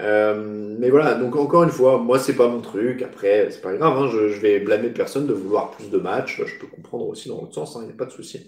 Euh, 0.00 0.76
mais 0.78 0.90
voilà, 0.90 1.14
donc 1.14 1.36
encore 1.36 1.64
une 1.64 1.70
fois, 1.70 1.98
moi 1.98 2.18
c'est 2.18 2.34
pas 2.34 2.48
mon 2.48 2.60
truc. 2.60 3.02
Après, 3.02 3.48
c'est 3.50 3.60
pas 3.60 3.74
grave, 3.74 3.96
hein, 3.96 4.08
je, 4.10 4.38
vais 4.40 4.60
blâmer 4.60 4.88
personne 4.88 5.26
de 5.26 5.32
vouloir 5.32 5.70
plus 5.70 5.90
de 5.90 5.98
matchs. 5.98 6.42
Je 6.44 6.58
peux 6.58 6.66
comprendre 6.66 7.08
aussi 7.08 7.28
dans 7.28 7.40
l'autre 7.40 7.54
sens, 7.54 7.74
il 7.76 7.82
hein, 7.82 7.86
n'y 7.86 7.92
a 7.92 7.96
pas 7.96 8.06
de 8.06 8.10
souci. 8.10 8.46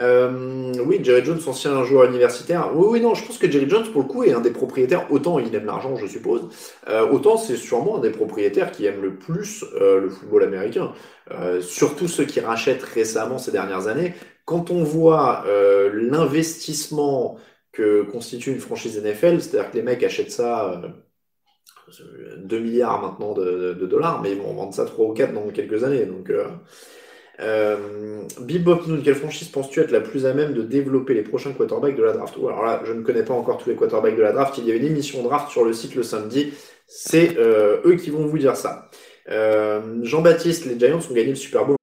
Euh, 0.00 0.72
oui, 0.86 1.00
Jerry 1.02 1.24
Jones, 1.24 1.40
ancien 1.46 1.84
joueur 1.84 2.08
universitaire. 2.08 2.70
Oui, 2.74 2.86
oui, 2.90 3.00
non, 3.00 3.14
je 3.14 3.26
pense 3.26 3.38
que 3.38 3.50
Jerry 3.50 3.68
Jones, 3.68 3.84
pour 3.92 4.02
le 4.02 4.08
coup, 4.08 4.24
est 4.24 4.32
un 4.32 4.40
des 4.40 4.50
propriétaires. 4.50 5.06
Autant 5.10 5.38
il 5.38 5.54
aime 5.54 5.66
l'argent, 5.66 5.96
je 5.96 6.06
suppose. 6.06 6.48
Euh, 6.88 7.06
autant 7.08 7.36
c'est 7.36 7.56
sûrement 7.56 7.98
un 7.98 8.00
des 8.00 8.10
propriétaires 8.10 8.72
qui 8.72 8.86
aime 8.86 9.02
le 9.02 9.14
plus 9.14 9.64
euh, 9.80 10.00
le 10.00 10.08
football 10.08 10.44
américain. 10.44 10.92
Euh, 11.30 11.60
surtout 11.60 12.08
ceux 12.08 12.24
qui 12.24 12.40
rachètent 12.40 12.82
récemment 12.82 13.38
ces 13.38 13.52
dernières 13.52 13.86
années. 13.86 14.14
Quand 14.44 14.70
on 14.70 14.82
voit 14.82 15.44
euh, 15.46 15.90
l'investissement 16.10 17.36
que 17.72 18.02
constitue 18.02 18.52
une 18.52 18.60
franchise 18.60 19.02
NFL, 19.02 19.40
c'est-à-dire 19.40 19.70
que 19.70 19.76
les 19.76 19.82
mecs 19.82 20.02
achètent 20.02 20.30
ça 20.30 20.80
2 22.38 22.58
milliards 22.58 23.02
maintenant 23.02 23.32
de, 23.32 23.74
dollars, 23.86 24.22
mais 24.22 24.32
ils 24.32 24.38
vont 24.38 24.54
vendre 24.54 24.74
ça 24.74 24.84
3 24.84 25.06
ou 25.06 25.12
4 25.12 25.32
dans 25.32 25.48
quelques 25.48 25.84
années. 25.84 26.04
Donc. 26.06 26.30
Euh, 27.40 27.76
Bebop 28.40 28.86
Noon, 28.86 29.00
quelle 29.02 29.14
franchise 29.14 29.48
penses-tu 29.48 29.80
être 29.80 29.90
la 29.90 30.00
plus 30.00 30.26
à 30.26 30.34
même 30.34 30.52
de 30.52 30.62
développer 30.62 31.14
les 31.14 31.22
prochains 31.22 31.52
quarterbacks 31.52 31.96
de 31.96 32.02
la 32.02 32.12
draft? 32.12 32.34
Alors 32.36 32.64
là, 32.64 32.82
je 32.84 32.92
ne 32.92 33.02
connais 33.02 33.24
pas 33.24 33.34
encore 33.34 33.58
tous 33.58 33.70
les 33.70 33.76
quarterbacks 33.76 34.16
de 34.16 34.22
la 34.22 34.32
draft. 34.32 34.58
Il 34.58 34.66
y 34.66 34.72
a 34.72 34.74
une 34.74 34.84
émission 34.84 35.22
draft 35.22 35.50
sur 35.50 35.64
le 35.64 35.72
site 35.72 35.94
le 35.94 36.02
samedi. 36.02 36.52
C'est 36.86 37.38
euh, 37.38 37.80
eux 37.84 37.96
qui 37.96 38.10
vont 38.10 38.26
vous 38.26 38.38
dire 38.38 38.56
ça. 38.56 38.90
Euh, 39.30 40.00
Jean-Baptiste, 40.02 40.66
les 40.66 40.78
Giants 40.78 40.98
ont 40.98 41.14
gagné 41.14 41.30
le 41.30 41.36
Super 41.36 41.64
Bowl 41.64 41.76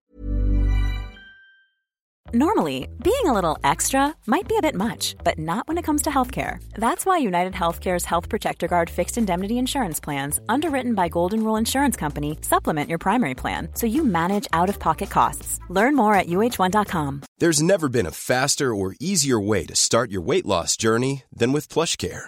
Normally, 2.32 2.88
being 3.04 3.26
a 3.26 3.34
little 3.34 3.58
extra 3.64 4.14
might 4.28 4.48
be 4.48 4.56
a 4.56 4.62
bit 4.62 4.76
much, 4.76 5.16
but 5.24 5.40
not 5.40 5.68
when 5.68 5.80
it 5.80 5.84
comes 5.84 6.04
to 6.04 6.12
healthcare. 6.12 6.62
That's 6.76 7.04
why 7.04 7.18
United 7.18 7.54
Healthcare's 7.54 8.06
Health 8.06 8.30
Protector 8.30 8.68
Guard 8.68 8.88
fixed 8.88 9.18
indemnity 9.18 9.58
insurance 9.58 10.00
plans, 10.00 10.40
underwritten 10.48 10.94
by 10.94 11.08
Golden 11.08 11.44
Rule 11.44 11.56
Insurance 11.56 11.98
Company, 11.98 12.38
supplement 12.42 12.88
your 12.88 13.00
primary 13.00 13.34
plan 13.34 13.70
so 13.74 13.88
you 13.88 14.04
manage 14.04 14.48
out 14.54 14.70
of 14.70 14.78
pocket 14.78 15.10
costs. 15.10 15.60
Learn 15.70 15.96
more 15.96 16.14
at 16.14 16.28
uh1.com. 16.28 17.22
There's 17.40 17.64
never 17.64 17.90
been 17.90 18.06
a 18.06 18.12
faster 18.12 18.76
or 18.76 18.96
easier 19.00 19.40
way 19.40 19.66
to 19.66 19.76
start 19.76 20.12
your 20.12 20.22
weight 20.22 20.46
loss 20.46 20.78
journey 20.78 21.24
than 21.36 21.52
with 21.52 21.68
PlushCare. 21.68 22.28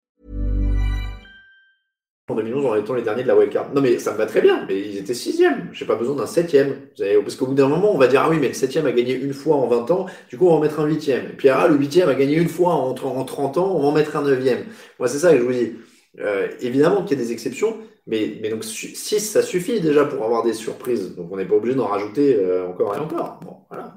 En 2.29 2.35
2011 2.35 2.65
en 2.65 2.75
étant 2.75 2.93
les 2.93 3.01
derniers 3.01 3.23
de 3.23 3.27
la 3.27 3.35
wildcard. 3.35 3.73
Non 3.73 3.81
mais 3.81 3.99
ça 3.99 4.13
me 4.13 4.17
va 4.17 4.25
très 4.25 4.41
bien, 4.41 4.65
mais 4.67 4.79
ils 4.79 4.97
étaient 4.97 5.13
sixième. 5.13 5.69
J'ai 5.73 5.85
pas 5.85 5.95
besoin 5.95 6.15
d'un 6.15 6.25
septième. 6.25 6.75
Parce 6.97 7.35
qu'au 7.35 7.47
bout 7.47 7.53
d'un 7.53 7.67
moment, 7.67 7.93
on 7.93 7.97
va 7.97 8.07
dire 8.07 8.21
ah 8.25 8.29
oui, 8.29 8.37
mais 8.39 8.49
le 8.49 8.53
septième 8.53 8.85
a 8.85 8.91
gagné 8.91 9.13
une 9.13 9.33
fois 9.33 9.55
en 9.57 9.67
20 9.67 9.91
ans, 9.91 10.05
du 10.29 10.37
coup 10.37 10.47
on 10.47 10.51
va 10.51 10.55
en 10.55 10.59
mettre 10.61 10.79
un 10.79 10.85
huitième. 10.85 11.25
Et 11.25 11.35
puis 11.35 11.49
ah 11.49 11.67
le 11.67 11.75
huitième 11.75 12.09
a 12.09 12.15
gagné 12.15 12.35
une 12.35 12.49
fois 12.49 12.73
en, 12.73 12.91
en 12.91 13.25
30 13.25 13.57
ans, 13.57 13.75
on 13.75 13.81
va 13.81 13.87
en 13.87 13.91
mettre 13.91 14.15
un 14.15 14.23
neuvième. 14.23 14.65
Moi 14.99 15.07
c'est 15.07 15.19
ça 15.19 15.31
que 15.31 15.39
je 15.39 15.43
vous 15.43 15.53
dis. 15.53 15.73
Euh, 16.19 16.49
évidemment 16.59 17.03
qu'il 17.03 17.17
y 17.17 17.21
a 17.21 17.23
des 17.23 17.31
exceptions, 17.31 17.77
mais, 18.05 18.37
mais 18.41 18.49
donc 18.49 18.65
6 18.65 19.19
ça 19.19 19.41
suffit 19.41 19.79
déjà 19.79 20.05
pour 20.05 20.23
avoir 20.23 20.43
des 20.43 20.53
surprises. 20.53 21.15
Donc 21.15 21.31
on 21.31 21.37
n'est 21.37 21.45
pas 21.45 21.55
obligé 21.55 21.75
d'en 21.75 21.87
rajouter 21.87 22.35
euh, 22.35 22.67
encore 22.67 22.95
et 22.95 22.99
encore. 22.99 23.39
Bon, 23.43 23.57
voilà. 23.69 23.95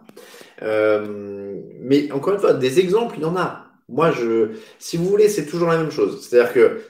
Euh, 0.62 1.60
mais 1.80 2.10
encore 2.12 2.34
une 2.34 2.40
fois, 2.40 2.54
des 2.54 2.80
exemples, 2.80 3.16
il 3.18 3.22
y 3.22 3.26
en 3.26 3.36
a. 3.36 3.66
Moi, 3.88 4.12
je, 4.12 4.52
si 4.78 4.96
vous 4.96 5.04
voulez, 5.04 5.28
c'est 5.28 5.46
toujours 5.46 5.68
la 5.68 5.76
même 5.76 5.90
chose. 5.90 6.26
C'est-à-dire 6.26 6.52
que 6.52 6.80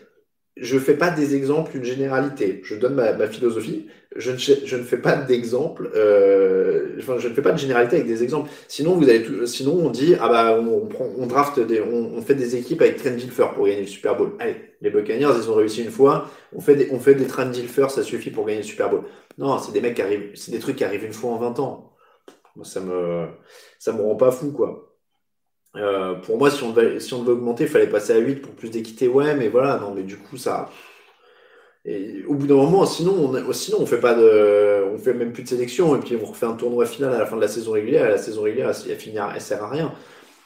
je 0.56 0.78
fais 0.78 0.94
pas 0.96 1.10
des 1.10 1.34
exemples, 1.34 1.76
une 1.76 1.84
généralité. 1.84 2.60
Je 2.64 2.76
donne 2.76 2.94
ma, 2.94 3.12
ma 3.12 3.26
philosophie. 3.26 3.88
Je 4.14 4.30
ne, 4.30 4.36
je 4.36 4.76
ne 4.76 4.82
fais 4.84 4.98
pas 4.98 5.16
d'exemples. 5.16 5.90
Euh, 5.96 6.96
enfin, 6.98 7.18
je 7.18 7.26
ne 7.26 7.34
fais 7.34 7.42
pas 7.42 7.50
de 7.50 7.58
généralité 7.58 7.96
avec 7.96 8.06
des 8.06 8.22
exemples. 8.22 8.50
Sinon, 8.68 8.94
vous 8.94 9.08
allez 9.08 9.24
tout, 9.24 9.44
sinon 9.46 9.72
on 9.72 9.90
dit 9.90 10.14
ah 10.20 10.28
bah 10.28 10.56
on, 10.60 10.86
prend, 10.86 11.08
on 11.18 11.26
draft 11.26 11.58
des, 11.58 11.80
on, 11.80 12.14
on, 12.14 12.22
fait 12.22 12.36
des 12.36 12.54
équipes 12.54 12.82
avec 12.82 12.96
Trent 12.98 13.10
Dilfer 13.10 13.46
pour 13.54 13.66
gagner 13.66 13.80
le 13.80 13.86
Super 13.88 14.16
Bowl. 14.16 14.34
Allez, 14.38 14.54
les 14.80 14.90
Buccaneers 14.90 15.32
ils 15.36 15.50
ont 15.50 15.54
réussi 15.54 15.82
une 15.82 15.90
fois. 15.90 16.30
On 16.54 16.60
fait 16.60 16.76
des, 16.76 16.88
on 16.92 17.00
fait 17.00 17.16
des 17.16 17.26
Trent 17.26 17.46
Dilfer, 17.46 17.90
ça 17.90 18.04
suffit 18.04 18.30
pour 18.30 18.46
gagner 18.46 18.60
le 18.60 18.64
Super 18.64 18.90
Bowl. 18.90 19.02
Non, 19.38 19.58
c'est 19.58 19.72
des 19.72 19.80
mecs 19.80 19.94
qui 19.94 20.02
arrivent, 20.02 20.30
c'est 20.34 20.52
des 20.52 20.60
trucs 20.60 20.76
qui 20.76 20.84
arrivent 20.84 21.04
une 21.04 21.12
fois 21.12 21.32
en 21.32 21.38
20 21.38 21.58
ans. 21.58 21.92
Moi, 22.54 22.64
ça 22.64 22.80
me, 22.80 23.26
ça 23.80 23.92
me 23.92 24.02
rend 24.02 24.14
pas 24.14 24.30
fou 24.30 24.52
quoi. 24.52 24.83
Euh, 25.76 26.14
pour 26.14 26.38
moi, 26.38 26.50
si 26.50 26.62
on, 26.62 26.72
devait, 26.72 26.98
augmenter, 27.30 27.64
il 27.64 27.70
fallait 27.70 27.88
passer 27.88 28.12
à 28.12 28.18
8 28.18 28.36
pour 28.36 28.54
plus 28.54 28.70
d'équité. 28.70 29.08
Ouais, 29.08 29.34
mais 29.34 29.48
voilà, 29.48 29.78
non, 29.78 29.92
mais 29.94 30.02
du 30.02 30.16
coup, 30.16 30.36
ça. 30.36 30.70
Au 32.26 32.34
bout 32.34 32.46
d'un 32.46 32.54
moment, 32.54 32.86
sinon, 32.86 33.12
on, 33.14 33.52
sinon, 33.52 33.78
on 33.80 33.86
fait 33.86 34.00
pas 34.00 34.14
de, 34.14 34.84
on 34.94 34.98
fait 34.98 35.12
même 35.12 35.32
plus 35.32 35.42
de 35.42 35.48
sélection 35.48 35.94
et 35.94 36.00
puis 36.00 36.16
on 36.20 36.24
refait 36.24 36.46
un 36.46 36.54
tournoi 36.54 36.86
final 36.86 37.12
à 37.12 37.18
la 37.18 37.26
fin 37.26 37.36
de 37.36 37.42
la 37.42 37.48
saison 37.48 37.72
régulière. 37.72 38.06
Et 38.06 38.10
la 38.10 38.18
saison 38.18 38.42
régulière, 38.42 38.72
elle, 38.88 38.96
finit, 38.96 39.18
elle 39.34 39.40
sert 39.40 39.62
à 39.62 39.68
rien. 39.68 39.92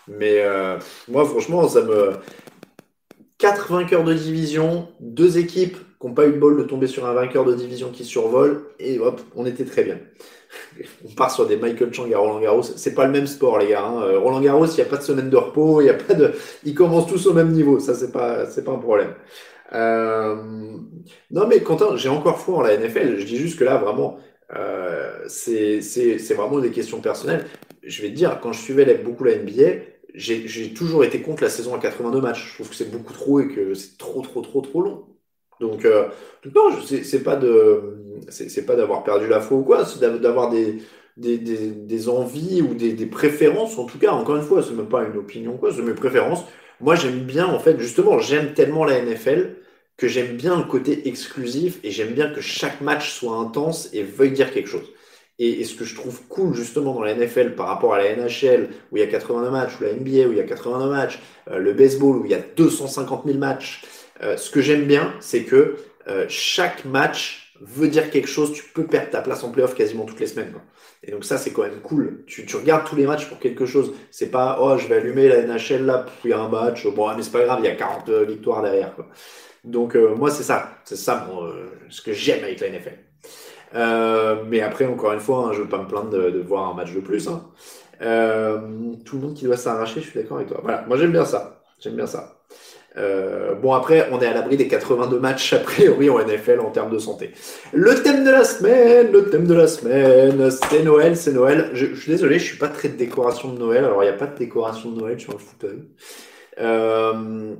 Mais 0.08 0.40
euh, 0.42 0.78
moi, 1.08 1.24
franchement, 1.24 1.68
ça 1.68 1.82
me. 1.82 2.12
Quatre 3.38 3.72
vainqueurs 3.72 4.02
de 4.02 4.14
division, 4.14 4.88
deux 4.98 5.38
équipes 5.38 5.76
qui 6.00 6.06
n'ont 6.06 6.12
pas 6.12 6.26
eu 6.26 6.32
le 6.32 6.38
bol 6.38 6.56
de 6.58 6.64
tomber 6.64 6.88
sur 6.88 7.06
un 7.06 7.12
vainqueur 7.12 7.44
de 7.44 7.54
division 7.54 7.90
qui 7.92 8.04
survole, 8.04 8.64
et 8.80 8.98
hop, 8.98 9.20
on 9.36 9.46
était 9.46 9.64
très 9.64 9.84
bien 9.84 9.98
on 11.04 11.14
part 11.14 11.30
sur 11.30 11.46
des 11.46 11.56
Michael 11.56 11.92
Chang 11.92 12.10
à 12.12 12.18
Roland 12.18 12.40
Garros. 12.40 12.62
C'est 12.62 12.94
pas 12.94 13.04
le 13.06 13.12
même 13.12 13.26
sport, 13.26 13.58
les 13.58 13.68
gars. 13.68 13.84
Hein. 13.84 14.02
Euh, 14.02 14.18
Roland 14.18 14.40
Garros, 14.40 14.66
il 14.66 14.74
n'y 14.74 14.80
a 14.80 14.84
pas 14.84 14.96
de 14.96 15.02
semaine 15.02 15.30
de 15.30 15.36
repos, 15.36 15.80
il 15.80 15.86
y 15.86 15.90
a 15.90 15.94
pas 15.94 16.14
de, 16.14 16.32
ils 16.64 16.74
commencent 16.74 17.06
tous 17.06 17.26
au 17.26 17.32
même 17.32 17.52
niveau. 17.52 17.78
Ça, 17.78 17.94
c'est 17.94 18.12
pas, 18.12 18.46
c'est 18.46 18.64
pas 18.64 18.72
un 18.72 18.78
problème. 18.78 19.14
Euh... 19.74 20.36
Non, 21.30 21.46
mais 21.46 21.60
Quentin, 21.62 21.96
j'ai 21.96 22.08
encore 22.08 22.40
foi 22.40 22.56
en 22.56 22.60
la 22.62 22.76
NFL. 22.76 23.18
Je 23.18 23.24
dis 23.24 23.36
juste 23.36 23.58
que 23.58 23.64
là, 23.64 23.76
vraiment, 23.76 24.18
euh, 24.56 25.24
c'est, 25.26 25.80
c'est, 25.82 26.18
c'est 26.18 26.34
vraiment 26.34 26.58
des 26.58 26.70
questions 26.70 27.00
personnelles. 27.00 27.44
Je 27.82 28.02
vais 28.02 28.08
te 28.08 28.14
dire, 28.14 28.40
quand 28.40 28.52
je 28.52 28.60
suivais 28.60 28.94
beaucoup 28.96 29.24
la 29.24 29.36
NBA, 29.36 29.82
j'ai, 30.14 30.48
j'ai 30.48 30.72
toujours 30.74 31.04
été 31.04 31.20
contre 31.22 31.42
la 31.42 31.50
saison 31.50 31.74
à 31.74 31.78
82 31.78 32.20
matchs. 32.20 32.48
Je 32.48 32.54
trouve 32.54 32.70
que 32.70 32.74
c'est 32.74 32.90
beaucoup 32.90 33.12
trop 33.12 33.40
et 33.40 33.48
que 33.48 33.74
c'est 33.74 33.96
trop, 33.98 34.22
trop, 34.22 34.40
trop, 34.40 34.60
trop 34.60 34.82
long. 34.82 35.04
Donc, 35.60 35.84
euh, 35.84 36.06
non, 36.54 36.70
c'est 36.86 37.22
pas 37.22 37.36
de, 37.36 37.98
c'est 38.28 38.66
pas 38.66 38.76
d'avoir 38.76 39.04
perdu 39.04 39.26
la 39.26 39.40
foi 39.40 39.58
ou 39.58 39.62
quoi, 39.62 39.84
c'est 39.84 40.00
d'avoir 40.00 40.50
des, 40.50 40.78
des, 41.16 41.38
des, 41.38 42.08
envies 42.08 42.62
ou 42.62 42.74
des, 42.74 42.92
des, 42.92 43.06
préférences, 43.06 43.78
en 43.78 43.84
tout 43.84 43.98
cas, 43.98 44.12
encore 44.12 44.36
une 44.36 44.42
fois, 44.42 44.62
c'est 44.62 44.74
même 44.74 44.88
pas 44.88 45.04
une 45.04 45.16
opinion, 45.16 45.56
quoi, 45.56 45.72
c'est 45.72 45.82
mes 45.82 45.94
préférences. 45.94 46.44
Moi, 46.80 46.94
j'aime 46.94 47.20
bien, 47.20 47.46
en 47.46 47.58
fait, 47.58 47.78
justement, 47.78 48.18
j'aime 48.18 48.54
tellement 48.54 48.84
la 48.84 49.02
NFL 49.02 49.56
que 49.96 50.06
j'aime 50.06 50.36
bien 50.36 50.56
le 50.56 50.64
côté 50.64 51.08
exclusif 51.08 51.80
et 51.82 51.90
j'aime 51.90 52.12
bien 52.14 52.30
que 52.30 52.40
chaque 52.40 52.80
match 52.80 53.12
soit 53.12 53.36
intense 53.36 53.90
et 53.92 54.04
veuille 54.04 54.30
dire 54.30 54.52
quelque 54.52 54.68
chose. 54.68 54.88
Et, 55.40 55.64
ce 55.64 55.74
que 55.74 55.84
je 55.84 55.94
trouve 55.94 56.20
cool 56.28 56.54
justement 56.54 56.94
dans 56.94 57.02
la 57.02 57.14
NFL 57.14 57.54
par 57.54 57.68
rapport 57.68 57.94
à 57.94 57.98
la 57.98 58.16
NHL 58.16 58.70
où 58.90 58.96
il 58.96 59.00
y 59.00 59.02
a 59.02 59.06
89 59.06 59.52
matchs, 59.52 59.72
ou 59.80 59.84
la 59.84 59.92
NBA 59.92 60.28
où 60.28 60.32
il 60.32 60.38
y 60.38 60.40
a 60.40 60.44
89 60.44 60.90
matchs, 60.90 61.20
euh, 61.50 61.58
le 61.58 61.72
baseball 61.74 62.16
où 62.16 62.24
il 62.24 62.30
y 62.30 62.34
a 62.34 62.40
250 62.56 63.24
000 63.26 63.38
matchs, 63.38 63.82
euh, 64.22 64.36
ce 64.36 64.50
que 64.50 64.60
j'aime 64.60 64.84
bien, 64.84 65.14
c'est 65.20 65.44
que 65.44 65.76
euh, 66.08 66.26
chaque 66.28 66.84
match 66.84 67.54
veut 67.60 67.88
dire 67.88 68.10
quelque 68.10 68.28
chose. 68.28 68.52
Tu 68.52 68.64
peux 68.64 68.86
perdre 68.86 69.10
ta 69.10 69.20
place 69.20 69.42
en 69.44 69.50
playoff 69.50 69.74
quasiment 69.74 70.04
toutes 70.04 70.20
les 70.20 70.26
semaines. 70.26 70.52
Et 71.02 71.12
donc 71.12 71.24
ça, 71.24 71.38
c'est 71.38 71.52
quand 71.52 71.62
même 71.62 71.80
cool. 71.80 72.24
Tu, 72.26 72.44
tu, 72.46 72.56
regardes 72.56 72.86
tous 72.86 72.96
les 72.96 73.06
matchs 73.06 73.26
pour 73.28 73.38
quelque 73.38 73.66
chose. 73.66 73.94
C'est 74.10 74.30
pas, 74.30 74.58
oh, 74.60 74.76
je 74.78 74.86
vais 74.88 74.96
allumer 74.96 75.28
la 75.28 75.42
NHL 75.42 75.84
là, 75.84 76.06
il 76.24 76.30
y 76.30 76.32
a 76.32 76.38
un 76.38 76.48
match. 76.48 76.86
Bon, 76.86 77.14
mais 77.14 77.22
c'est 77.22 77.32
pas 77.32 77.44
grave, 77.44 77.60
il 77.62 77.66
y 77.66 77.68
a 77.68 77.76
40 77.76 78.10
victoires 78.10 78.62
derrière. 78.62 78.94
Quoi. 78.94 79.06
Donc 79.64 79.94
moi, 79.94 80.30
c'est 80.30 80.42
ça. 80.42 80.78
C'est 80.84 80.96
ça 80.96 81.28
ce 81.88 82.02
que 82.02 82.12
j'aime 82.12 82.42
avec 82.44 82.60
la 82.60 82.70
NFL. 82.70 82.98
Euh, 83.74 84.44
mais 84.46 84.60
après, 84.60 84.86
encore 84.86 85.12
une 85.12 85.20
fois, 85.20 85.48
hein, 85.48 85.52
je 85.52 85.62
veux 85.62 85.68
pas 85.68 85.78
me 85.78 85.86
plaindre 85.86 86.10
de, 86.10 86.40
voir 86.40 86.70
un 86.70 86.74
match 86.74 86.92
de 86.92 87.00
plus. 87.00 87.28
Hein. 87.28 87.44
Euh, 88.00 88.58
tout 89.04 89.16
le 89.16 89.22
monde 89.22 89.34
qui 89.34 89.44
doit 89.44 89.56
s'arracher, 89.56 90.00
je 90.00 90.08
suis 90.08 90.18
d'accord 90.18 90.38
avec 90.38 90.48
toi. 90.48 90.60
Voilà, 90.62 90.84
moi 90.86 90.96
j'aime 90.96 91.12
bien 91.12 91.24
ça. 91.24 91.62
J'aime 91.80 91.96
bien 91.96 92.06
ça. 92.06 92.37
Euh, 92.98 93.54
bon, 93.54 93.72
après, 93.72 94.08
on 94.12 94.20
est 94.20 94.26
à 94.26 94.34
l'abri 94.34 94.56
des 94.56 94.68
82 94.68 95.18
matchs 95.18 95.52
a 95.52 95.58
priori 95.58 96.10
en 96.10 96.18
NFL 96.18 96.60
en 96.60 96.70
termes 96.70 96.90
de 96.90 96.98
santé. 96.98 97.32
Le 97.72 97.94
thème 98.02 98.24
de 98.24 98.30
la 98.30 98.44
semaine, 98.44 99.12
le 99.12 99.30
thème 99.30 99.46
de 99.46 99.54
la 99.54 99.68
semaine, 99.68 100.50
c'est 100.50 100.82
Noël, 100.82 101.16
c'est 101.16 101.32
Noël. 101.32 101.70
Je, 101.74 101.94
suis 101.94 102.10
désolé, 102.10 102.38
je 102.38 102.44
suis 102.44 102.58
pas 102.58 102.68
très 102.68 102.88
de 102.88 102.96
décoration 102.96 103.52
de 103.52 103.58
Noël. 103.58 103.84
Alors, 103.84 104.02
il 104.02 104.06
n'y 104.06 104.12
a 104.12 104.18
pas 104.18 104.26
de 104.26 104.36
décoration 104.36 104.90
de 104.90 105.00
Noël 105.00 105.20
sur 105.20 105.32
le 105.32 105.38
fauteuil. 105.38 105.78
Euh, 106.60 107.54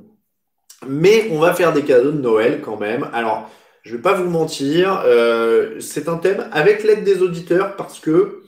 mais 0.87 1.27
on 1.31 1.39
va 1.39 1.53
faire 1.53 1.73
des 1.73 1.83
cadeaux 1.83 2.11
de 2.11 2.21
Noël 2.21 2.61
quand 2.63 2.77
même. 2.77 3.09
Alors, 3.13 3.49
je 3.83 3.95
vais 3.95 4.01
pas 4.01 4.13
vous 4.13 4.29
mentir, 4.29 5.03
euh, 5.05 5.79
c'est 5.79 6.09
un 6.09 6.17
thème 6.17 6.47
avec 6.51 6.83
l'aide 6.83 7.03
des 7.03 7.21
auditeurs 7.21 7.75
parce 7.75 7.99
que 7.99 8.41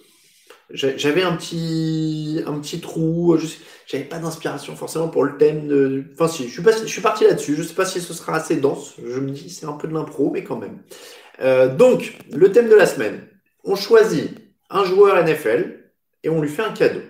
j'avais 0.74 1.24
un 1.24 1.36
petit 1.36 2.42
un 2.46 2.60
petit 2.60 2.80
trou, 2.80 3.38
j'avais 3.88 4.04
pas 4.04 4.20
d'inspiration 4.20 4.76
forcément 4.76 5.08
pour 5.08 5.24
le 5.24 5.38
thème. 5.38 6.06
Enfin 6.14 6.28
si, 6.28 6.48
je 6.48 6.62
suis 6.62 6.64
je 6.88 7.02
parti 7.02 7.24
là-dessus. 7.26 7.56
Je 7.56 7.64
sais 7.64 7.74
pas 7.74 7.86
si 7.86 8.02
ce 8.02 8.14
sera 8.14 8.36
assez 8.36 8.58
dense. 8.58 8.96
Je 9.04 9.20
me 9.20 9.32
dis 9.32 9.50
c'est 9.50 9.66
un 9.66 9.74
peu 9.74 9.88
de 9.88 9.94
l'impro, 9.94 10.32
mais 10.32 10.44
quand 10.44 10.58
même. 10.58 10.80
Euh, 11.42 11.74
donc 11.74 12.18
le 12.32 12.52
thème 12.52 12.70
de 12.70 12.76
la 12.76 12.86
semaine, 12.86 13.28
on 13.64 13.76
choisit 13.76 14.32
un 14.70 14.86
joueur 14.86 15.24
NFL 15.24 15.92
et 16.24 16.30
on 16.30 16.42
lui 16.42 16.50
fait 16.50 16.64
un 16.64 16.72
cadeau. 16.72 17.02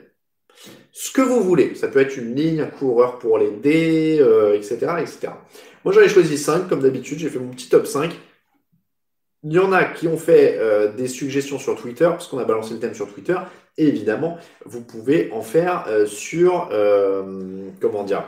Ce 0.92 1.12
que 1.12 1.22
vous 1.22 1.42
voulez, 1.42 1.76
ça 1.76 1.88
peut 1.88 2.00
être 2.00 2.18
une 2.18 2.36
ligne, 2.36 2.62
un 2.62 2.66
coureur 2.66 3.18
pour 3.20 3.38
l'aider, 3.38 4.18
euh, 4.20 4.56
etc., 4.56 4.76
etc. 5.00 5.34
Moi, 5.84 5.94
j'en 5.94 6.02
ai 6.02 6.10
choisi 6.10 6.38
5, 6.38 6.68
comme 6.68 6.82
d'habitude. 6.82 7.18
J'ai 7.18 7.30
fait 7.30 7.40
mon 7.40 7.50
petit 7.50 7.70
top 7.70 7.88
5. 7.88 8.12
Il 9.44 9.54
y 9.54 9.60
en 9.60 9.72
a 9.72 9.86
qui 9.86 10.08
ont 10.08 10.18
fait 10.18 10.58
euh, 10.60 10.92
des 10.94 11.08
suggestions 11.08 11.58
sur 11.58 11.76
Twitter, 11.76 12.06
parce 12.06 12.28
qu'on 12.28 12.38
a 12.38 12.46
balancé 12.46 12.74
le 12.74 12.80
thème 12.80 12.94
sur 12.94 13.12
Twitter. 13.12 13.38
Et 13.78 13.88
évidemment, 13.88 14.38
vous 14.66 14.82
pouvez 14.82 15.32
en 15.32 15.42
faire 15.42 15.86
euh, 15.88 16.06
sur, 16.06 16.70
euh, 16.72 17.70
comment 17.80 18.04
dire, 18.04 18.24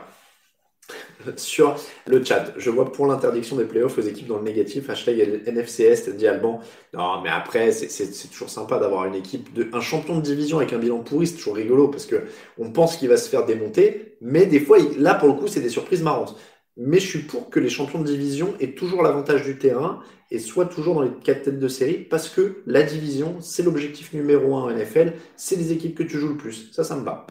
sur 1.36 1.76
le 2.06 2.24
chat. 2.24 2.52
Je 2.56 2.68
vois 2.68 2.90
pour 2.90 3.06
l'interdiction 3.06 3.54
des 3.54 3.64
playoffs 3.64 3.96
aux 3.96 4.02
équipes 4.02 4.26
dans 4.26 4.38
le 4.38 4.42
négatif, 4.42 4.90
hashtag 4.90 5.42
NFCS, 5.46 6.08
dit 6.16 6.26
Alban. 6.26 6.58
Non, 6.92 7.20
mais 7.22 7.30
après, 7.30 7.70
c'est 7.70 8.28
toujours 8.30 8.50
sympa 8.50 8.80
d'avoir 8.80 9.04
une 9.04 9.14
équipe, 9.14 9.52
de, 9.54 9.68
un 9.72 9.80
champion 9.80 10.16
de 10.16 10.22
division 10.22 10.58
avec 10.58 10.72
un 10.72 10.78
bilan 10.78 10.98
pourri, 10.98 11.28
c'est 11.28 11.36
toujours 11.36 11.54
rigolo 11.54 11.88
parce 11.88 12.06
que 12.06 12.24
on 12.58 12.72
pense 12.72 12.96
qu'il 12.96 13.08
va 13.08 13.16
se 13.16 13.28
faire 13.28 13.46
démonter, 13.46 14.16
mais 14.20 14.46
des 14.46 14.58
fois, 14.58 14.78
là, 14.98 15.14
pour 15.14 15.28
le 15.28 15.34
coup, 15.34 15.46
c'est 15.46 15.60
des 15.60 15.68
surprises 15.68 16.02
marrantes 16.02 16.36
mais 16.76 16.98
je 16.98 17.06
suis 17.06 17.20
pour 17.20 17.50
que 17.50 17.60
les 17.60 17.68
champions 17.68 18.00
de 18.00 18.06
division 18.06 18.54
aient 18.60 18.74
toujours 18.74 19.02
l'avantage 19.02 19.44
du 19.44 19.58
terrain 19.58 20.00
et 20.30 20.38
soient 20.38 20.66
toujours 20.66 20.96
dans 20.96 21.02
les 21.02 21.12
quatre 21.22 21.44
têtes 21.44 21.60
de 21.60 21.68
série 21.68 21.98
parce 21.98 22.28
que 22.28 22.62
la 22.66 22.82
division, 22.82 23.36
c'est 23.40 23.62
l'objectif 23.62 24.12
numéro 24.12 24.56
un 24.56 24.62
en 24.62 24.70
NFL, 24.70 25.12
c'est 25.36 25.54
les 25.56 25.70
équipes 25.70 25.96
que 25.96 26.02
tu 26.02 26.18
joues 26.18 26.30
le 26.30 26.36
plus. 26.36 26.72
Ça, 26.72 26.82
ça 26.82 26.96
me 26.96 27.04
va. 27.04 27.26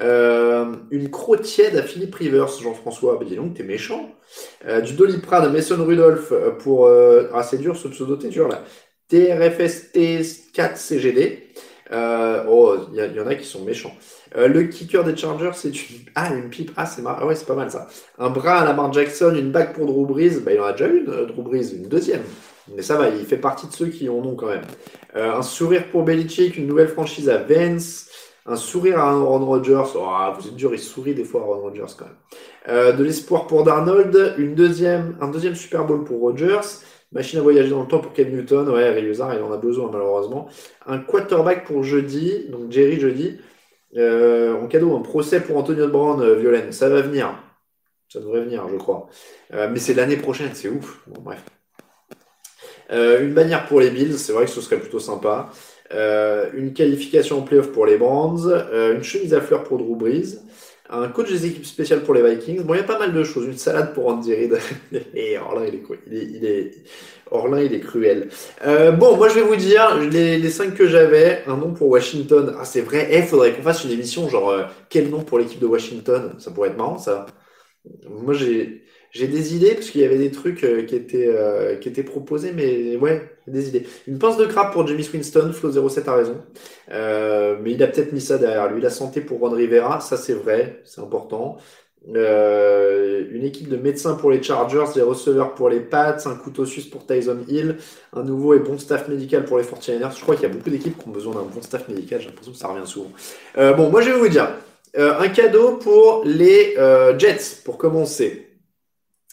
Euh, 0.00 0.74
une 0.90 1.10
crotte 1.10 1.42
tiède 1.42 1.76
à 1.76 1.82
Philippe 1.82 2.14
Rivers, 2.14 2.48
Jean-François. 2.48 3.16
Bah, 3.18 3.24
dis 3.24 3.36
donc, 3.36 3.54
t'es 3.54 3.62
méchant. 3.62 4.10
Euh, 4.66 4.80
du 4.80 4.94
Doliprane 4.94 5.44
à 5.44 5.48
Mason 5.48 5.84
Rudolph 5.84 6.32
euh, 6.32 6.50
pour. 6.50 6.86
Euh, 6.86 7.28
ah, 7.32 7.42
c'est 7.42 7.58
dur 7.58 7.76
ce 7.76 7.88
pseudo, 7.88 8.16
t'es 8.16 8.28
dur 8.28 8.48
là. 8.48 8.64
TRFST 9.08 10.52
4 10.52 10.76
CGD. 10.76 11.52
Euh, 11.92 12.44
oh, 12.48 12.76
il 12.92 12.98
y, 12.98 13.20
en 13.20 13.26
a 13.26 13.34
qui 13.34 13.46
sont 13.46 13.64
méchants. 13.64 13.94
Euh, 14.36 14.46
le 14.46 14.64
kicker 14.64 15.02
des 15.02 15.16
Chargers, 15.16 15.50
c'est 15.54 15.68
une... 15.68 15.98
Ah, 16.14 16.32
une 16.34 16.50
pipe. 16.50 16.70
Ah, 16.76 16.86
c'est 16.86 17.02
ah 17.06 17.26
ouais, 17.26 17.34
c'est 17.34 17.46
pas 17.46 17.54
mal 17.54 17.70
ça. 17.70 17.88
Un 18.18 18.30
bras 18.30 18.60
à 18.60 18.64
Lamar 18.64 18.92
Jackson, 18.92 19.34
une 19.36 19.50
bague 19.50 19.72
pour 19.72 19.86
Drew 19.86 20.06
Brees. 20.06 20.40
Bah, 20.44 20.52
il 20.52 20.60
en 20.60 20.64
a 20.64 20.72
déjà 20.72 20.86
une, 20.86 21.08
euh, 21.08 21.26
Drew 21.26 21.42
Brees, 21.42 21.72
une 21.74 21.88
deuxième. 21.88 22.22
Mais 22.74 22.82
ça 22.82 22.96
va, 22.96 23.08
il 23.08 23.24
fait 23.24 23.36
partie 23.36 23.66
de 23.66 23.72
ceux 23.72 23.88
qui 23.88 24.08
en 24.08 24.14
ont 24.14 24.36
quand 24.36 24.46
même. 24.46 24.62
Un 25.14 25.42
sourire 25.42 25.86
pour 25.90 26.04
Belichick, 26.04 26.56
une 26.56 26.68
nouvelle 26.68 26.88
franchise 26.88 27.28
à 27.28 27.38
Vance. 27.38 28.06
Un 28.46 28.54
sourire 28.54 29.00
à 29.00 29.10
Aaron 29.10 29.44
Rodgers. 29.44 29.82
Oh, 29.96 30.08
vous 30.38 30.48
êtes 30.48 30.54
dur, 30.54 30.72
il 30.72 30.78
sourit 30.78 31.14
des 31.14 31.24
fois 31.24 31.40
à 31.40 31.44
Aaron 31.44 31.62
Rodgers 31.62 31.92
quand 31.98 32.04
même. 32.04 32.96
De 32.96 33.02
l'espoir 33.02 33.48
pour 33.48 33.64
Darnold. 33.64 34.34
Une 34.38 34.54
deuxième, 34.54 35.16
un 35.20 35.28
deuxième 35.28 35.56
Super 35.56 35.84
Bowl 35.84 36.04
pour 36.04 36.20
Rodgers. 36.20 36.60
Machine 37.12 37.40
à 37.40 37.42
voyager 37.42 37.70
dans 37.70 37.82
le 37.82 37.88
temps 37.88 37.98
pour 37.98 38.12
Cam 38.12 38.28
Newton. 38.28 38.68
Ouais, 38.68 38.90
Ryuzar, 38.90 39.34
il 39.34 39.42
en 39.42 39.52
a 39.52 39.56
besoin 39.56 39.90
malheureusement. 39.90 40.48
Un 40.86 40.98
quarterback 40.98 41.66
pour 41.66 41.82
jeudi. 41.82 42.46
Donc 42.50 42.70
Jerry 42.70 43.00
jeudi. 43.00 43.38
Euh, 43.96 44.54
en 44.54 44.68
cadeau, 44.68 44.96
un 44.96 45.00
procès 45.00 45.40
pour 45.40 45.56
Antonio 45.56 45.88
Brown, 45.88 46.22
euh, 46.22 46.36
Violaine. 46.36 46.70
Ça 46.70 46.88
va 46.88 47.00
venir. 47.00 47.34
Ça 48.08 48.20
devrait 48.20 48.42
venir, 48.42 48.68
je 48.68 48.76
crois. 48.76 49.08
Euh, 49.52 49.68
mais 49.70 49.80
c'est 49.80 49.94
l'année 49.94 50.16
prochaine, 50.16 50.50
c'est 50.54 50.68
ouf. 50.68 51.02
Bon, 51.08 51.20
bref. 51.20 51.42
Euh, 52.92 53.22
une 53.22 53.34
bannière 53.34 53.66
pour 53.66 53.80
les 53.80 53.90
Bills, 53.90 54.18
c'est 54.18 54.32
vrai 54.32 54.44
que 54.44 54.50
ce 54.50 54.60
serait 54.60 54.78
plutôt 54.78 55.00
sympa. 55.00 55.50
Une 55.92 56.72
qualification 56.72 57.38
en 57.38 57.42
playoff 57.42 57.72
pour 57.72 57.86
les 57.86 57.98
Brands. 57.98 58.36
une 58.46 59.02
chemise 59.02 59.34
à 59.34 59.40
fleurs 59.40 59.64
pour 59.64 59.78
Drew 59.78 59.96
Brees 59.96 60.38
un 60.92 61.08
coach 61.08 61.30
des 61.30 61.46
équipes 61.46 61.64
spéciales 61.64 62.02
pour 62.02 62.14
les 62.14 62.22
Vikings. 62.22 62.62
Bon, 62.62 62.74
il 62.74 62.78
y 62.78 62.80
a 62.80 62.84
pas 62.84 62.98
mal 62.98 63.12
de 63.12 63.22
choses. 63.22 63.46
Une 63.46 63.56
salade 63.56 63.94
pour 63.94 64.08
Andy 64.08 64.34
Reid. 64.34 64.58
Et 65.14 65.38
Orlin, 65.38 65.66
il 65.66 65.74
est, 67.74 67.80
cruel. 67.80 68.28
Euh, 68.66 68.90
bon, 68.90 69.16
moi, 69.16 69.28
je 69.28 69.34
vais 69.34 69.42
vous 69.42 69.56
dire 69.56 69.96
les, 69.98 70.38
les 70.38 70.50
cinq 70.50 70.74
que 70.74 70.88
j'avais. 70.88 71.44
Un 71.46 71.56
nom 71.56 71.72
pour 71.72 71.88
Washington. 71.88 72.54
Ah, 72.58 72.64
c'est 72.64 72.80
vrai. 72.80 73.08
Eh, 73.12 73.22
faudrait 73.22 73.54
qu'on 73.54 73.62
fasse 73.62 73.84
une 73.84 73.92
émission 73.92 74.28
genre 74.28 74.50
euh, 74.50 74.64
quel 74.88 75.10
nom 75.10 75.22
pour 75.22 75.38
l'équipe 75.38 75.60
de 75.60 75.66
Washington? 75.66 76.34
Ça 76.38 76.50
pourrait 76.50 76.70
être 76.70 76.76
marrant, 76.76 76.98
ça. 76.98 77.26
Moi, 78.08 78.34
j'ai 78.34 78.82
j'ai 79.12 79.26
des 79.26 79.56
idées 79.56 79.74
parce 79.74 79.90
qu'il 79.90 80.00
y 80.02 80.04
avait 80.04 80.18
des 80.18 80.30
trucs 80.30 80.62
euh, 80.62 80.84
qui 80.84 80.94
étaient 80.94 81.28
euh, 81.28 81.76
qui 81.76 81.88
étaient 81.88 82.04
proposés, 82.04 82.52
mais 82.54 82.96
ouais, 82.96 83.28
des 83.48 83.68
idées. 83.68 83.86
Une 84.06 84.18
pince 84.18 84.36
de 84.36 84.46
crabe 84.46 84.72
pour 84.72 84.86
Jamie 84.86 85.08
Winston, 85.12 85.52
Flo 85.52 85.88
07 85.88 86.08
a 86.08 86.14
raison, 86.14 86.36
euh, 86.90 87.56
mais 87.60 87.72
il 87.72 87.82
a 87.82 87.88
peut-être 87.88 88.12
mis 88.12 88.20
ça 88.20 88.38
derrière 88.38 88.70
lui. 88.72 88.80
La 88.80 88.90
santé 88.90 89.20
pour 89.20 89.40
Ron 89.40 89.50
Rivera, 89.50 90.00
ça 90.00 90.16
c'est 90.16 90.34
vrai, 90.34 90.80
c'est 90.84 91.00
important. 91.00 91.58
Euh, 92.14 93.26
une 93.30 93.44
équipe 93.44 93.68
de 93.68 93.76
médecins 93.76 94.14
pour 94.14 94.30
les 94.30 94.42
Chargers, 94.42 94.86
des 94.94 95.02
receveurs 95.02 95.54
pour 95.54 95.68
les 95.68 95.80
Pats, 95.80 96.16
un 96.24 96.36
couteau 96.36 96.64
suisse 96.64 96.86
pour 96.86 97.04
Tyson 97.04 97.38
Hill, 97.46 97.76
un 98.14 98.22
nouveau 98.22 98.54
et 98.54 98.58
bon 98.60 98.78
staff 98.78 99.08
médical 99.08 99.44
pour 99.44 99.58
les 99.58 99.64
49ers. 99.64 100.16
Je 100.16 100.22
crois 100.22 100.36
qu'il 100.36 100.48
y 100.48 100.50
a 100.50 100.54
beaucoup 100.54 100.70
d'équipes 100.70 100.96
qui 100.96 101.08
ont 101.08 101.12
besoin 101.12 101.34
d'un 101.34 101.42
bon 101.42 101.60
staff 101.60 101.88
médical, 101.88 102.20
j'ai 102.20 102.28
l'impression 102.28 102.52
que 102.52 102.58
ça 102.58 102.68
revient 102.68 102.86
souvent. 102.86 103.10
Euh, 103.58 103.74
bon, 103.74 103.90
moi 103.90 104.00
je 104.00 104.10
vais 104.10 104.18
vous 104.18 104.28
dire, 104.28 104.48
un 104.96 105.28
cadeau 105.28 105.76
pour 105.76 106.22
les 106.24 106.74
Jets, 107.18 107.62
pour 107.64 107.76
commencer. 107.76 108.49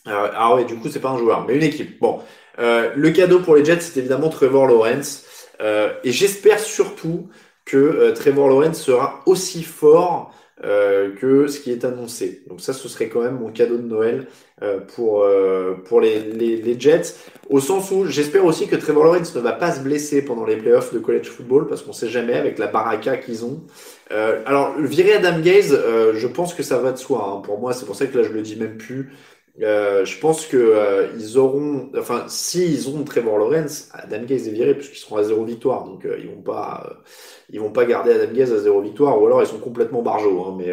Euh, 0.08 0.30
ah 0.34 0.56
ouais, 0.56 0.66
du 0.66 0.76
coup, 0.76 0.90
c'est 0.90 1.00
pas 1.00 1.10
un 1.10 1.18
joueur, 1.18 1.46
mais 1.48 1.56
une 1.56 1.64
équipe. 1.64 2.00
Bon, 2.00 2.20
euh, 2.60 2.92
le 2.96 3.12
cadeau 3.12 3.40
pour 3.40 3.56
les 3.56 3.66
Jets, 3.66 3.82
c'est 3.82 4.00
évidemment 4.00 4.30
Trevor 4.30 4.68
Lawrence. 4.68 5.26
Euh, 5.62 5.92
et 6.04 6.12
j'espère 6.12 6.60
surtout 6.60 7.30
que 7.66 8.12
Trevor 8.12 8.48
Lawrence 8.48 8.82
sera 8.82 9.22
aussi 9.26 9.64
fort 9.64 10.34
que 10.60 11.46
ce 11.48 11.60
qui 11.60 11.72
est 11.72 11.86
annoncé. 11.86 12.42
Donc 12.48 12.62
ça, 12.62 12.74
ce 12.74 12.88
serait 12.88 13.10
quand 13.10 13.22
même 13.22 13.38
mon 13.38 13.52
cadeau 13.52 13.78
de 13.78 13.84
Noël 13.84 14.26
pour 14.96 15.28
pour 15.86 16.02
les, 16.02 16.20
les, 16.20 16.56
les, 16.56 16.80
Jets, 16.80 17.14
au 17.48 17.60
sens 17.60 17.92
où 17.92 18.06
j'espère 18.06 18.44
aussi 18.44 18.68
que 18.68 18.76
Trevor 18.76 19.04
Lawrence 19.04 19.36
ne 19.36 19.42
va 19.42 19.52
pas 19.52 19.72
se 19.72 19.82
blesser 19.82 20.24
pendant 20.24 20.46
les 20.46 20.56
playoffs 20.56 20.92
de 20.94 21.00
college 21.00 21.28
football, 21.28 21.68
parce 21.68 21.84
qu'on 21.84 21.94
sait 21.94 22.08
jamais 22.08 22.34
avec 22.34 22.58
la 22.58 22.68
baraka 22.68 23.18
qu'ils 23.18 23.46
ont. 23.46 23.62
alors, 24.10 24.80
virer 24.80 25.14
Adam 25.14 25.40
Gaze, 25.42 25.78
je 26.14 26.28
pense 26.28 26.56
que 26.56 26.64
ça 26.64 26.80
va 26.80 26.92
de 26.92 26.98
soi. 26.98 27.24
Hein. 27.30 27.42
Pour 27.42 27.60
moi, 27.60 27.74
c'est 27.74 27.86
pour 27.86 27.96
ça 27.96 28.08
que 28.08 28.18
là, 28.18 28.24
je 28.24 28.32
le 28.32 28.42
dis 28.42 28.56
même 28.56 28.78
plus. 28.78 29.12
Euh, 29.62 30.06
je 30.06 30.20
pense 30.20 30.46
que 30.46 30.58
euh, 30.58 31.08
ils 31.18 31.38
auront, 31.38 31.90
enfin, 31.98 32.26
si 32.28 32.64
ils 32.72 32.90
ont 32.90 33.04
Trevor 33.04 33.40
Lawrence, 33.40 33.90
Adam 33.92 34.22
Gaze 34.24 34.48
est 34.48 34.52
viré 34.52 34.76
puisqu'ils 34.76 35.00
seront 35.00 35.18
à 35.18 35.24
zéro 35.24 35.44
victoire, 35.46 35.86
donc 35.86 36.06
euh, 36.06 36.20
ils 36.20 36.28
vont 36.30 36.42
pas, 36.42 37.02
ils 37.50 37.60
vont 37.60 37.72
pas 37.72 37.86
garder 37.86 38.12
Adam 38.12 38.32
Gaze 38.32 38.54
à 38.54 38.60
zéro 38.60 38.82
victoire, 38.82 39.20
ou 39.20 39.26
alors 39.26 39.42
ils 39.42 39.48
sont 39.48 39.60
complètement 39.60 40.04
barjots. 40.04 40.46
Hein, 40.46 40.56
mais 40.58 40.72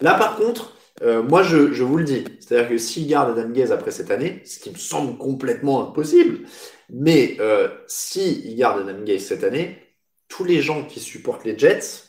là, 0.00 0.14
par 0.14 0.36
contre, 0.36 0.76
moi, 1.02 1.42
je, 1.42 1.82
vous 1.82 1.96
le 1.96 2.04
dis, 2.04 2.24
c'est-à-dire 2.40 2.68
que 2.68 2.76
s'ils 2.76 3.06
gardent 3.06 3.38
Adam 3.38 3.50
Gaze 3.50 3.72
après 3.72 3.92
cette 3.92 4.10
année, 4.10 4.42
ce 4.44 4.58
qui 4.58 4.70
me 4.70 4.76
semble 4.76 5.16
complètement 5.16 5.88
impossible, 5.88 6.40
mais 6.90 7.38
si 7.86 8.42
ils 8.44 8.56
gardent 8.56 8.88
Adam 8.88 9.04
Gaze 9.04 9.22
cette 9.22 9.44
année, 9.44 9.78
tous 10.28 10.44
les 10.44 10.60
gens 10.60 10.84
qui 10.84 11.00
supportent 11.00 11.44
les 11.44 11.58
Jets, 11.58 12.04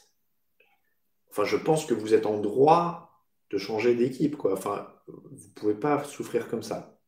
enfin, 1.32 1.46
je 1.46 1.56
pense 1.56 1.86
que 1.86 1.94
vous 1.94 2.14
êtes 2.14 2.26
en 2.26 2.40
droit 2.40 3.10
de 3.52 3.58
changer 3.58 3.96
d'équipe, 3.96 4.36
quoi. 4.36 4.54
Enfin, 4.54 4.88
vous 5.32 5.50
pouvez 5.56 5.74
pas 5.74 6.04
souffrir 6.04 6.48
comme 6.48 6.64
ça. 6.64 7.00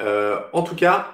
Euh, 0.00 0.38
en 0.52 0.62
tout 0.62 0.74
cas, 0.74 1.12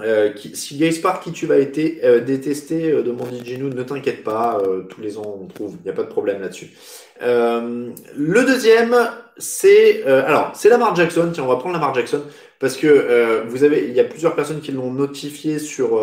euh, 0.00 0.32
si 0.52 0.76
Gaze 0.76 0.98
Park 0.98 1.22
qui 1.24 1.32
tu 1.32 1.46
vas 1.46 1.56
être 1.58 1.78
euh, 2.04 2.20
détesté 2.20 2.90
de 2.90 3.10
mon 3.10 3.26
Ginu, 3.42 3.64
ne 3.64 3.82
t'inquiète 3.82 4.24
pas, 4.24 4.60
tous 4.88 5.00
les 5.00 5.18
ans 5.18 5.38
on 5.40 5.46
trouve, 5.46 5.76
il 5.80 5.84
n'y 5.84 5.90
a 5.90 5.94
pas 5.94 6.02
de 6.02 6.08
problème 6.08 6.40
là-dessus. 6.40 6.72
le 7.20 8.44
deuxième, 8.44 8.94
c'est 9.38 10.04
alors 10.04 10.52
c'est 10.54 10.68
Lamar 10.68 10.94
Jackson. 10.94 11.30
Tiens, 11.32 11.44
on 11.44 11.48
va 11.48 11.56
prendre 11.56 11.74
Lamar 11.74 11.94
Jackson 11.94 12.22
parce 12.58 12.76
que 12.76 13.44
vous 13.46 13.64
avez, 13.64 13.84
il 13.88 13.94
y 13.94 14.00
a 14.00 14.04
plusieurs 14.04 14.34
personnes 14.34 14.60
qui 14.60 14.72
l'ont 14.72 14.92
notifié 14.92 15.58
sur 15.58 16.00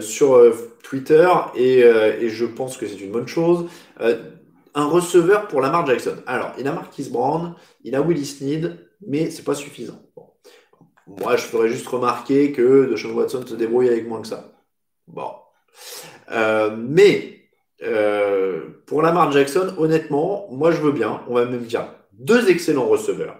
sur 0.00 0.52
Twitter 0.82 1.28
et, 1.54 1.80
et, 1.80 2.28
je 2.28 2.44
pense 2.44 2.76
que 2.76 2.86
c'est 2.86 3.00
une 3.00 3.12
bonne 3.12 3.28
chose. 3.28 3.66
un 3.98 4.84
receveur 4.84 5.48
pour 5.48 5.62
Lamar 5.62 5.86
Jackson. 5.86 6.16
Alors, 6.26 6.52
il 6.58 6.68
a 6.68 6.72
Marquis 6.72 7.08
Brown, 7.10 7.54
il 7.86 7.94
a 7.94 8.02
Willis 8.02 8.26
Snead, 8.26 8.78
mais 9.06 9.30
c'est 9.30 9.44
pas 9.44 9.54
suffisant. 9.54 10.02
Moi, 11.06 11.36
je 11.36 11.42
ferais 11.42 11.68
juste 11.68 11.86
remarquer 11.86 12.50
que 12.50 12.90
Deshaun 12.90 13.12
Watson 13.12 13.46
se 13.46 13.54
débrouille 13.54 13.88
avec 13.88 14.08
moins 14.08 14.20
que 14.20 14.26
ça. 14.26 14.52
Bon. 15.06 15.30
Euh, 16.32 16.76
mais 16.76 17.48
euh, 17.84 18.82
pour 18.86 19.02
Lamar 19.02 19.30
Jackson, 19.30 19.72
honnêtement, 19.78 20.48
moi 20.50 20.72
je 20.72 20.80
veux 20.80 20.90
bien. 20.90 21.22
On 21.28 21.34
va 21.34 21.44
même 21.44 21.64
dire 21.64 21.94
deux 22.12 22.50
excellents 22.50 22.88
receveurs. 22.88 23.38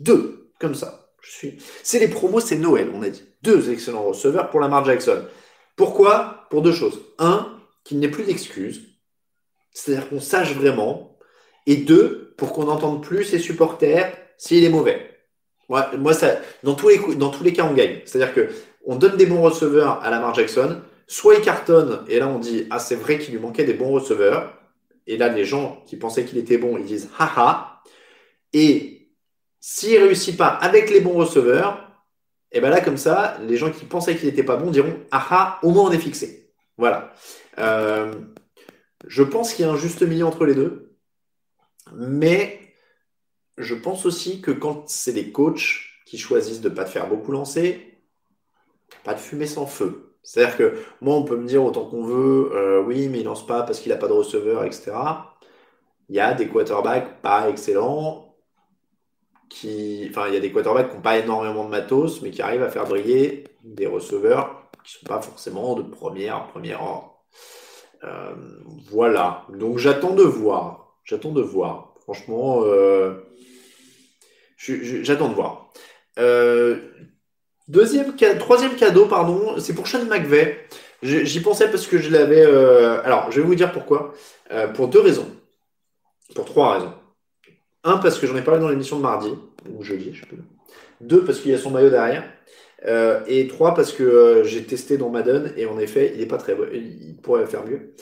Deux, 0.00 0.50
comme 0.60 0.74
ça. 0.74 1.08
Je 1.22 1.30
suis. 1.30 1.58
C'est 1.82 1.98
les 1.98 2.08
promos, 2.08 2.40
c'est 2.40 2.58
Noël, 2.58 2.90
on 2.92 3.02
a 3.02 3.08
dit. 3.08 3.24
Deux 3.42 3.70
excellents 3.70 4.04
receveurs 4.04 4.50
pour 4.50 4.60
Lamar 4.60 4.84
Jackson. 4.84 5.24
Pourquoi? 5.76 6.46
Pour 6.50 6.60
deux 6.60 6.72
choses. 6.72 7.00
Un, 7.18 7.58
qu'il 7.84 8.00
n'ait 8.00 8.10
plus 8.10 8.24
d'excuses. 8.24 8.82
C'est-à-dire 9.72 10.10
qu'on 10.10 10.20
sache 10.20 10.52
vraiment. 10.54 11.17
Et 11.68 11.76
deux, 11.76 12.34
pour 12.38 12.54
qu'on 12.54 12.64
n'entende 12.64 13.02
plus 13.02 13.24
ses 13.24 13.38
supporters 13.38 14.16
s'il 14.38 14.64
est 14.64 14.70
mauvais. 14.70 15.10
Moi, 15.68 15.90
moi 15.98 16.14
ça, 16.14 16.36
dans, 16.62 16.74
tous 16.74 16.88
les, 16.88 16.98
dans 17.16 17.28
tous 17.28 17.44
les 17.44 17.52
cas, 17.52 17.64
on 17.70 17.74
gagne. 17.74 18.00
C'est-à-dire 18.06 18.34
que 18.34 18.48
on 18.86 18.96
donne 18.96 19.18
des 19.18 19.26
bons 19.26 19.42
receveurs 19.42 20.02
à 20.02 20.10
Lamar 20.10 20.34
Jackson, 20.34 20.80
soit 21.06 21.34
il 21.34 21.42
cartonne, 21.42 22.04
et 22.08 22.18
là 22.18 22.26
on 22.26 22.38
dit 22.38 22.66
Ah, 22.70 22.78
c'est 22.78 22.96
vrai 22.96 23.18
qu'il 23.18 23.34
lui 23.34 23.40
manquait 23.40 23.64
des 23.64 23.74
bons 23.74 23.90
receveurs. 23.90 24.54
Et 25.06 25.18
là, 25.18 25.28
les 25.28 25.44
gens 25.44 25.82
qui 25.86 25.96
pensaient 25.96 26.24
qu'il 26.24 26.38
était 26.38 26.58
bon, 26.58 26.78
ils 26.78 26.84
disent 26.84 27.10
Haha. 27.18 27.82
Et 28.54 29.10
s'il 29.60 29.98
réussit 30.02 30.36
pas 30.36 30.48
avec 30.48 30.90
les 30.90 31.00
bons 31.00 31.14
receveurs, 31.14 31.84
et 32.50 32.60
ben 32.60 32.70
là, 32.70 32.80
comme 32.80 32.96
ça, 32.96 33.36
les 33.46 33.56
gens 33.56 33.70
qui 33.70 33.84
pensaient 33.84 34.16
qu'il 34.16 34.28
n'était 34.28 34.42
pas 34.42 34.56
bon 34.56 34.70
diront 34.70 34.96
Ah 35.10 35.58
au 35.62 35.70
moins 35.70 35.84
on 35.84 35.92
est 35.92 35.98
fixé. 35.98 36.50
Voilà. 36.78 37.12
Euh, 37.58 38.14
je 39.06 39.22
pense 39.22 39.52
qu'il 39.52 39.66
y 39.66 39.68
a 39.68 39.72
un 39.72 39.76
juste 39.76 40.02
milieu 40.02 40.24
entre 40.24 40.46
les 40.46 40.54
deux. 40.54 40.87
Mais 41.94 42.60
je 43.56 43.74
pense 43.74 44.06
aussi 44.06 44.40
que 44.40 44.50
quand 44.50 44.88
c'est 44.88 45.12
les 45.12 45.32
coachs 45.32 45.80
qui 46.06 46.18
choisissent 46.18 46.60
de 46.60 46.68
ne 46.68 46.74
pas 46.74 46.84
te 46.84 46.90
faire 46.90 47.08
beaucoup 47.08 47.32
lancer, 47.32 47.98
pas 49.04 49.14
de 49.14 49.18
fumée 49.18 49.46
sans 49.46 49.66
feu. 49.66 50.14
C'est-à-dire 50.22 50.56
que 50.56 50.78
moi, 51.00 51.14
on 51.14 51.24
peut 51.24 51.36
me 51.36 51.46
dire 51.46 51.64
autant 51.64 51.86
qu'on 51.86 52.04
veut, 52.04 52.50
euh, 52.54 52.82
oui, 52.82 53.08
mais 53.08 53.20
il 53.20 53.24
lance 53.24 53.46
pas 53.46 53.62
parce 53.62 53.80
qu'il 53.80 53.92
n'a 53.92 53.98
pas 53.98 54.08
de 54.08 54.12
receveur, 54.12 54.64
etc. 54.64 54.92
Il 56.08 56.16
y 56.16 56.20
a 56.20 56.34
des 56.34 56.48
quarterbacks 56.48 57.20
pas 57.22 57.48
excellents, 57.48 58.36
qui, 59.48 60.06
enfin, 60.10 60.28
il 60.28 60.34
y 60.34 60.36
a 60.36 60.40
des 60.40 60.52
quarterbacks 60.52 60.90
qui 60.90 60.96
n'ont 60.96 61.02
pas 61.02 61.18
énormément 61.18 61.64
de 61.64 61.70
matos, 61.70 62.22
mais 62.22 62.30
qui 62.30 62.42
arrivent 62.42 62.62
à 62.62 62.70
faire 62.70 62.86
briller 62.86 63.44
des 63.64 63.86
receveurs 63.86 64.68
qui 64.84 64.96
ne 64.96 65.00
sont 65.00 65.06
pas 65.06 65.20
forcément 65.20 65.74
de 65.74 65.82
première, 65.82 66.46
première 66.48 66.82
ordre. 66.82 67.24
Euh, 68.04 68.34
voilà. 68.90 69.46
Donc 69.50 69.78
j'attends 69.78 70.14
de 70.14 70.22
voir. 70.22 70.87
J'attends 71.08 71.32
de 71.32 71.40
voir. 71.40 71.94
Franchement, 72.02 72.60
euh, 72.64 73.14
J'attends 74.58 75.30
de 75.30 75.34
voir. 75.34 75.72
Euh, 76.18 76.76
deuxième, 77.66 78.14
troisième 78.38 78.76
cadeau, 78.76 79.06
pardon, 79.06 79.58
c'est 79.58 79.74
pour 79.74 79.88
Sean 79.88 80.04
McVeigh. 80.04 80.58
J'y 81.02 81.40
pensais 81.40 81.70
parce 81.70 81.86
que 81.86 81.96
je 81.96 82.10
l'avais. 82.10 82.44
Euh, 82.44 83.02
alors, 83.04 83.30
je 83.30 83.40
vais 83.40 83.46
vous 83.46 83.54
dire 83.54 83.72
pourquoi. 83.72 84.12
Pour 84.74 84.88
deux 84.88 85.00
raisons. 85.00 85.30
Pour 86.34 86.44
trois 86.44 86.74
raisons. 86.74 86.94
Un, 87.84 87.96
parce 87.96 88.18
que 88.18 88.26
j'en 88.26 88.36
ai 88.36 88.42
parlé 88.42 88.60
dans 88.60 88.68
l'émission 88.68 88.98
de 88.98 89.02
mardi, 89.02 89.32
ou 89.70 89.82
jeudi, 89.82 90.12
je 90.12 90.20
sais 90.20 90.26
plus. 90.26 90.42
Deux, 91.00 91.24
parce 91.24 91.40
qu'il 91.40 91.52
y 91.52 91.54
a 91.54 91.58
son 91.58 91.70
maillot 91.70 91.90
derrière. 91.90 92.30
Et 92.86 93.48
trois, 93.48 93.74
parce 93.74 93.92
que 93.92 94.42
j'ai 94.44 94.62
testé 94.64 94.98
dans 94.98 95.10
Madden 95.10 95.52
et 95.56 95.66
en 95.66 95.78
effet, 95.78 96.12
il 96.14 96.22
est 96.22 96.26
pas 96.26 96.38
très 96.38 96.56
Il 96.72 97.16
pourrait 97.22 97.46
faire 97.46 97.64
mieux. 97.64 97.94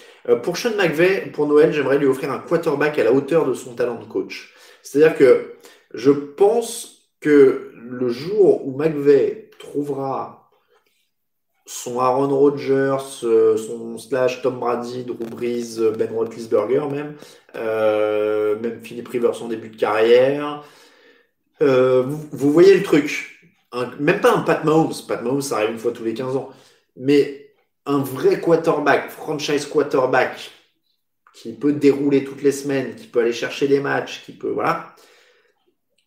pour 0.42 0.56
Sean 0.56 0.76
McVeigh, 0.76 1.30
pour 1.32 1.46
Noël, 1.46 1.72
j'aimerais 1.72 1.98
lui 1.98 2.06
offrir 2.06 2.30
un 2.30 2.38
quarterback 2.38 2.98
à 2.98 3.04
la 3.04 3.12
hauteur 3.12 3.46
de 3.46 3.54
son 3.54 3.74
talent 3.74 3.98
de 3.98 4.04
coach. 4.04 4.54
C'est-à-dire 4.82 5.16
que 5.16 5.54
je 5.94 6.10
pense 6.10 7.08
que 7.20 7.72
le 7.74 8.08
jour 8.08 8.66
où 8.66 8.76
McVeigh 8.76 9.50
trouvera 9.58 10.46
son 11.66 11.98
Aaron 11.98 12.28
Rodgers, 12.28 13.24
euh, 13.24 13.56
son 13.56 13.98
slash 13.98 14.40
Tom 14.40 14.60
Brady, 14.60 15.04
Drew 15.04 15.28
Brees, 15.28 15.80
Ben 15.98 16.10
Roethlisberger 16.12 16.86
même, 16.90 17.16
euh, 17.56 18.56
même 18.60 18.80
Philippe 18.82 19.08
Rivers 19.08 19.42
en 19.42 19.48
début 19.48 19.70
de 19.70 19.76
carrière, 19.76 20.62
euh, 21.62 22.04
vous, 22.06 22.52
voyez 22.52 22.74
le 22.74 22.82
truc. 22.82 23.35
Même 23.98 24.20
pas 24.20 24.34
un 24.34 24.40
Pat 24.40 24.64
Mahomes, 24.64 24.92
Pat 25.06 25.22
Mahomes 25.22 25.42
ça 25.42 25.56
arrive 25.56 25.70
une 25.70 25.78
fois 25.78 25.92
tous 25.92 26.04
les 26.04 26.14
15 26.14 26.36
ans, 26.36 26.50
mais 26.96 27.54
un 27.84 27.98
vrai 27.98 28.40
quarterback, 28.40 29.10
franchise 29.10 29.66
quarterback, 29.66 30.50
qui 31.34 31.52
peut 31.52 31.72
dérouler 31.72 32.24
toutes 32.24 32.42
les 32.42 32.52
semaines, 32.52 32.94
qui 32.96 33.06
peut 33.06 33.20
aller 33.20 33.32
chercher 33.32 33.68
des 33.68 33.80
matchs, 33.80 34.22
qui 34.24 34.32
peut, 34.32 34.50
voilà, 34.50 34.94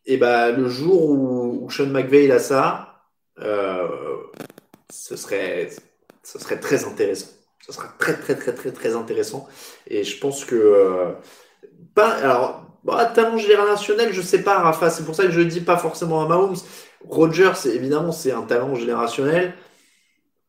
et 0.10 0.18
bah, 0.18 0.50
le 0.52 0.68
jour 0.68 1.06
où, 1.06 1.70
Sean 1.70 1.86
McVeigh 1.86 2.32
a 2.32 2.40
ça, 2.40 3.04
euh, 3.42 3.88
ce, 4.92 5.16
serait, 5.16 5.70
ce 6.24 6.40
serait 6.40 6.60
très 6.60 6.84
intéressant. 6.84 7.28
Ce 7.66 7.72
sera 7.72 7.90
très, 8.00 8.16
très, 8.16 8.36
très, 8.36 8.54
très, 8.56 8.72
très 8.72 8.96
intéressant. 8.96 9.48
Et 9.86 10.04
je 10.04 10.20
pense 10.20 10.46
que. 10.46 10.56
Euh, 10.56 11.12
pas, 11.94 12.10
alors, 12.10 12.66
bah, 12.84 13.06
talent 13.06 13.38
générationnel, 13.38 14.12
je 14.12 14.22
sais 14.24 14.42
pas, 14.42 14.58
Rafa. 14.58 14.90
C'est 14.90 15.06
pour 15.06 15.14
ça 15.14 15.26
que 15.26 15.32
je 15.32 15.42
dis 15.42 15.62
pas 15.62 15.78
forcément 15.78 16.24
à 16.24 16.28
Mahomes. 16.28 16.58
Roger, 17.08 17.52
c'est 17.56 17.76
évidemment, 17.76 18.12
c'est 18.12 18.32
un 18.32 18.43
talent 18.43 18.76
générationnel. 18.76 19.54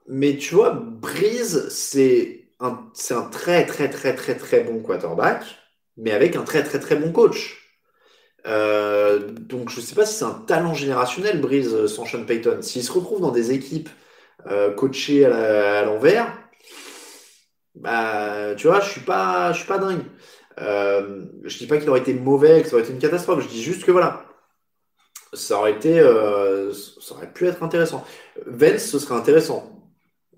Mais 0.09 0.37
tu 0.37 0.55
vois, 0.55 0.71
Breeze, 0.73 1.69
c'est 1.71 2.49
un, 2.61 2.73
très, 3.31 3.65
très, 3.67 3.89
très, 3.89 4.15
très, 4.15 4.37
très 4.37 4.65
bon 4.65 4.81
quarterback, 4.81 5.45
mais 5.97 6.13
avec 6.13 6.37
un 6.37 6.43
très, 6.43 6.63
très, 6.63 6.81
très 6.81 6.97
bon 6.97 7.13
coach. 7.13 7.59
Euh, 8.47 9.29
donc 9.29 9.71
je 9.71 9.81
ne 9.81 9.85
sais 9.85 9.95
pas 9.95 10.07
si 10.07 10.15
c'est 10.15 10.25
un 10.25 10.43
talent 10.47 10.75
générationnel, 10.75 11.41
Breeze, 11.41 11.75
euh, 11.75 11.87
sans 11.87 12.07
Sean 12.07 12.25
Payton. 12.25 12.63
S'il 12.63 12.83
se 12.83 12.93
retrouve 12.93 13.21
dans 13.21 13.31
des 13.31 13.53
équipes 13.53 13.91
euh, 14.51 14.73
coachées 14.73 15.27
à 15.27 15.85
l'envers, 15.85 16.37
bah, 17.75 18.55
tu 18.57 18.67
vois, 18.67 18.81
je 18.81 18.91
suis 18.91 19.01
pas, 19.03 19.55
suis 19.55 19.67
pas 19.67 19.79
dingue. 19.79 20.03
Je 20.59 21.59
dis 21.59 21.67
pas 21.67 21.79
qu'il 21.79 21.89
aurait 21.89 22.01
été 22.01 22.15
mauvais, 22.15 22.63
que 22.63 22.69
ça 22.69 22.75
aurait 22.75 22.85
été 22.85 22.93
une 22.93 22.99
catastrophe. 22.99 23.43
Je 23.43 23.49
dis 23.49 23.63
juste 23.63 23.85
que 23.85 23.93
voilà, 23.93 24.25
ça 25.33 25.59
aurait 25.59 25.73
été, 25.73 26.01
ça 26.01 27.15
aurait 27.15 27.33
pu 27.33 27.47
être 27.47 27.63
intéressant. 27.63 28.05
Vence, 28.47 28.83
ce 28.83 28.99
serait 28.99 29.15
intéressant. 29.15 29.71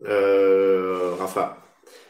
Rafa. 0.05 1.62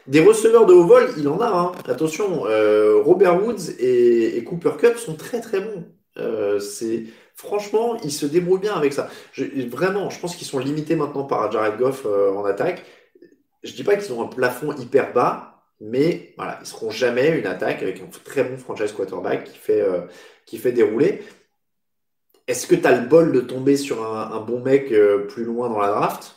Des 0.07 0.19
receveurs 0.19 0.65
de 0.65 0.73
haut 0.73 0.85
vol, 0.85 1.09
il 1.17 1.27
en 1.29 1.39
a. 1.39 1.47
Hein. 1.47 1.71
Attention, 1.87 2.45
euh, 2.45 3.01
Robert 3.01 3.41
Woods 3.41 3.79
et, 3.79 4.43
Cooper 4.43 4.73
Cup 4.77 4.97
sont 4.97 5.15
très 5.15 5.39
très 5.39 5.61
bons. 5.61 5.85
Euh, 6.17 6.59
c'est 6.59 7.05
franchement, 7.35 7.97
ils 8.03 8.11
se 8.11 8.25
débrouillent 8.25 8.59
bien 8.59 8.75
avec 8.75 8.91
ça. 8.93 9.09
vraiment, 9.69 10.09
je 10.09 10.19
pense 10.19 10.35
qu'ils 10.35 10.47
sont 10.47 10.59
limités 10.59 10.95
maintenant 10.95 11.23
par 11.23 11.49
Jared 11.51 11.77
Goff 11.77 12.05
euh, 12.05 12.33
en 12.33 12.43
attaque. 12.43 12.83
Je 13.63 13.73
dis 13.73 13.83
pas 13.83 13.95
qu'ils 13.95 14.11
ont 14.13 14.21
un 14.21 14.27
plafond 14.27 14.75
hyper 14.75 15.13
bas, 15.13 15.63
mais 15.79 16.33
voilà, 16.37 16.59
ils 16.61 16.67
seront 16.67 16.89
jamais 16.89 17.29
une 17.29 17.47
attaque 17.47 17.81
avec 17.81 18.01
un 18.01 18.07
très 18.25 18.43
bon 18.43 18.57
franchise 18.57 18.91
quarterback 18.91 19.45
qui 19.45 19.57
fait 19.57 19.85
qui 20.45 20.57
fait 20.57 20.73
dérouler. 20.73 21.23
Est-ce 22.47 22.67
que 22.67 22.75
tu 22.75 22.85
as 22.85 22.99
le 22.99 23.07
bol 23.07 23.31
de 23.31 23.39
tomber 23.39 23.77
sur 23.77 24.05
un 24.05 24.39
bon 24.41 24.61
mec 24.61 24.93
plus 25.29 25.43
loin 25.45 25.69
dans 25.69 25.79
la 25.79 25.89
draft? 25.89 26.35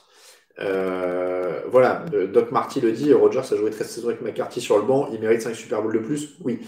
Euh, 0.58 1.60
voilà, 1.68 2.04
Doc 2.32 2.50
Marty 2.50 2.80
le 2.80 2.92
dit, 2.92 3.12
Rogers 3.12 3.52
a 3.52 3.56
joué 3.56 3.70
13 3.70 3.88
saisons 3.88 4.08
avec 4.08 4.22
McCarthy 4.22 4.60
sur 4.60 4.76
le 4.76 4.84
banc, 4.84 5.08
il 5.12 5.20
mérite 5.20 5.42
5 5.42 5.54
Super 5.54 5.82
Bowls 5.82 5.94
de 5.94 5.98
plus, 5.98 6.36
oui. 6.42 6.60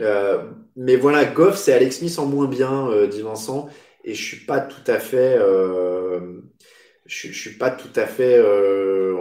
Euh, 0.00 0.44
mais 0.76 0.96
voilà, 0.96 1.24
Goff, 1.24 1.56
c'est 1.56 1.72
Alex 1.72 1.98
Smith 1.98 2.18
en 2.18 2.26
moins 2.26 2.46
bien, 2.46 2.88
euh, 2.88 3.06
dit 3.06 3.22
Vincent, 3.22 3.68
et 4.04 4.14
je 4.14 4.22
suis 4.22 4.46
pas 4.46 4.60
tout 4.60 4.90
à 4.90 4.98
fait, 4.98 5.38
je, 7.12 7.28
je 7.28 7.38
suis 7.38 7.50
pas 7.50 7.70
tout 7.70 7.92
à 7.94 8.06
fait, 8.06 8.38
euh, 8.38 9.14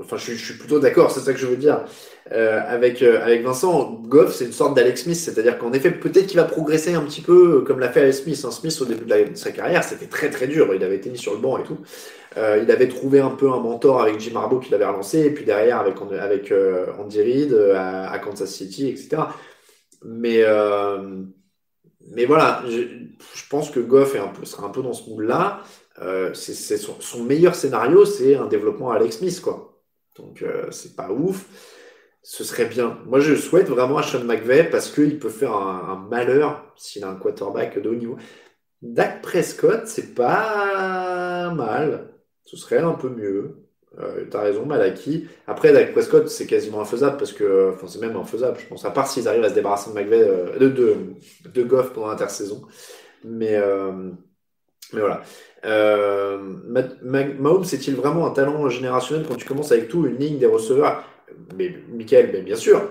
enfin, 0.00 0.16
je, 0.16 0.32
suis 0.32 0.54
plutôt 0.54 0.80
d'accord, 0.80 1.12
c'est 1.12 1.20
ça 1.20 1.32
que 1.32 1.38
je 1.38 1.46
veux 1.46 1.56
dire. 1.56 1.84
Euh, 2.32 2.60
avec 2.66 3.00
euh, 3.02 3.22
avec 3.22 3.44
Vincent, 3.44 3.92
Goff, 3.92 4.34
c'est 4.34 4.46
une 4.46 4.52
sorte 4.52 4.74
d'Alex 4.74 5.04
Smith, 5.04 5.16
c'est-à-dire 5.16 5.56
qu'en 5.58 5.72
effet, 5.72 5.92
peut-être 5.92 6.26
qu'il 6.26 6.38
va 6.40 6.44
progresser 6.44 6.94
un 6.94 7.02
petit 7.02 7.20
peu 7.20 7.62
comme 7.62 7.78
l'a 7.78 7.90
fait 7.90 8.00
Alex 8.00 8.22
Smith. 8.24 8.42
Hein. 8.44 8.50
Smith 8.50 8.76
au 8.80 8.86
début 8.86 9.04
de, 9.04 9.36
sa 9.36 9.52
carrière, 9.52 9.84
c'était 9.84 10.06
très 10.06 10.30
très 10.30 10.48
dur. 10.48 10.74
Il 10.74 10.82
avait 10.82 10.96
été 10.96 11.10
mis 11.10 11.18
sur 11.18 11.32
le 11.32 11.38
banc 11.38 11.58
et 11.58 11.62
tout. 11.62 11.78
Euh, 12.36 12.60
il 12.60 12.70
avait 12.72 12.88
trouvé 12.88 13.20
un 13.20 13.30
peu 13.30 13.52
un 13.52 13.60
mentor 13.60 14.02
avec 14.02 14.18
Jim 14.18 14.34
Harbaugh 14.34 14.60
qui 14.60 14.72
l'avait 14.72 14.86
relancé, 14.86 15.20
et 15.20 15.30
puis 15.30 15.44
derrière 15.44 15.78
avec 15.78 15.94
avec 16.18 16.52
Andy 16.98 17.22
Reid 17.22 17.54
à, 17.76 18.10
à, 18.10 18.18
Kansas 18.18 18.50
City, 18.50 18.88
etc. 18.88 19.22
Mais 20.04 20.42
mais 22.14 22.24
voilà, 22.24 22.64
je, 22.68 22.78
je, 23.34 23.48
pense 23.48 23.70
que 23.70 23.78
Goff 23.78 24.16
est 24.16 24.18
un 24.18 24.26
peu, 24.26 24.44
sera 24.44 24.66
un 24.66 24.70
peu 24.70 24.82
dans 24.82 24.92
ce 24.92 25.08
moule-là. 25.08 25.62
Euh, 26.00 26.32
son, 26.34 27.00
son, 27.00 27.24
meilleur 27.24 27.54
scénario, 27.54 28.04
c'est 28.04 28.34
un 28.36 28.46
développement 28.46 28.90
à 28.90 28.96
Alex 28.96 29.18
Smith, 29.18 29.40
quoi. 29.42 29.80
Donc 30.16 30.42
euh, 30.42 30.70
c'est 30.70 30.96
pas 30.96 31.10
ouf. 31.10 31.46
Ce 32.22 32.44
serait 32.44 32.66
bien. 32.66 32.98
Moi, 33.06 33.20
je 33.20 33.34
souhaite 33.34 33.68
vraiment 33.68 33.98
à 33.98 34.02
Sean 34.02 34.24
McVay 34.24 34.64
parce 34.64 34.90
qu'il 34.90 35.18
peut 35.18 35.28
faire 35.28 35.52
un, 35.54 35.88
un 35.90 36.08
malheur 36.08 36.72
s'il 36.76 37.04
a 37.04 37.08
un 37.08 37.16
quarterback 37.16 37.80
de 37.80 37.88
haut 37.90 37.94
niveau. 37.94 38.16
Dak 38.82 39.22
Prescott, 39.22 39.86
c'est 39.86 40.14
pas 40.14 41.50
mal. 41.50 42.12
Ce 42.44 42.56
serait 42.56 42.78
un 42.78 42.92
peu 42.94 43.08
mieux. 43.08 43.62
Euh, 43.98 44.24
T'as 44.30 44.40
raison, 44.42 44.64
Malaki. 44.66 45.28
Après, 45.46 45.72
Dak 45.72 45.92
Prescott, 45.92 46.28
c'est 46.28 46.46
quasiment 46.46 46.80
infaisable 46.80 47.16
parce 47.16 47.32
que, 47.32 47.72
enfin, 47.74 47.86
c'est 47.86 48.00
même 48.00 48.16
infaisable, 48.16 48.58
je 48.58 48.66
pense. 48.66 48.84
À 48.84 48.90
part 48.90 49.06
s'ils 49.06 49.28
arrivent 49.28 49.44
à 49.44 49.50
se 49.50 49.54
débarrasser 49.54 49.90
de 49.90 49.94
McVay, 49.94 50.22
euh, 50.22 50.58
de, 50.58 50.68
de, 50.68 50.96
de 51.52 51.62
Goff 51.62 51.92
pendant 51.92 52.08
l'intersaison. 52.08 52.62
Mais, 53.24 53.56
euh, 53.56 54.10
mais 54.92 55.00
voilà. 55.00 55.22
Euh, 55.64 56.38
Mahomes 57.38 57.64
est-il 57.64 57.94
vraiment 57.94 58.26
un 58.26 58.30
talent 58.30 58.68
générationnel 58.68 59.26
quand 59.28 59.36
tu 59.36 59.46
commences 59.46 59.72
avec 59.72 59.88
tout, 59.88 60.06
une 60.06 60.16
ligne 60.16 60.38
des 60.38 60.46
receveurs? 60.46 61.04
Mais 61.56 61.74
Michael, 61.92 62.44
bien 62.44 62.56
sûr, 62.56 62.90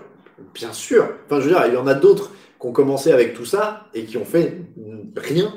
bien 0.53 0.73
sûr. 0.73 1.07
Enfin, 1.25 1.39
je 1.41 1.45
veux 1.45 1.51
dire, 1.51 1.63
il 1.67 1.73
y 1.73 1.77
en 1.77 1.87
a 1.87 1.93
d'autres 1.93 2.31
qui 2.59 2.67
ont 2.67 2.71
commencé 2.71 3.11
avec 3.11 3.33
tout 3.33 3.45
ça 3.45 3.87
et 3.93 4.05
qui 4.05 4.17
ont 4.17 4.25
fait 4.25 4.57
rien. 5.15 5.53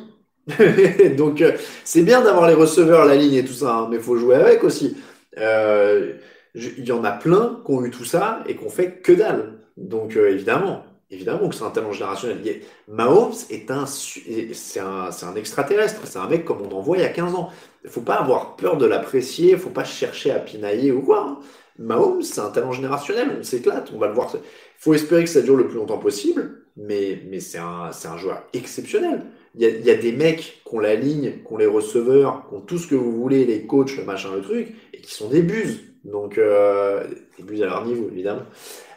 Donc, 1.16 1.40
euh, 1.40 1.52
c'est 1.84 2.02
bien 2.02 2.22
d'avoir 2.22 2.48
les 2.48 2.54
receveurs, 2.54 3.04
la 3.04 3.16
ligne 3.16 3.34
et 3.34 3.44
tout 3.44 3.52
ça, 3.52 3.74
hein, 3.74 3.88
mais 3.90 3.96
il 3.96 4.02
faut 4.02 4.16
jouer 4.16 4.36
avec 4.36 4.64
aussi. 4.64 4.96
Euh, 5.38 6.14
il 6.54 6.84
y 6.84 6.92
en 6.92 7.02
a 7.04 7.12
plein 7.12 7.60
qui 7.64 7.72
ont 7.72 7.84
eu 7.84 7.90
tout 7.90 8.04
ça 8.04 8.42
et 8.46 8.56
qui 8.56 8.64
ont 8.64 8.70
fait 8.70 9.00
que 9.00 9.12
dalle. 9.12 9.58
Donc, 9.76 10.16
euh, 10.16 10.30
évidemment, 10.30 10.84
évidemment 11.10 11.48
que 11.48 11.54
c'est 11.54 11.64
un 11.64 11.70
talent 11.70 11.92
générationnel. 11.92 12.40
Mahomes 12.88 13.34
est 13.50 13.70
un, 13.70 13.86
c'est 13.86 14.80
un, 14.80 15.10
un 15.22 15.34
extraterrestre. 15.36 16.00
C'est 16.04 16.18
un 16.18 16.28
mec 16.28 16.44
comme 16.44 16.62
on 16.62 16.74
en 16.74 16.80
voit 16.80 16.96
il 16.96 17.02
y 17.02 17.06
a 17.06 17.10
15 17.10 17.34
ans. 17.34 17.50
Il 17.84 17.90
faut 17.90 18.00
pas 18.00 18.16
avoir 18.16 18.56
peur 18.56 18.76
de 18.76 18.86
l'apprécier. 18.86 19.52
Il 19.52 19.58
faut 19.58 19.70
pas 19.70 19.84
chercher 19.84 20.30
à 20.30 20.38
pinailler 20.38 20.92
ou 20.92 21.02
quoi. 21.02 21.26
Hein. 21.26 21.38
Mahomes, 21.78 22.22
c'est 22.22 22.40
un 22.40 22.50
talent 22.50 22.72
générationnel. 22.72 23.36
On 23.38 23.42
s'éclate. 23.42 23.90
On 23.94 23.98
va 23.98 24.08
le 24.08 24.14
voir. 24.14 24.30
Il 24.34 24.40
faut 24.78 24.94
espérer 24.94 25.24
que 25.24 25.30
ça 25.30 25.42
dure 25.42 25.56
le 25.56 25.66
plus 25.66 25.76
longtemps 25.76 25.98
possible. 25.98 26.62
Mais, 26.76 27.22
mais 27.28 27.40
c'est 27.40 27.58
un, 27.58 27.92
c'est 27.92 28.08
un 28.08 28.16
joueur 28.16 28.42
exceptionnel. 28.52 29.22
Il 29.54 29.62
y, 29.62 29.66
a, 29.66 29.68
il 29.68 29.84
y 29.84 29.90
a 29.90 29.94
des 29.94 30.10
mecs 30.12 30.62
qui 30.64 30.74
ont 30.74 30.80
la 30.80 30.96
ligne, 30.96 31.34
qui 31.46 31.52
ont 31.52 31.56
les 31.56 31.66
receveurs, 31.66 32.48
qui 32.48 32.56
ont 32.56 32.60
tout 32.60 32.78
ce 32.78 32.88
que 32.88 32.96
vous 32.96 33.12
voulez, 33.12 33.44
les 33.44 33.66
coachs, 33.66 33.96
le 33.96 34.04
machin, 34.04 34.34
le 34.34 34.42
truc, 34.42 34.74
et 34.92 35.00
qui 35.00 35.14
sont 35.14 35.28
des 35.28 35.42
buses. 35.42 35.80
Donc, 36.04 36.38
euh, 36.38 37.04
des 37.38 37.44
buses 37.44 37.62
à 37.62 37.66
leur 37.66 37.84
niveau, 37.84 38.08
évidemment. 38.10 38.42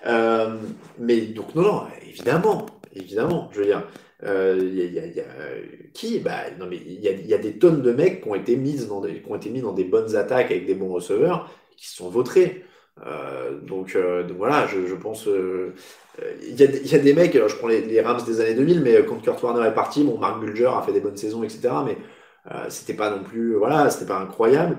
Euh, 0.05 0.57
mais 0.99 1.21
donc, 1.21 1.55
non, 1.55 1.63
non, 1.63 1.83
évidemment, 2.07 2.65
évidemment, 2.95 3.49
je 3.51 3.59
veux 3.59 3.65
dire. 3.65 3.83
Euh, 4.23 4.57
y 4.73 4.81
a, 4.81 4.85
y 4.85 4.99
a, 4.99 5.05
y 5.05 5.19
a, 5.19 5.25
qui 5.93 6.19
bah, 6.19 6.49
non, 6.59 6.65
mais 6.67 6.77
il 6.77 6.99
y 7.01 7.33
a, 7.33 7.37
des 7.37 7.59
tonnes 7.59 7.83
de 7.83 7.91
mecs 7.91 8.23
qui 8.23 8.29
ont 8.29 8.33
été 8.33 8.55
mis 8.55 8.87
dans 8.87 8.99
des, 8.99 9.21
qui 9.21 9.31
ont 9.31 9.35
été 9.35 9.51
mis 9.51 9.61
dans 9.61 9.73
des 9.73 9.83
bonnes 9.83 10.15
attaques 10.15 10.49
avec 10.49 10.65
des 10.65 10.73
bons 10.73 10.91
receveurs 10.91 11.51
qui 11.75 11.87
se 11.87 11.97
sont 11.97 12.09
vautrés. 12.09 12.65
Euh, 13.05 13.59
donc, 13.61 13.95
euh, 13.95 14.23
donc, 14.23 14.37
voilà, 14.37 14.65
je, 14.67 14.95
pense. 14.95 15.29
Il 16.47 16.59
y, 16.59 16.63
a, 16.63 16.65
y 16.65 16.95
a 16.95 16.99
des 16.99 17.13
mecs, 17.13 17.35
alors 17.35 17.49
je 17.49 17.57
prends 17.57 17.67
les, 17.67 17.81
les, 17.81 18.01
Rams 18.01 18.23
des 18.25 18.41
années 18.41 18.55
2000, 18.55 18.81
mais 18.81 19.05
quand 19.05 19.17
Kurt 19.21 19.41
Warner 19.43 19.67
est 19.67 19.73
parti, 19.73 20.03
bon, 20.03 20.17
Mark 20.17 20.39
Bulger 20.39 20.71
a 20.75 20.81
fait 20.81 20.93
des 20.93 20.99
bonnes 20.99 21.17
saisons, 21.17 21.43
etc. 21.43 21.69
Mais 21.85 21.97
c'était 22.69 22.93
pas 22.95 23.11
non 23.11 23.23
plus, 23.23 23.55
voilà, 23.55 23.89
c'était 23.89 24.07
pas 24.07 24.19
incroyable. 24.19 24.77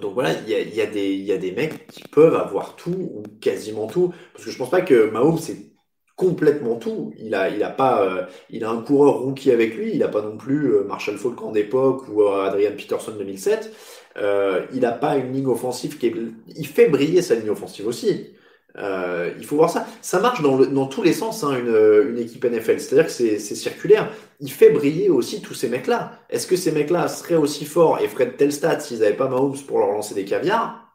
Donc 0.00 0.14
voilà, 0.14 0.32
il 0.34 0.48
y 0.48 0.54
a, 0.54 0.60
y, 0.60 0.80
a 0.82 0.86
des, 0.86 1.14
y 1.14 1.32
a 1.32 1.38
des 1.38 1.52
mecs 1.52 1.86
qui 1.88 2.02
peuvent 2.02 2.34
avoir 2.34 2.76
tout 2.76 2.90
ou 2.92 3.22
quasiment 3.40 3.86
tout. 3.86 4.12
Parce 4.32 4.44
que 4.44 4.50
je 4.50 4.58
pense 4.58 4.70
pas 4.70 4.82
que 4.82 5.10
Mahomes 5.10 5.38
c'est 5.38 5.72
complètement 6.16 6.76
tout. 6.76 7.12
Il 7.18 7.34
a, 7.34 7.48
il 7.48 7.62
a 7.62 7.70
pas, 7.70 8.02
euh, 8.04 8.26
il 8.50 8.64
a 8.64 8.70
un 8.70 8.82
coureur 8.82 9.20
rookie 9.20 9.50
avec 9.50 9.74
lui. 9.76 9.92
Il 9.94 10.02
a 10.02 10.08
pas 10.08 10.22
non 10.22 10.36
plus 10.36 10.74
euh, 10.74 10.84
Marshall 10.84 11.16
Falk 11.16 11.40
en 11.42 11.52
d'époque 11.52 12.06
ou 12.08 12.22
euh, 12.22 12.44
Adrian 12.46 12.72
Peterson 12.76 13.12
2007. 13.18 13.72
Euh, 14.18 14.66
il 14.74 14.84
a 14.84 14.92
pas 14.92 15.16
une 15.16 15.32
ligne 15.32 15.46
offensive 15.46 15.98
qui 15.98 16.06
est, 16.08 16.14
il 16.48 16.66
fait 16.66 16.88
briller 16.88 17.22
sa 17.22 17.34
ligne 17.36 17.50
offensive 17.50 17.86
aussi. 17.86 18.34
Euh, 18.78 19.32
il 19.38 19.44
faut 19.44 19.56
voir 19.56 19.70
ça. 19.70 19.86
Ça 20.02 20.20
marche 20.20 20.42
dans, 20.42 20.86
tous 20.86 21.02
les 21.02 21.12
sens, 21.12 21.44
hein, 21.44 21.58
une, 21.58 22.10
une, 22.10 22.18
équipe 22.18 22.44
NFL. 22.44 22.80
C'est-à-dire 22.80 23.06
que 23.06 23.12
c'est 23.12 23.38
circulaire. 23.38 24.10
Il 24.40 24.50
fait 24.52 24.70
briller 24.70 25.10
aussi 25.10 25.42
tous 25.42 25.54
ces 25.54 25.68
mecs-là. 25.68 26.12
Est-ce 26.30 26.46
que 26.46 26.56
ces 26.56 26.72
mecs-là 26.72 27.08
seraient 27.08 27.36
aussi 27.36 27.64
forts 27.64 27.98
et 28.00 28.08
feraient 28.08 28.26
de 28.26 28.32
telles 28.32 28.52
stats 28.52 28.80
s'ils 28.80 29.00
n'avaient 29.00 29.16
pas 29.16 29.28
Mahomes 29.28 29.58
pour 29.66 29.78
leur 29.78 29.88
lancer 29.88 30.14
des 30.14 30.24
caviars? 30.24 30.92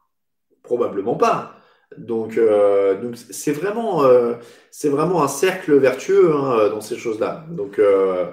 Probablement 0.64 1.16
pas. 1.16 1.58
Donc, 1.98 2.38
euh, 2.38 3.12
c'est 3.30 3.52
vraiment, 3.52 4.04
euh, 4.06 4.36
un 4.84 5.28
cercle 5.28 5.76
vertueux 5.78 6.34
hein, 6.34 6.70
dans 6.70 6.82
ces 6.82 6.98
choses-là. 6.98 7.46
Donc, 7.50 7.80
euh, 7.80 8.26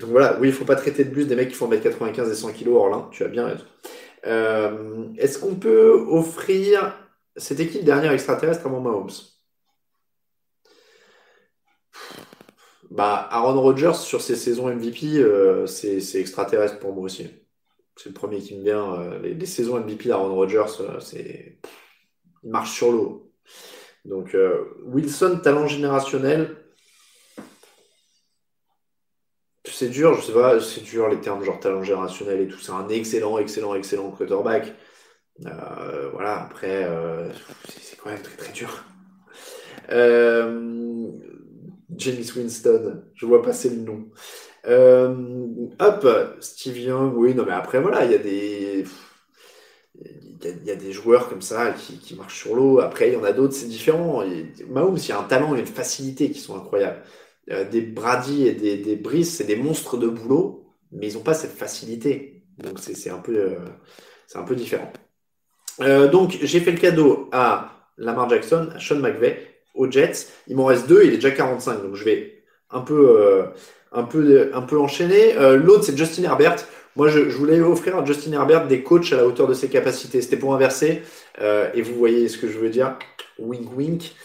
voilà. 0.00 0.38
Oui, 0.40 0.48
il 0.48 0.54
faut 0.54 0.64
pas 0.64 0.76
traiter 0.76 1.04
de 1.04 1.10
bus 1.10 1.26
des 1.26 1.36
mecs 1.36 1.48
qui 1.48 1.54
font 1.54 1.68
95 1.68 2.30
et 2.30 2.34
100 2.34 2.52
kg 2.52 2.68
hors 2.68 2.88
là. 2.88 3.08
Tu 3.10 3.24
as 3.24 3.28
bien 3.28 3.46
raison. 3.46 3.64
Euh, 4.26 5.04
est-ce 5.18 5.38
qu'on 5.38 5.54
peut 5.54 6.04
offrir 6.08 6.92
c'était 7.38 7.68
qui 7.68 7.78
le 7.78 7.84
dernier 7.84 8.12
extraterrestre 8.12 8.66
avant 8.66 8.80
Mahomes 8.80 9.10
Bah, 12.90 13.28
Aaron 13.30 13.60
Rodgers 13.60 13.94
sur 13.94 14.22
ses 14.22 14.34
saisons 14.34 14.68
MVP, 14.74 15.18
euh, 15.18 15.66
c'est 15.66 16.00
extraterrestre 16.14 16.78
pour 16.78 16.94
moi 16.94 17.04
aussi. 17.04 17.28
C'est 17.96 18.08
le 18.08 18.14
premier 18.14 18.38
qui 18.40 18.56
me 18.56 18.64
vient. 18.64 18.94
Euh, 19.00 19.18
les, 19.20 19.46
saisons 19.46 19.78
MVP 19.78 20.08
d'Aaron 20.08 20.34
Rodgers, 20.34 20.80
euh, 20.80 20.98
c'est. 21.00 21.58
Il 22.42 22.50
marche 22.50 22.72
sur 22.72 22.92
l'eau. 22.92 23.32
Donc, 24.04 24.34
Wilson, 24.86 25.40
talent 25.42 25.66
générationnel. 25.66 26.56
C'est 29.66 29.88
dur, 29.88 30.14
je 30.14 30.22
sais 30.22 30.32
pas, 30.32 30.60
c'est 30.60 30.80
dur 30.80 31.08
les 31.08 31.20
termes 31.20 31.44
genre 31.44 31.60
talent 31.60 31.82
générationnel 31.82 32.40
et 32.40 32.48
tout. 32.48 32.58
C'est 32.58 32.72
un 32.72 32.88
excellent, 32.88 33.38
excellent, 33.38 33.74
excellent 33.74 34.10
quarterback. 34.10 34.72
Euh, 35.46 36.10
voilà, 36.12 36.42
après, 36.42 36.84
euh, 36.84 37.30
c'est 37.68 37.96
quand 37.96 38.10
même 38.10 38.22
très 38.22 38.36
très 38.36 38.52
dur. 38.52 38.84
Euh, 39.90 41.10
James 41.96 42.24
Winston, 42.36 43.02
je 43.14 43.26
vois 43.26 43.42
passer 43.42 43.70
le 43.70 43.76
nom. 43.76 44.08
Euh, 44.66 45.46
hop, 45.78 46.08
Steve 46.40 46.78
Young, 46.78 47.14
oui, 47.16 47.34
non 47.34 47.44
mais 47.46 47.52
après 47.52 47.80
voilà, 47.80 48.04
il 48.04 48.12
y 48.12 48.14
a 48.14 48.18
des. 48.18 48.84
Il 50.44 50.64
y, 50.64 50.70
a, 50.70 50.76
des 50.76 50.92
joueurs 50.92 51.28
comme 51.28 51.42
ça 51.42 51.72
qui, 51.72 51.98
qui 51.98 52.14
marchent 52.14 52.42
sur 52.42 52.54
l'eau. 52.54 52.78
Après, 52.78 53.08
il 53.08 53.14
y 53.14 53.16
en 53.16 53.24
a 53.24 53.32
d'autres, 53.32 53.54
c'est 53.54 53.66
différent. 53.66 54.22
Mahomes, 54.68 54.96
il 54.96 55.08
y 55.08 55.12
a 55.12 55.18
un 55.18 55.24
talent 55.24 55.56
et 55.56 55.60
une 55.60 55.66
facilité 55.66 56.30
qui 56.30 56.38
sont 56.38 56.56
incroyables. 56.56 57.02
Des 57.48 57.80
Brady 57.80 58.46
et 58.46 58.52
des, 58.52 58.76
des 58.76 58.94
Brice, 58.94 59.36
c'est 59.36 59.44
des 59.44 59.56
monstres 59.56 59.96
de 59.96 60.06
boulot, 60.06 60.72
mais 60.92 61.08
ils 61.08 61.14
n'ont 61.14 61.24
pas 61.24 61.34
cette 61.34 61.50
facilité. 61.50 62.44
Donc 62.58 62.78
c'est 62.78 63.10
un 63.10 63.20
un 64.34 64.42
peu 64.44 64.54
différent. 64.54 64.92
Euh, 65.80 66.08
donc, 66.08 66.38
j'ai 66.42 66.60
fait 66.60 66.72
le 66.72 66.78
cadeau 66.78 67.28
à 67.32 67.72
Lamar 67.96 68.28
Jackson, 68.28 68.68
à 68.74 68.80
Sean 68.80 68.96
McVay, 68.96 69.38
aux 69.74 69.90
Jets. 69.90 70.28
Il 70.46 70.56
m'en 70.56 70.66
reste 70.66 70.88
deux, 70.88 71.04
il 71.04 71.12
est 71.12 71.16
déjà 71.16 71.30
45, 71.30 71.82
donc 71.82 71.94
je 71.94 72.04
vais 72.04 72.42
un 72.70 72.80
peu, 72.80 73.16
euh, 73.20 73.44
un 73.92 74.04
peu, 74.04 74.50
un 74.52 74.62
peu 74.62 74.78
enchaîner. 74.78 75.36
Euh, 75.36 75.56
L'autre, 75.56 75.84
c'est 75.84 75.96
Justin 75.96 76.24
Herbert. 76.24 76.56
Moi, 76.96 77.08
je, 77.08 77.20
voulais 77.20 77.60
offrir 77.60 77.96
à 77.96 78.04
Justin 78.04 78.32
Herbert 78.32 78.66
des 78.66 78.82
coachs 78.82 79.12
à 79.12 79.16
la 79.16 79.26
hauteur 79.26 79.46
de 79.46 79.54
ses 79.54 79.68
capacités. 79.68 80.20
C'était 80.20 80.36
pour 80.36 80.54
inverser. 80.54 81.02
Et 81.74 81.80
vous 81.80 81.94
voyez 81.94 82.28
ce 82.28 82.38
que 82.38 82.48
je 82.48 82.58
veux 82.58 82.70
dire. 82.70 82.96
Wink, 83.38 83.76
wink. 83.76 84.16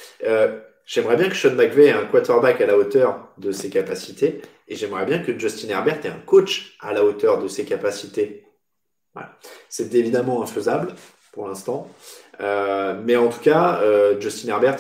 J'aimerais 0.86 1.16
bien 1.16 1.30
que 1.30 1.36
Sean 1.36 1.54
McVay 1.54 1.86
ait 1.86 1.92
un 1.92 2.06
quarterback 2.06 2.62
à 2.62 2.66
la 2.66 2.76
hauteur 2.76 3.30
de 3.38 3.52
ses 3.52 3.70
capacités. 3.70 4.42
Et 4.68 4.76
j'aimerais 4.76 5.06
bien 5.06 5.20
que 5.20 5.38
Justin 5.38 5.70
Herbert 5.70 6.04
ait 6.04 6.10
un 6.10 6.20
coach 6.26 6.76
à 6.80 6.94
la 6.94 7.06
hauteur 7.06 7.40
de 7.40 7.48
ses 7.48 7.64
capacités. 7.64 8.44
Voilà. 9.14 9.38
C'est 9.70 9.94
évidemment 9.94 10.42
infaisable 10.42 10.96
pour 11.34 11.48
l'instant. 11.48 11.90
Euh, 12.42 12.96
mais 13.04 13.16
en 13.16 13.28
tout 13.28 13.42
cas, 13.42 13.80
euh, 13.82 14.20
Justin 14.20 14.50
Herbert, 14.50 14.78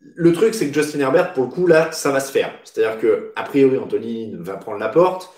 le 0.00 0.32
truc, 0.32 0.54
c'est 0.54 0.68
que 0.68 0.74
Justin 0.74 1.00
Herbert, 1.00 1.32
pour 1.32 1.44
le 1.44 1.50
coup, 1.50 1.66
là, 1.66 1.90
ça 1.92 2.10
va 2.10 2.20
se 2.20 2.30
faire. 2.30 2.52
C'est-à-dire 2.64 3.00
que, 3.00 3.32
a 3.36 3.42
priori, 3.44 3.78
Anthony 3.78 4.34
va 4.38 4.56
prendre 4.56 4.78
la 4.78 4.88
porte. 4.88 5.32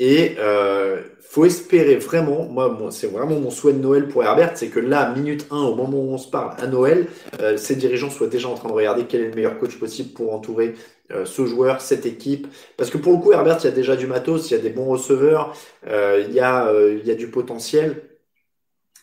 Et 0.00 0.36
euh, 0.40 1.02
faut 1.20 1.44
espérer 1.44 1.96
vraiment, 1.96 2.46
moi, 2.46 2.88
c'est 2.90 3.06
vraiment 3.06 3.38
mon 3.38 3.50
souhait 3.50 3.72
de 3.72 3.78
Noël 3.78 4.08
pour 4.08 4.24
Herbert, 4.24 4.52
c'est 4.56 4.68
que 4.68 4.80
là, 4.80 5.12
minute 5.14 5.46
1, 5.52 5.56
au 5.56 5.76
moment 5.76 5.98
où 5.98 6.12
on 6.12 6.18
se 6.18 6.28
parle, 6.28 6.56
à 6.58 6.66
Noël, 6.66 7.06
euh, 7.40 7.56
ces 7.56 7.76
dirigeants 7.76 8.10
soient 8.10 8.26
déjà 8.26 8.48
en 8.48 8.54
train 8.54 8.68
de 8.68 8.74
regarder 8.74 9.04
quel 9.04 9.20
est 9.20 9.28
le 9.28 9.34
meilleur 9.34 9.58
coach 9.58 9.78
possible 9.78 10.12
pour 10.12 10.34
entourer 10.34 10.74
euh, 11.12 11.24
ce 11.24 11.46
joueur, 11.46 11.80
cette 11.80 12.06
équipe. 12.06 12.48
Parce 12.76 12.90
que 12.90 12.98
pour 12.98 13.12
le 13.12 13.18
coup, 13.18 13.32
Herbert, 13.32 13.58
il 13.60 13.66
y 13.66 13.68
a 13.68 13.72
déjà 13.72 13.94
du 13.94 14.08
matos, 14.08 14.50
il 14.50 14.54
y 14.54 14.56
a 14.56 14.60
des 14.60 14.70
bons 14.70 14.86
receveurs, 14.86 15.54
il 15.86 16.32
y 16.32 16.40
a 16.40 17.14
du 17.14 17.28
potentiel. 17.28 18.02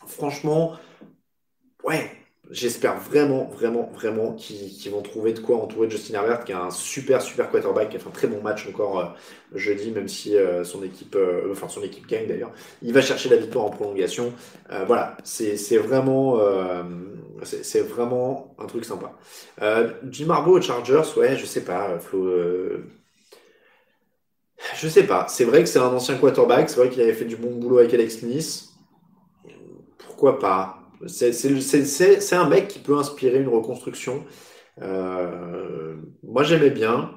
Franchement, 0.07 0.77
ouais, 1.83 2.11
j'espère 2.51 2.99
vraiment, 2.99 3.45
vraiment, 3.45 3.89
vraiment 3.93 4.33
qu'ils 4.33 4.91
vont 4.91 5.01
trouver 5.01 5.33
de 5.33 5.39
quoi 5.39 5.57
entourer 5.57 5.89
Justin 5.89 6.15
Herbert, 6.15 6.43
qui 6.43 6.53
a 6.53 6.61
un 6.61 6.71
super, 6.71 7.21
super 7.21 7.49
quarterback, 7.49 7.89
qui 7.89 7.97
a 7.97 7.99
fait 7.99 8.07
un 8.07 8.11
très 8.11 8.27
bon 8.27 8.41
match 8.41 8.67
encore 8.67 8.99
euh, 8.99 9.05
jeudi, 9.57 9.91
même 9.91 10.07
si 10.07 10.35
euh, 10.35 10.63
son 10.63 10.83
équipe, 10.83 11.15
euh, 11.15 11.51
enfin 11.51 11.69
son 11.69 11.81
équipe 11.81 12.07
gagne 12.07 12.27
d'ailleurs. 12.27 12.51
Il 12.81 12.93
va 12.93 13.01
chercher 13.01 13.29
la 13.29 13.37
victoire 13.37 13.65
en 13.65 13.69
prolongation. 13.69 14.33
voilà, 14.85 15.17
c'est 15.23 15.77
vraiment, 15.77 16.39
c'est 17.43 17.81
vraiment 17.81 18.55
un 18.59 18.65
truc 18.65 18.85
sympa. 18.85 19.13
Jim 20.09 20.29
Harbaugh 20.29 20.57
aux 20.57 20.61
Chargers, 20.61 21.03
ouais, 21.17 21.37
je 21.37 21.45
sais 21.45 21.63
pas, 21.63 21.99
Flo. 21.99 22.29
je 24.75 24.87
sais 24.87 25.03
pas. 25.03 25.25
C'est 25.29 25.45
vrai 25.45 25.63
que 25.63 25.69
c'est 25.69 25.79
un 25.79 25.93
ancien 25.93 26.15
quarterback. 26.17 26.69
C'est 26.69 26.77
vrai 26.77 26.89
qu'il 26.89 27.01
avait 27.01 27.13
fait 27.13 27.25
du 27.25 27.35
bon 27.35 27.55
boulot 27.55 27.79
avec 27.79 27.93
Alex 27.93 28.19
Smith. 28.19 28.70
Pourquoi 30.21 30.37
pas 30.37 30.77
c'est 31.07 32.35
un 32.35 32.47
mec 32.47 32.67
qui 32.67 32.77
peut 32.77 32.95
inspirer 32.95 33.39
une 33.39 33.47
reconstruction. 33.47 34.23
Euh, 34.79 35.95
moi, 36.21 36.43
j'aimais 36.43 36.69
bien. 36.69 37.09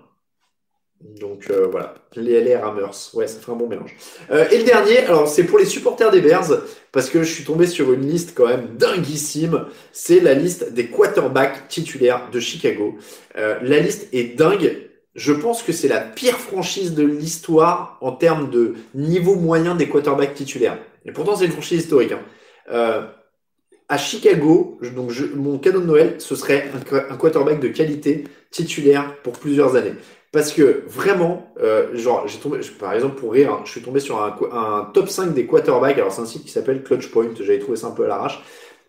Donc 1.03 1.51
euh, 1.51 1.67
voilà, 1.71 1.97
les 2.17 2.41
LR 2.41 2.65
Hammers, 2.65 2.95
ouais, 3.13 3.27
ça 3.27 3.39
fait 3.41 3.53
un 3.53 3.57
bon 3.57 3.69
mélange. 3.69 3.95
Euh, 4.31 4.49
et 4.51 4.57
le 4.57 4.65
dernier, 4.65 5.01
alors 5.01 5.29
c'est 5.29 5.45
pour 5.45 5.59
les 5.59 5.67
supporters 5.67 6.11
des 6.11 6.23
Bears, 6.23 6.63
parce 6.93 7.11
que 7.11 7.23
je 7.23 7.31
suis 7.31 7.45
tombé 7.45 7.67
sur 7.67 7.93
une 7.93 8.09
liste 8.09 8.33
quand 8.35 8.47
même 8.47 8.75
dinguissime. 8.79 9.67
C'est 9.93 10.21
la 10.21 10.33
liste 10.33 10.73
des 10.73 10.87
quarterbacks 10.87 11.69
titulaires 11.69 12.31
de 12.33 12.41
Chicago. 12.41 12.97
la 13.35 13.81
liste 13.81 14.09
est 14.15 14.35
dingue. 14.35 14.79
Je 15.15 15.35
pense 15.35 15.63
que 15.63 15.73
c'est 15.73 15.89
la 15.89 16.01
pire 16.01 16.39
franchise 16.39 16.95
de 16.95 17.05
l'histoire 17.05 17.99
en 18.01 18.13
termes 18.13 18.49
de 18.49 18.77
niveau 18.95 19.35
moyen 19.35 19.75
des 19.75 19.91
quarterbacks 19.91 20.33
titulaires. 20.33 20.79
Et 21.05 21.13
pourtant, 21.13 21.37
c'est 21.37 21.45
une 21.45 21.53
franchise 21.53 21.83
historique. 21.83 22.13
Hein 22.13 22.21
à 22.69 23.99
Chicago, 23.99 24.79
donc 24.95 25.12
mon 25.35 25.59
cadeau 25.59 25.81
de 25.81 25.87
Noël, 25.87 26.15
ce 26.19 26.35
serait 26.37 26.71
un, 27.11 27.17
quarterback 27.17 27.61
de 27.61 27.69
qualité 27.69 28.25
titulaire 28.51 29.17
pour 29.23 29.35
plusieurs 29.35 29.77
années. 29.77 29.95
Parce 30.33 30.53
que 30.53 30.83
vraiment, 30.89 31.53
euh, 31.61 31.95
genre, 31.97 32.27
j'ai 32.27 32.39
tombé, 32.39 32.59
par 32.81 32.93
exemple, 32.93 33.15
pour 33.15 33.33
rire, 33.33 33.61
je 33.65 33.71
suis 33.71 33.83
tombé 33.83 34.01
sur 34.01 34.21
un, 34.21 34.91
top 34.93 35.09
5 35.09 35.33
des 35.33 35.47
quarterbacks. 35.47 35.97
Alors, 35.97 36.11
c'est 36.11 36.23
un 36.23 36.27
site 36.27 36.45
qui 36.45 36.51
s'appelle 36.51 36.83
Clutch 36.83 37.09
Point. 37.12 37.29
J'avais 37.39 37.61
trouvé 37.61 37.77
ça 37.77 37.87
un 37.87 37.93
peu 37.93 38.05
à 38.05 38.09
l'arrache. 38.09 38.43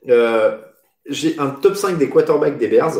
Euh, 0.09 0.57
j'ai 1.07 1.37
un 1.37 1.49
top 1.49 1.75
5 1.75 1.99
des 1.99 2.09
quarterbacks 2.09 2.57
des 2.57 2.67
Bears. 2.67 2.95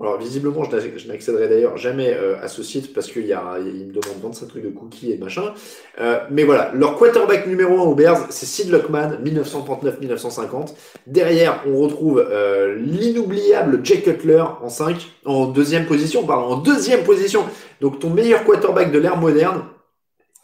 Alors, 0.00 0.16
visiblement, 0.16 0.62
je 0.62 1.08
n'accéderai 1.08 1.48
d'ailleurs 1.48 1.76
jamais 1.76 2.14
euh, 2.14 2.36
à 2.40 2.46
ce 2.46 2.62
site 2.62 2.94
parce 2.94 3.10
qu'il 3.10 3.26
y 3.26 3.32
a, 3.32 3.56
il 3.58 3.86
me 3.86 3.92
demande 3.92 4.22
25 4.22 4.46
trucs 4.46 4.62
de 4.62 4.68
cookies 4.68 5.10
et 5.10 5.18
machin. 5.18 5.54
Euh, 6.00 6.20
mais 6.30 6.44
voilà, 6.44 6.70
leur 6.72 6.96
quarterback 6.96 7.48
numéro 7.48 7.80
1 7.80 7.82
au 7.82 7.94
Bears, 7.96 8.26
c'est 8.30 8.46
Sid 8.46 8.70
Luckman, 8.70 9.18
1939-1950. 9.24 10.74
Derrière, 11.08 11.64
on 11.66 11.78
retrouve 11.78 12.24
euh, 12.30 12.76
l'inoubliable 12.76 13.80
Jay 13.82 14.00
Cutler 14.00 14.44
en 14.62 14.68
5, 14.68 15.04
en 15.24 15.46
deuxième 15.46 15.86
position, 15.86 16.24
pardon, 16.24 16.54
en 16.54 16.58
deuxième 16.58 17.02
position. 17.02 17.44
Donc, 17.80 17.98
ton 17.98 18.10
meilleur 18.10 18.44
quarterback 18.44 18.92
de 18.92 19.00
l'ère 19.00 19.16
moderne, 19.16 19.64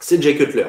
c'est 0.05 0.21
Jay 0.21 0.37
Cutler. 0.37 0.67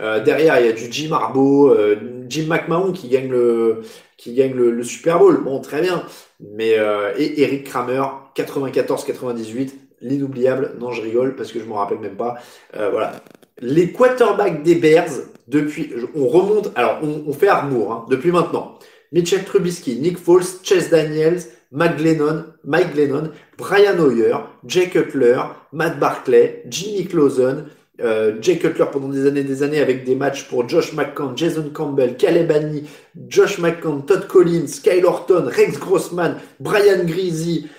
Euh, 0.00 0.22
derrière, 0.22 0.58
il 0.60 0.66
y 0.66 0.68
a 0.68 0.72
du 0.72 0.90
Jim 0.90 1.12
Harbaugh, 1.12 1.74
euh, 1.74 1.96
Jim 2.28 2.46
McMahon 2.48 2.92
qui 2.92 3.08
gagne 3.08 3.28
le 3.28 3.82
qui 4.16 4.34
gagne 4.34 4.54
le, 4.54 4.82
Super 4.82 5.18
Bowl. 5.18 5.42
Bon, 5.44 5.60
très 5.60 5.82
bien. 5.82 6.04
Mais 6.40 6.78
euh, 6.78 7.12
et 7.18 7.42
Eric 7.42 7.64
Kramer, 7.64 8.02
94-98, 8.42 9.70
l'inoubliable. 10.00 10.74
Non, 10.78 10.92
je 10.92 11.02
rigole 11.02 11.36
parce 11.36 11.52
que 11.52 11.60
je 11.60 11.64
m'en 11.64 11.76
rappelle 11.76 11.98
même 11.98 12.16
pas. 12.16 12.36
voilà. 12.74 13.22
Les 13.60 13.92
quarterbacks 13.92 14.62
des 14.62 14.76
Bears 14.76 15.10
depuis, 15.48 15.92
on 16.14 16.28
remonte. 16.28 16.70
Alors, 16.76 17.00
on, 17.02 17.32
fait 17.32 17.48
Armour 17.48 17.92
hein, 17.92 18.06
depuis 18.10 18.30
maintenant. 18.30 18.78
Mitchell 19.12 19.44
Trubisky, 19.44 19.96
Nick 19.96 20.18
Foles, 20.18 20.44
Chase 20.62 20.90
Daniels, 20.90 21.40
Mike 21.72 21.96
Glennon, 21.96 22.44
Mike 22.64 22.94
Glennon, 22.94 23.30
Brian 23.56 23.98
Hoyer, 23.98 24.36
Jay 24.66 24.88
Cutler, 24.88 25.40
Matt 25.72 25.98
Barclay, 25.98 26.62
Jimmy 26.68 27.06
Clausen, 27.06 27.64
euh, 28.00 28.36
Jay 28.40 28.58
Cutler 28.58 28.84
pendant 28.92 29.08
des 29.08 29.26
années 29.26 29.42
des 29.42 29.62
années 29.62 29.80
avec 29.80 30.04
des 30.04 30.14
matchs 30.14 30.48
pour 30.48 30.68
Josh 30.68 30.92
McCann, 30.92 31.32
Jason 31.36 31.70
Campbell, 31.72 32.16
Caleb 32.16 32.52
Annie, 32.52 32.84
Josh 33.28 33.58
McCann, 33.58 34.04
Todd 34.06 34.28
Collins, 34.28 34.80
Kyle 34.82 35.04
Horton, 35.04 35.46
Rex 35.46 35.78
Grossman, 35.78 36.36
Brian 36.60 37.04
Greasy, 37.04 37.66
euh, 37.66 37.77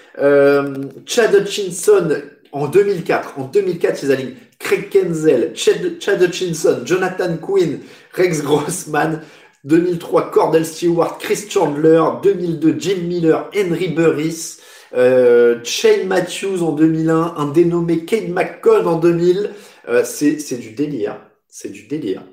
Chad 1.05 1.33
Hutchinson 1.33 2.09
en 2.51 2.67
2004. 2.67 3.39
En 3.39 3.45
2004, 3.45 4.03
ils 4.03 4.11
alignent 4.11 4.35
Craig 4.59 4.89
Kenzel, 4.89 5.51
Chad, 5.55 5.99
Chad 5.99 6.21
Hutchinson, 6.21 6.81
Jonathan 6.85 7.37
Quinn, 7.37 7.79
Rex 8.13 8.41
Grossman. 8.41 9.21
2003, 9.65 10.31
Cordell 10.31 10.65
Stewart, 10.65 11.17
Chris 11.19 11.47
Chandler. 11.49 12.01
2002, 12.23 12.75
Jim 12.79 13.01
Miller, 13.07 13.49
Henry 13.53 13.89
Burris. 13.89 14.59
Euh, 14.93 15.59
Shane 15.63 16.07
Matthews 16.07 16.63
en 16.63 16.71
2001, 16.71 17.35
un 17.37 17.51
dénommé 17.51 18.05
Kate 18.05 18.29
McCon 18.29 18.85
en 18.85 18.97
2000. 18.97 19.51
Euh, 19.87 20.03
c'est 20.03 20.57
du 20.57 20.71
délire. 20.71 21.19
C'est 21.47 21.69
du 21.69 21.87
délire. 21.87 22.23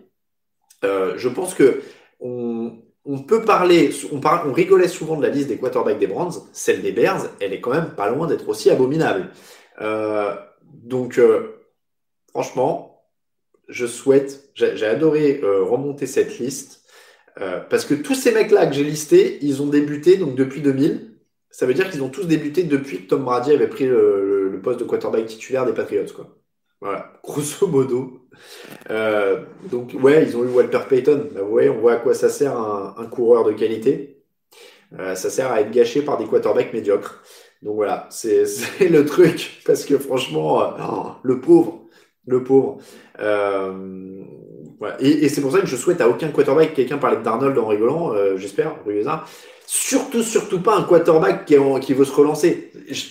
Euh, 0.85 1.15
je 1.17 1.29
pense 1.29 1.55
que 1.55 1.83
peut 3.23 3.43
parler, 3.43 3.91
on, 4.13 4.21
on, 4.49 4.53
rigolait 4.53 4.89
souvent 4.89 5.17
de 5.17 5.23
la 5.23 5.29
liste 5.29 5.49
des 5.49 5.59
quarterbacks 5.59 5.99
des 5.99 6.07
Browns, 6.07 6.33
celle 6.53 6.83
des 6.83 6.93
Bears, 6.93 7.27
elle 7.41 7.53
est 7.53 7.61
quand 7.61 7.73
même 7.73 7.91
pas 7.97 8.11
loin 8.11 8.27
d'être 8.27 8.49
aussi 8.49 8.71
abominable. 8.71 9.31
Euh, 9.81 10.35
donc, 10.65 11.21
franchement, 12.31 13.05
je 13.69 13.87
souhaite, 13.87 14.51
j'ai 14.55 14.87
adoré 14.87 15.41
remonter 15.43 16.07
cette 16.07 16.39
liste, 16.39 16.83
parce 17.37 17.85
que 17.85 17.95
tous 17.95 18.15
ces 18.15 18.33
mecs-là 18.33 18.67
que 18.67 18.75
j'ai 18.75 18.85
listés, 18.85 19.39
ils 19.43 19.63
ont 19.63 19.67
débuté 19.67 20.17
donc 20.17 20.35
depuis 20.35 20.61
2000. 20.61 21.13
Ça 21.51 21.65
veut 21.65 21.75
dire 21.75 21.91
qu'ils 21.91 22.03
ont 22.03 22.11
tous 22.11 22.27
débuté 22.27 22.65
depuis 22.65 23.03
que 23.03 23.09
Tom 23.09 23.25
Brady 23.25 23.53
avait 23.53 23.69
pris 23.69 23.87
le, 23.87 24.51
le 24.51 24.61
poste 24.61 24.81
de 24.81 24.85
quarterback 24.85 25.27
titulaire 25.27 25.65
des 25.65 25.73
Patriots. 25.73 26.13
Quoi. 26.15 26.37
Voilà, 26.81 27.13
grosso 27.25 27.67
modo. 27.67 28.26
Euh, 28.91 29.41
donc, 29.71 29.93
ouais, 30.01 30.25
ils 30.25 30.37
ont 30.37 30.45
eu 30.45 30.49
Walter 30.49 30.81
Payton. 30.89 31.29
Bah, 31.35 31.43
ouais, 31.43 31.69
on 31.69 31.79
voit 31.79 31.95
à 31.95 31.97
quoi 31.97 32.15
ça 32.15 32.29
sert 32.29 32.57
un, 32.57 33.07
coureur 33.07 33.45
de 33.45 33.53
qualité. 33.53 34.23
Euh, 34.99 35.15
ça 35.15 35.31
sert 35.31 35.51
à 35.51 35.61
être 35.61 35.71
gâché 35.71 36.03
par 36.03 36.19
des 36.19 36.27
quarterbacks 36.27 36.73
médiocres. 36.73 37.23
Donc 37.63 37.77
voilà, 37.77 38.07
c'est 38.11 38.45
le 38.91 39.05
truc. 39.05 39.63
Parce 39.67 39.85
que 39.85 39.99
franchement, 39.99 40.63
euh, 40.63 40.67
oh, 40.89 41.07
le 41.23 41.41
pauvre, 41.41 41.83
le 42.27 42.45
pauvre. 42.45 42.79
Et, 45.01 45.29
c'est 45.29 45.41
pour 45.41 45.53
ça 45.53 45.61
que 45.61 45.67
je 45.67 45.77
souhaite 45.77 46.01
à 46.01 46.09
aucun 46.09 46.29
quarterback, 46.29 46.75
quelqu'un 46.75 46.99
parler 46.99 47.19
d'Arnold 47.23 47.57
en 47.59 47.67
rigolant, 47.67 48.13
j'espère, 48.37 48.77
Ruyeza, 48.85 49.25
Surtout, 49.67 50.23
surtout 50.23 50.61
pas 50.61 50.77
un 50.77 50.85
quarterback 50.85 51.45
qui, 51.45 51.57
qui, 51.81 51.93
veut 51.93 52.05
se 52.05 52.13
relancer. 52.13 52.71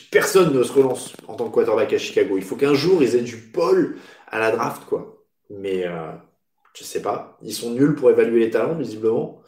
Personne 0.09 0.53
ne 0.53 0.63
se 0.63 0.71
relance 0.71 1.13
en 1.27 1.35
tant 1.35 1.49
que 1.49 1.53
quarterback 1.53 1.91
à 1.91 1.97
Chicago. 1.97 2.35
Il 2.37 2.43
faut 2.43 2.55
qu'un 2.55 2.73
jour 2.73 3.03
ils 3.03 3.13
aient 3.13 3.21
du 3.21 3.35
Paul 3.35 3.97
à 4.27 4.39
la 4.39 4.51
draft, 4.51 4.85
quoi. 4.85 5.14
Mais 5.49 5.85
euh, 5.85 6.11
je 6.73 6.83
sais 6.83 7.01
pas. 7.01 7.37
Ils 7.41 7.53
sont 7.53 7.71
nuls 7.71 7.95
pour 7.95 8.09
évaluer 8.09 8.39
les 8.41 8.49
talents, 8.49 8.75
visiblement. 8.75 9.41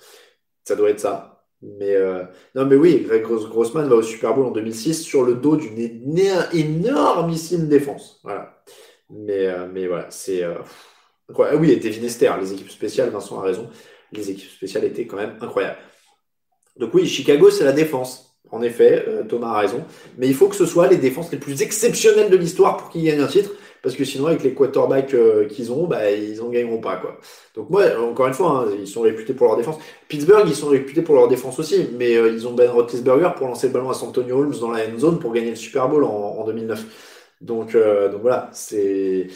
Ça 0.64 0.76
doit 0.76 0.90
être 0.90 1.00
ça. 1.00 1.38
Mais 1.62 1.96
euh, 1.96 2.24
non, 2.56 2.66
mais 2.66 2.76
oui, 2.76 3.04
Greg 3.08 3.24
Grossman 3.24 3.88
va 3.88 3.96
au 3.96 4.02
Super 4.04 4.36
Bowl 4.36 4.46
en 4.46 4.52
2006 4.52 5.02
sur 5.02 5.24
le 5.24 5.36
dos 5.36 5.56
d'une 5.56 5.90
énormissime 6.54 7.68
défense. 7.68 8.20
Voilà. 8.24 8.64
Mais, 9.10 9.48
euh, 9.48 9.68
mais 9.72 9.88
voilà, 9.88 10.08
c'est. 10.10 10.44
Euh, 10.44 10.56
ah 11.40 11.56
oui, 11.56 11.78
Devin 11.78 12.04
Esther, 12.04 12.40
les 12.40 12.54
équipes 12.54 12.70
spéciales, 12.70 13.10
Vincent 13.10 13.40
a 13.40 13.44
raison. 13.44 13.70
Les 14.14 14.30
équipes 14.30 14.50
spéciales 14.50 14.86
étaient 14.86 15.08
quand 15.08 15.18
même 15.18 15.38
incroyables. 15.42 15.80
Donc 16.78 16.94
oui, 16.94 17.08
Chicago, 17.08 17.50
c'est 17.50 17.66
la 17.66 17.74
défense. 17.74 18.38
En 18.50 18.62
effet, 18.62 19.06
Thomas 19.28 19.50
a 19.50 19.60
raison. 19.60 19.84
Mais 20.18 20.28
il 20.28 20.34
faut 20.34 20.48
que 20.48 20.56
ce 20.56 20.66
soit 20.66 20.88
les 20.88 20.96
défenses 20.96 21.32
les 21.34 21.38
plus 21.38 21.62
exceptionnelles 21.62 22.30
de 22.30 22.38
l'histoire 22.38 22.78
pour 22.78 22.90
qu'ils 22.90 23.04
gagnent 23.04 23.20
un 23.20 23.28
titre. 23.28 23.52
Parce 23.82 23.96
que 23.96 24.04
sinon, 24.04 24.28
avec 24.28 24.44
les 24.44 24.54
quarterbacks 24.54 25.14
euh, 25.14 25.48
qu'ils 25.48 25.72
ont, 25.72 25.88
bah, 25.88 26.12
ils 26.12 26.42
en 26.42 26.50
gagneront 26.50 26.80
pas. 26.80 26.98
Quoi. 26.98 27.20
Donc 27.56 27.70
moi, 27.70 27.84
encore 28.00 28.28
une 28.28 28.34
fois, 28.34 28.66
hein, 28.68 28.76
ils 28.80 28.88
sont 28.88 29.02
réputés 29.02 29.34
pour 29.34 29.48
leur 29.48 29.58
défense. 29.58 29.78
Pittsburgh, 30.08 30.46
ils 30.48 30.56
sont 30.56 30.70
réputés 30.70 31.02
pour 31.02 31.16
leur 31.16 31.28
défense 31.28 31.60
aussi. 31.60 31.90
Mais 31.98 32.16
euh, 32.16 32.32
ils 32.32 32.48
ont 32.48 32.54
Ben 32.54 32.70
Roethlisberger 32.70 33.30
pour 33.36 33.48
lancer 33.48 33.68
le 33.68 33.74
ballon 33.74 33.90
à 33.90 33.94
Santonio 33.94 34.40
Holmes 34.40 34.56
dans 34.60 34.72
la 34.72 34.86
end 34.88 34.98
zone 34.98 35.20
pour 35.20 35.34
gagner 35.34 35.52
le 35.52 35.56
Super 35.56 35.88
Bowl 35.90 36.04
en, 36.04 36.46
2009. 36.46 36.86
Donc, 37.42 37.74
donc 37.74 38.22
voilà, 38.22 38.50
c'est 38.52 39.28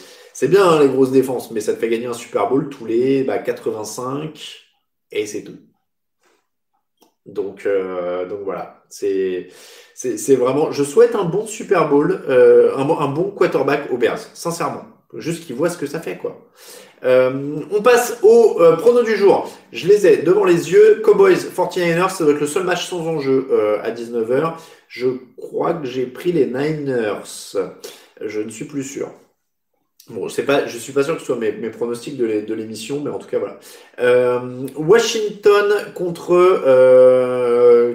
bien 0.42 0.68
hein, 0.68 0.82
les 0.82 0.88
grosses 0.88 1.12
défenses, 1.12 1.52
mais 1.52 1.60
ça 1.60 1.72
te 1.72 1.78
fait 1.78 1.88
gagner 1.88 2.06
un 2.06 2.12
Super 2.12 2.48
Bowl 2.48 2.68
tous 2.68 2.84
les 2.84 3.22
bah, 3.22 3.38
85 3.38 4.66
et 5.12 5.26
c'est 5.26 5.44
tout. 5.44 5.71
Donc, 7.26 7.66
euh, 7.66 8.26
donc 8.26 8.40
voilà, 8.44 8.82
c'est 8.88 9.48
vraiment. 10.36 10.72
Je 10.72 10.82
souhaite 10.82 11.14
un 11.14 11.24
bon 11.24 11.46
Super 11.46 11.88
Bowl, 11.88 12.20
euh, 12.28 12.76
un, 12.76 12.88
un, 12.88 13.08
bon 13.08 13.30
quarterback 13.30 13.90
aux 13.92 13.96
Bears, 13.96 14.18
sincèrement. 14.34 14.84
Juste 15.14 15.44
qu'ils 15.46 15.56
voient 15.56 15.68
ce 15.68 15.78
que 15.78 15.86
ça 15.86 16.00
fait, 16.00 16.16
quoi. 16.16 16.48
Euh, 17.04 17.60
on 17.72 17.82
passe 17.82 18.18
au 18.22 18.58
euh, 18.60 18.76
prono 18.76 19.02
du 19.02 19.16
jour. 19.16 19.50
Je 19.72 19.88
les 19.88 20.06
ai 20.06 20.18
devant 20.18 20.44
les 20.44 20.70
yeux. 20.70 21.02
Cowboys 21.04 21.34
49ers, 21.34 22.10
ça 22.10 22.24
doit 22.24 22.34
être 22.34 22.40
le 22.40 22.46
seul 22.46 22.64
match 22.64 22.86
sans 22.86 23.06
enjeu 23.06 23.48
euh, 23.50 23.82
à 23.82 23.90
19h. 23.90 24.54
Je 24.88 25.08
crois 25.36 25.74
que 25.74 25.86
j'ai 25.86 26.06
pris 26.06 26.32
les 26.32 26.46
Niners. 26.46 27.56
Je 28.20 28.40
ne 28.40 28.50
suis 28.50 28.66
plus 28.66 28.84
sûr. 28.84 29.10
Bon, 30.10 30.26
je 30.28 30.32
suis 30.78 30.92
pas 30.92 31.02
sûr 31.04 31.14
que 31.14 31.20
ce 31.20 31.26
soit 31.26 31.36
mes, 31.36 31.52
mes 31.52 31.70
pronostics 31.70 32.16
de 32.16 32.24
l'é- 32.24 32.42
de 32.42 32.54
l'émission, 32.54 33.00
mais 33.00 33.10
en 33.10 33.18
tout 33.18 33.28
cas 33.28 33.38
voilà. 33.38 33.60
Euh, 34.00 34.66
Washington 34.76 35.92
contre. 35.94 36.32
Euh, 36.32 37.94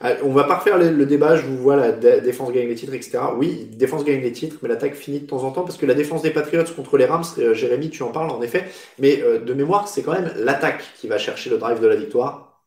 ah, 0.00 0.12
on 0.22 0.32
va 0.32 0.44
pas 0.44 0.56
refaire 0.58 0.78
le, 0.78 1.06
débat. 1.06 1.36
Je 1.36 1.42
vous 1.46 1.58
vois 1.58 1.76
la 1.76 1.92
dé- 1.92 2.20
défense 2.22 2.52
gagne 2.52 2.68
les 2.68 2.74
titres, 2.76 2.94
etc. 2.94 3.18
Oui, 3.36 3.68
défense 3.72 4.04
gagne 4.04 4.20
les 4.22 4.32
titres, 4.32 4.56
mais 4.62 4.68
l'attaque 4.68 4.94
finit 4.94 5.20
de 5.20 5.26
temps 5.26 5.44
en 5.44 5.50
temps 5.50 5.62
parce 5.64 5.76
que 5.76 5.86
la 5.86 5.94
défense 5.94 6.22
des 6.22 6.30
Patriots 6.30 6.64
contre 6.74 6.96
les 6.96 7.04
Rams, 7.06 7.24
euh, 7.38 7.52
Jérémy, 7.54 7.90
tu 7.90 8.02
en 8.02 8.10
parles 8.12 8.30
en 8.30 8.40
effet, 8.42 8.64
mais 8.98 9.20
euh, 9.22 9.38
de 9.38 9.52
mémoire, 9.54 9.88
c'est 9.88 10.02
quand 10.02 10.12
même 10.12 10.32
l'attaque 10.36 10.82
qui 10.98 11.08
va 11.08 11.18
chercher 11.18 11.50
le 11.50 11.58
drive 11.58 11.80
de 11.80 11.86
la 11.88 11.96
victoire. 11.96 12.58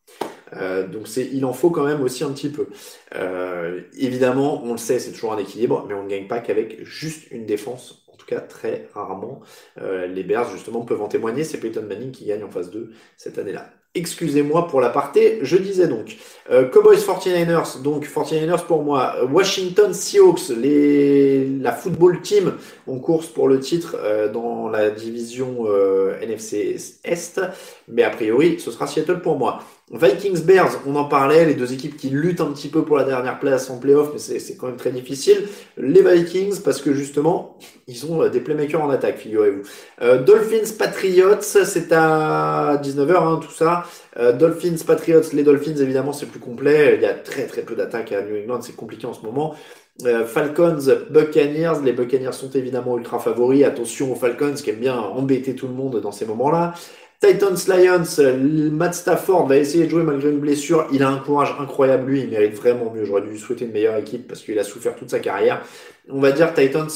Euh, 0.54 0.86
donc 0.88 1.08
c'est, 1.08 1.28
il 1.32 1.46
en 1.46 1.54
faut 1.54 1.70
quand 1.70 1.86
même 1.86 2.02
aussi 2.02 2.24
un 2.24 2.32
petit 2.32 2.50
peu. 2.50 2.68
Euh, 3.16 3.82
évidemment, 3.98 4.62
on 4.66 4.74
le 4.74 4.78
sait, 4.78 5.00
c'est 5.00 5.12
toujours 5.12 5.34
un 5.34 5.38
équilibre, 5.38 5.86
mais 5.88 5.94
on 5.94 6.04
ne 6.04 6.10
gagne 6.10 6.28
pas 6.28 6.40
qu'avec 6.40 6.84
juste 6.84 7.32
une 7.32 7.46
défense. 7.46 8.01
Très 8.40 8.88
rarement. 8.94 9.42
Euh, 9.82 10.08
les 10.08 10.24
Bears, 10.24 10.50
justement, 10.50 10.82
peuvent 10.82 11.02
en 11.02 11.08
témoigner. 11.08 11.44
C'est 11.44 11.58
Peyton 11.60 11.84
Manning 11.88 12.12
qui 12.12 12.26
gagne 12.26 12.44
en 12.44 12.50
phase 12.50 12.72
2 12.72 12.92
cette 13.18 13.38
année-là. 13.38 13.70
Excusez-moi 13.94 14.68
pour 14.68 14.80
l'aparté. 14.80 15.40
Je 15.42 15.58
disais 15.58 15.90
donc, 15.90 16.16
euh, 16.50 16.70
Cowboys 16.70 16.96
49ers, 16.96 17.82
donc 17.82 18.08
49ers 18.08 18.66
pour 18.66 18.84
moi. 18.84 19.16
Washington 19.30 19.94
Seahawks, 19.94 20.48
les, 20.48 21.46
la 21.46 21.74
football 21.74 22.22
team 22.22 22.54
en 22.88 23.00
course 23.00 23.28
pour 23.28 23.50
le 23.50 23.60
titre 23.60 23.98
euh, 24.00 24.32
dans 24.32 24.70
la 24.70 24.92
division 24.92 25.66
NFC 26.22 26.78
Est. 27.04 27.42
Mais 27.90 28.04
a 28.04 28.12
priori, 28.12 28.62
ce 28.62 28.72
sera 28.72 28.88
Seattle 28.88 29.20
pour 29.20 29.38
moi. 29.38 29.60
Vikings 29.94 30.46
Bears, 30.46 30.80
on 30.88 30.96
en 30.96 31.04
parlait, 31.04 31.46
les 31.46 31.54
deux 31.54 31.74
équipes 31.74 31.98
qui 31.98 32.10
luttent 32.10 32.40
un 32.40 32.54
petit 32.54 32.70
peu 32.70 32.86
pour 32.86 32.96
la 32.96 33.04
dernière 33.04 33.40
place 33.40 33.70
en 33.70 33.78
playoff, 33.78 34.12
mais 34.14 34.20
c'est 34.20 34.56
quand 34.56 34.68
même 34.68 34.78
très 34.78 34.92
difficile. 34.92 35.50
Les 35.78 36.02
Vikings, 36.02 36.62
parce 36.62 36.82
que 36.82 36.94
justement, 36.94 37.58
ils 37.88 38.06
ont 38.06 38.24
euh, 38.24 38.30
des 38.30 38.40
playmakers 38.40 38.82
en 38.82 38.90
attaque, 38.90 39.18
figurez-vous. 39.18 39.64
Euh, 40.02 40.24
Dolphins 40.24 40.74
Patriots, 40.80 41.42
c'est 41.42 41.92
à 41.92 42.80
19h, 42.82 43.16
hein, 43.18 43.40
tout 43.44 43.52
ça. 43.52 43.84
Euh, 44.18 44.32
Dolphins 44.32 44.82
Patriots, 44.88 45.24
les 45.34 45.44
Dolphins, 45.44 45.76
évidemment, 45.76 46.14
c'est 46.14 46.28
plus 46.28 46.40
complet. 46.40 46.96
Il 46.96 47.02
y 47.02 47.06
a 47.06 47.14
très 47.14 47.46
très 47.46 47.64
peu 47.64 47.76
d'attaques 47.76 48.14
à 48.14 48.22
New 48.22 48.42
England, 48.44 48.62
c'est 48.62 48.76
compliqué 48.76 49.08
en 49.08 49.14
ce 49.14 49.24
moment. 49.24 49.56
Falcons, 50.26 50.80
Buccaneers, 51.12 51.74
les 51.84 51.92
Buccaneers 51.92 52.32
sont 52.32 52.50
évidemment 52.50 52.98
ultra 52.98 53.20
favoris. 53.20 53.64
Attention 53.66 54.12
aux 54.12 54.16
Falcons 54.16 54.56
qui 54.56 54.72
aiment 54.72 54.78
bien 54.78 54.98
embêter 54.98 55.54
tout 55.54 55.68
le 55.68 55.74
monde 55.74 56.00
dans 56.02 56.12
ces 56.12 56.26
moments-là. 56.26 56.74
Titans 57.22 57.56
Lions, 57.68 58.18
euh, 58.18 58.72
Matt 58.72 58.96
Stafford 58.96 59.46
va 59.46 59.58
essayer 59.58 59.86
de 59.86 59.92
jouer 59.92 60.02
malgré 60.02 60.32
une 60.32 60.40
blessure. 60.40 60.88
Il 60.92 61.04
a 61.04 61.10
un 61.10 61.20
courage 61.20 61.56
incroyable, 61.60 62.10
lui. 62.10 62.22
Il 62.22 62.30
mérite 62.30 62.56
vraiment 62.56 62.92
mieux. 62.92 63.06
J'aurais 63.06 63.22
dû 63.22 63.38
souhaiter 63.38 63.66
une 63.66 63.72
meilleure 63.72 63.96
équipe 63.98 64.28
parce 64.28 64.42
qu'il 64.42 64.58
a 64.58 64.64
souffert 64.64 64.96
toute 64.96 65.12
sa 65.12 65.20
carrière. 65.20 65.62
On 66.10 66.20
va 66.20 66.32
dire 66.32 66.52
Titans 66.56 66.90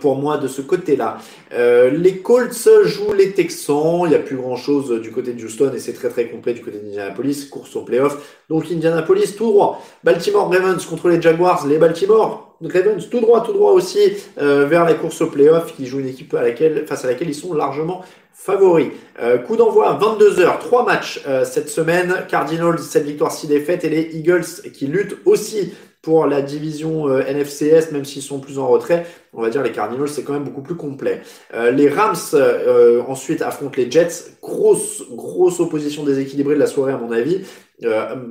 pour 0.00 0.16
moi 0.16 0.38
de 0.38 0.48
ce 0.48 0.60
côté-là. 0.60 1.18
Euh, 1.52 1.90
les 1.90 2.18
Colts 2.18 2.68
jouent 2.84 3.12
les 3.12 3.30
Texans. 3.30 4.02
Il 4.06 4.08
n'y 4.08 4.16
a 4.16 4.18
plus 4.18 4.36
grand-chose 4.36 5.00
du 5.00 5.12
côté 5.12 5.32
de 5.34 5.44
Houston 5.44 5.70
et 5.72 5.78
c'est 5.78 5.92
très 5.92 6.08
très 6.08 6.26
complet 6.26 6.52
du 6.52 6.62
côté 6.62 6.78
d'Indianapolis. 6.78 7.46
Course 7.48 7.76
au 7.76 7.82
playoff. 7.82 8.42
Donc 8.48 8.64
Indianapolis 8.72 9.36
tout 9.36 9.46
droit. 9.46 9.84
Baltimore 10.02 10.50
Ravens 10.50 10.84
contre 10.84 11.08
les 11.08 11.22
Jaguars. 11.22 11.64
Les 11.68 11.78
Baltimore 11.78 12.56
Ravens 12.60 13.08
tout 13.08 13.20
droit, 13.20 13.42
tout 13.42 13.52
droit 13.52 13.72
aussi 13.72 13.98
euh, 14.40 14.66
vers 14.66 14.84
la 14.84 14.94
course 14.94 15.20
au 15.20 15.28
playoff 15.28 15.74
qui 15.76 15.86
joue 15.86 16.00
une 16.00 16.08
équipe 16.08 16.34
à 16.34 16.42
laquelle, 16.42 16.86
face 16.86 17.04
à 17.04 17.08
laquelle 17.08 17.28
ils 17.28 17.34
sont 17.34 17.54
largement 17.54 18.04
favoris. 18.44 18.88
Euh, 19.20 19.38
coup 19.38 19.56
d'envoi 19.56 19.98
22h, 20.00 20.58
trois 20.58 20.84
matchs 20.84 21.22
euh, 21.26 21.44
cette 21.44 21.68
semaine. 21.68 22.24
Cardinals 22.28 22.78
7 22.78 23.04
victoires 23.04 23.32
6 23.32 23.46
défaites 23.46 23.84
et 23.84 23.88
les 23.88 24.16
Eagles 24.16 24.44
qui 24.72 24.86
luttent 24.86 25.16
aussi 25.24 25.72
pour 26.02 26.26
la 26.26 26.42
division 26.42 27.08
euh, 27.08 27.22
NFCS, 27.22 27.92
même 27.92 28.04
s'ils 28.04 28.22
sont 28.22 28.40
plus 28.40 28.58
en 28.58 28.66
retrait. 28.66 29.06
On 29.32 29.40
va 29.40 29.50
dire 29.50 29.62
les 29.62 29.70
Cardinals, 29.70 30.08
c'est 30.08 30.24
quand 30.24 30.32
même 30.32 30.42
beaucoup 30.42 30.60
plus 30.60 30.74
complet. 30.74 31.22
Euh, 31.54 31.70
les 31.70 31.88
Rams 31.88 32.16
euh, 32.34 33.02
ensuite 33.06 33.40
affrontent 33.40 33.76
les 33.76 33.88
Jets. 33.88 34.34
Grosse, 34.42 35.04
grosse 35.12 35.60
opposition 35.60 36.02
déséquilibrée 36.02 36.56
de 36.56 36.60
la 36.60 36.66
soirée 36.66 36.92
à 36.92 36.98
mon 36.98 37.12
avis. 37.12 37.42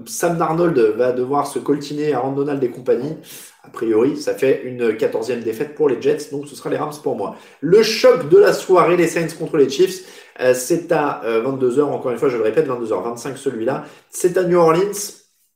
Sam 0.05 0.37
Darnold 0.37 0.77
va 0.95 1.11
devoir 1.11 1.45
se 1.45 1.59
coltiner 1.59 2.13
à 2.13 2.19
Aaron 2.19 2.31
Donald 2.31 2.63
et 2.63 2.69
compagnie. 2.69 3.17
A 3.63 3.69
priori, 3.69 4.17
ça 4.17 4.33
fait 4.33 4.63
une 4.65 4.97
quatorzième 4.97 5.41
défaite 5.41 5.75
pour 5.75 5.87
les 5.87 6.01
Jets, 6.01 6.29
donc 6.31 6.47
ce 6.47 6.55
sera 6.55 6.69
les 6.69 6.77
Rams 6.77 6.93
pour 7.03 7.15
moi. 7.15 7.35
Le 7.59 7.83
choc 7.83 8.27
de 8.27 8.37
la 8.37 8.53
soirée, 8.53 8.97
les 8.97 9.07
Saints 9.07 9.35
contre 9.37 9.57
les 9.57 9.69
Chiefs, 9.69 10.03
euh, 10.39 10.53
c'est 10.55 10.91
à 10.91 11.23
euh, 11.25 11.43
22h, 11.43 11.83
encore 11.83 12.11
une 12.11 12.17
fois, 12.17 12.29
je 12.29 12.37
le 12.37 12.43
répète, 12.43 12.67
22h25 12.67 13.35
celui-là. 13.35 13.85
C'est 14.09 14.37
à 14.37 14.43
New 14.43 14.57
Orleans, 14.57 14.91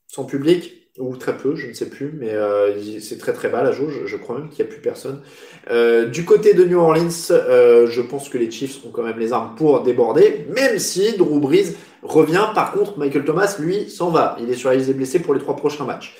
sans 0.07 0.25
public, 0.25 0.85
ou 0.97 1.17
très 1.17 1.35
peu, 1.35 1.55
je 1.55 1.67
ne 1.67 1.73
sais 1.73 1.89
plus, 1.89 2.13
mais 2.17 2.31
euh, 2.31 2.79
c'est 3.01 3.17
très 3.17 3.33
très 3.33 3.49
bas 3.49 3.63
la 3.63 3.73
jauge, 3.73 4.03
je 4.05 4.15
crois 4.15 4.39
même 4.39 4.49
qu'il 4.49 4.63
n'y 4.63 4.71
a 4.71 4.73
plus 4.73 4.81
personne. 4.81 5.21
Euh, 5.69 6.05
du 6.05 6.23
côté 6.23 6.53
de 6.53 6.63
New 6.63 6.79
Orleans, 6.79 7.09
euh, 7.31 7.87
je 7.89 8.01
pense 8.01 8.29
que 8.29 8.37
les 8.37 8.49
Chiefs 8.49 8.85
ont 8.85 8.91
quand 8.91 9.03
même 9.03 9.19
les 9.19 9.33
armes 9.33 9.55
pour 9.55 9.83
déborder, 9.83 10.45
même 10.55 10.79
si 10.79 11.17
Drew 11.17 11.39
Brees 11.39 11.75
revient. 12.01 12.47
Par 12.53 12.71
contre, 12.71 12.97
Michael 12.97 13.25
Thomas, 13.25 13.57
lui, 13.59 13.89
s'en 13.89 14.09
va. 14.09 14.37
Il 14.39 14.49
est 14.49 14.55
sur 14.55 14.69
la 14.69 14.75
liste 14.75 14.87
des 14.87 14.93
blessés 14.93 15.19
pour 15.19 15.33
les 15.33 15.41
trois 15.41 15.57
prochains 15.57 15.85
matchs. 15.85 16.15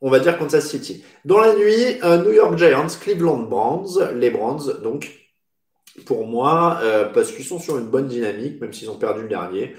On 0.00 0.10
va 0.10 0.18
dire 0.18 0.38
Kansas 0.38 0.68
City. 0.68 1.04
Dans 1.24 1.40
la 1.40 1.54
nuit, 1.54 1.98
euh, 2.04 2.18
New 2.18 2.32
York 2.32 2.58
Giants, 2.58 2.86
Cleveland 3.00 3.44
Browns, 3.44 4.10
les 4.14 4.30
Browns, 4.30 4.80
donc, 4.82 5.10
pour 6.04 6.26
moi, 6.26 6.78
euh, 6.82 7.06
parce 7.06 7.32
qu'ils 7.32 7.44
sont 7.44 7.58
sur 7.58 7.78
une 7.78 7.86
bonne 7.86 8.06
dynamique, 8.06 8.60
même 8.60 8.72
s'ils 8.72 8.90
ont 8.90 8.98
perdu 8.98 9.22
le 9.22 9.28
dernier. 9.28 9.74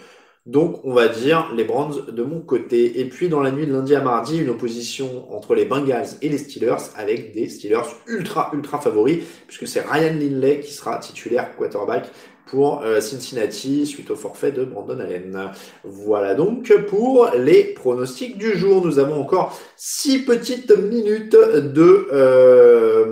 Donc, 0.47 0.80
on 0.86 0.93
va 0.93 1.09
dire 1.09 1.53
les 1.53 1.65
Browns 1.65 2.05
de 2.07 2.24
mon 2.24 2.39
côté. 2.39 2.99
Et 2.99 3.05
puis, 3.05 3.30
dans 3.30 3.41
la 3.41 3.51
nuit 3.51 3.68
de 3.68 3.74
lundi 3.74 3.93
à 3.93 4.01
mardi, 4.01 4.39
une 4.39 4.49
opposition 4.49 5.32
entre 5.36 5.53
les 5.53 5.65
Bengals 5.65 6.07
et 6.22 6.30
les 6.30 6.38
Steelers, 6.38 6.91
avec 6.95 7.34
des 7.34 7.49
Steelers 7.49 7.89
ultra, 8.07 8.49
ultra 8.53 8.80
favoris, 8.80 9.24
puisque 9.45 9.68
c'est 9.68 9.82
Ryan 9.82 10.13
Lindley 10.13 10.61
qui 10.61 10.74
sera 10.74 10.97
titulaire 10.99 11.55
quarterback 11.57 12.09
pour 12.47 12.81
euh, 12.81 13.01
Cincinnati 13.01 13.85
suite 13.85 14.11
au 14.11 14.15
forfait 14.15 14.51
de 14.51 14.63
Brandon 14.65 14.99
Allen. 14.99 15.51
Voilà 15.83 16.35
donc 16.35 16.73
pour 16.87 17.29
les 17.37 17.63
pronostics 17.63 18.37
du 18.37 18.57
jour. 18.57 18.85
Nous 18.85 18.99
avons 18.99 19.21
encore 19.21 19.59
six 19.75 20.19
petites 20.19 20.71
minutes 20.71 21.35
de... 21.35 22.07
euh, 22.11 23.05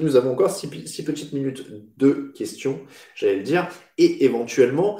nous 0.00 0.16
avons 0.16 0.32
encore 0.32 0.50
six, 0.50 0.68
petites 0.68 1.32
minutes 1.32 1.66
de 1.98 2.32
questions, 2.34 2.80
j'allais 3.14 3.36
le 3.36 3.42
dire, 3.42 3.68
et 3.98 4.24
éventuellement 4.24 4.98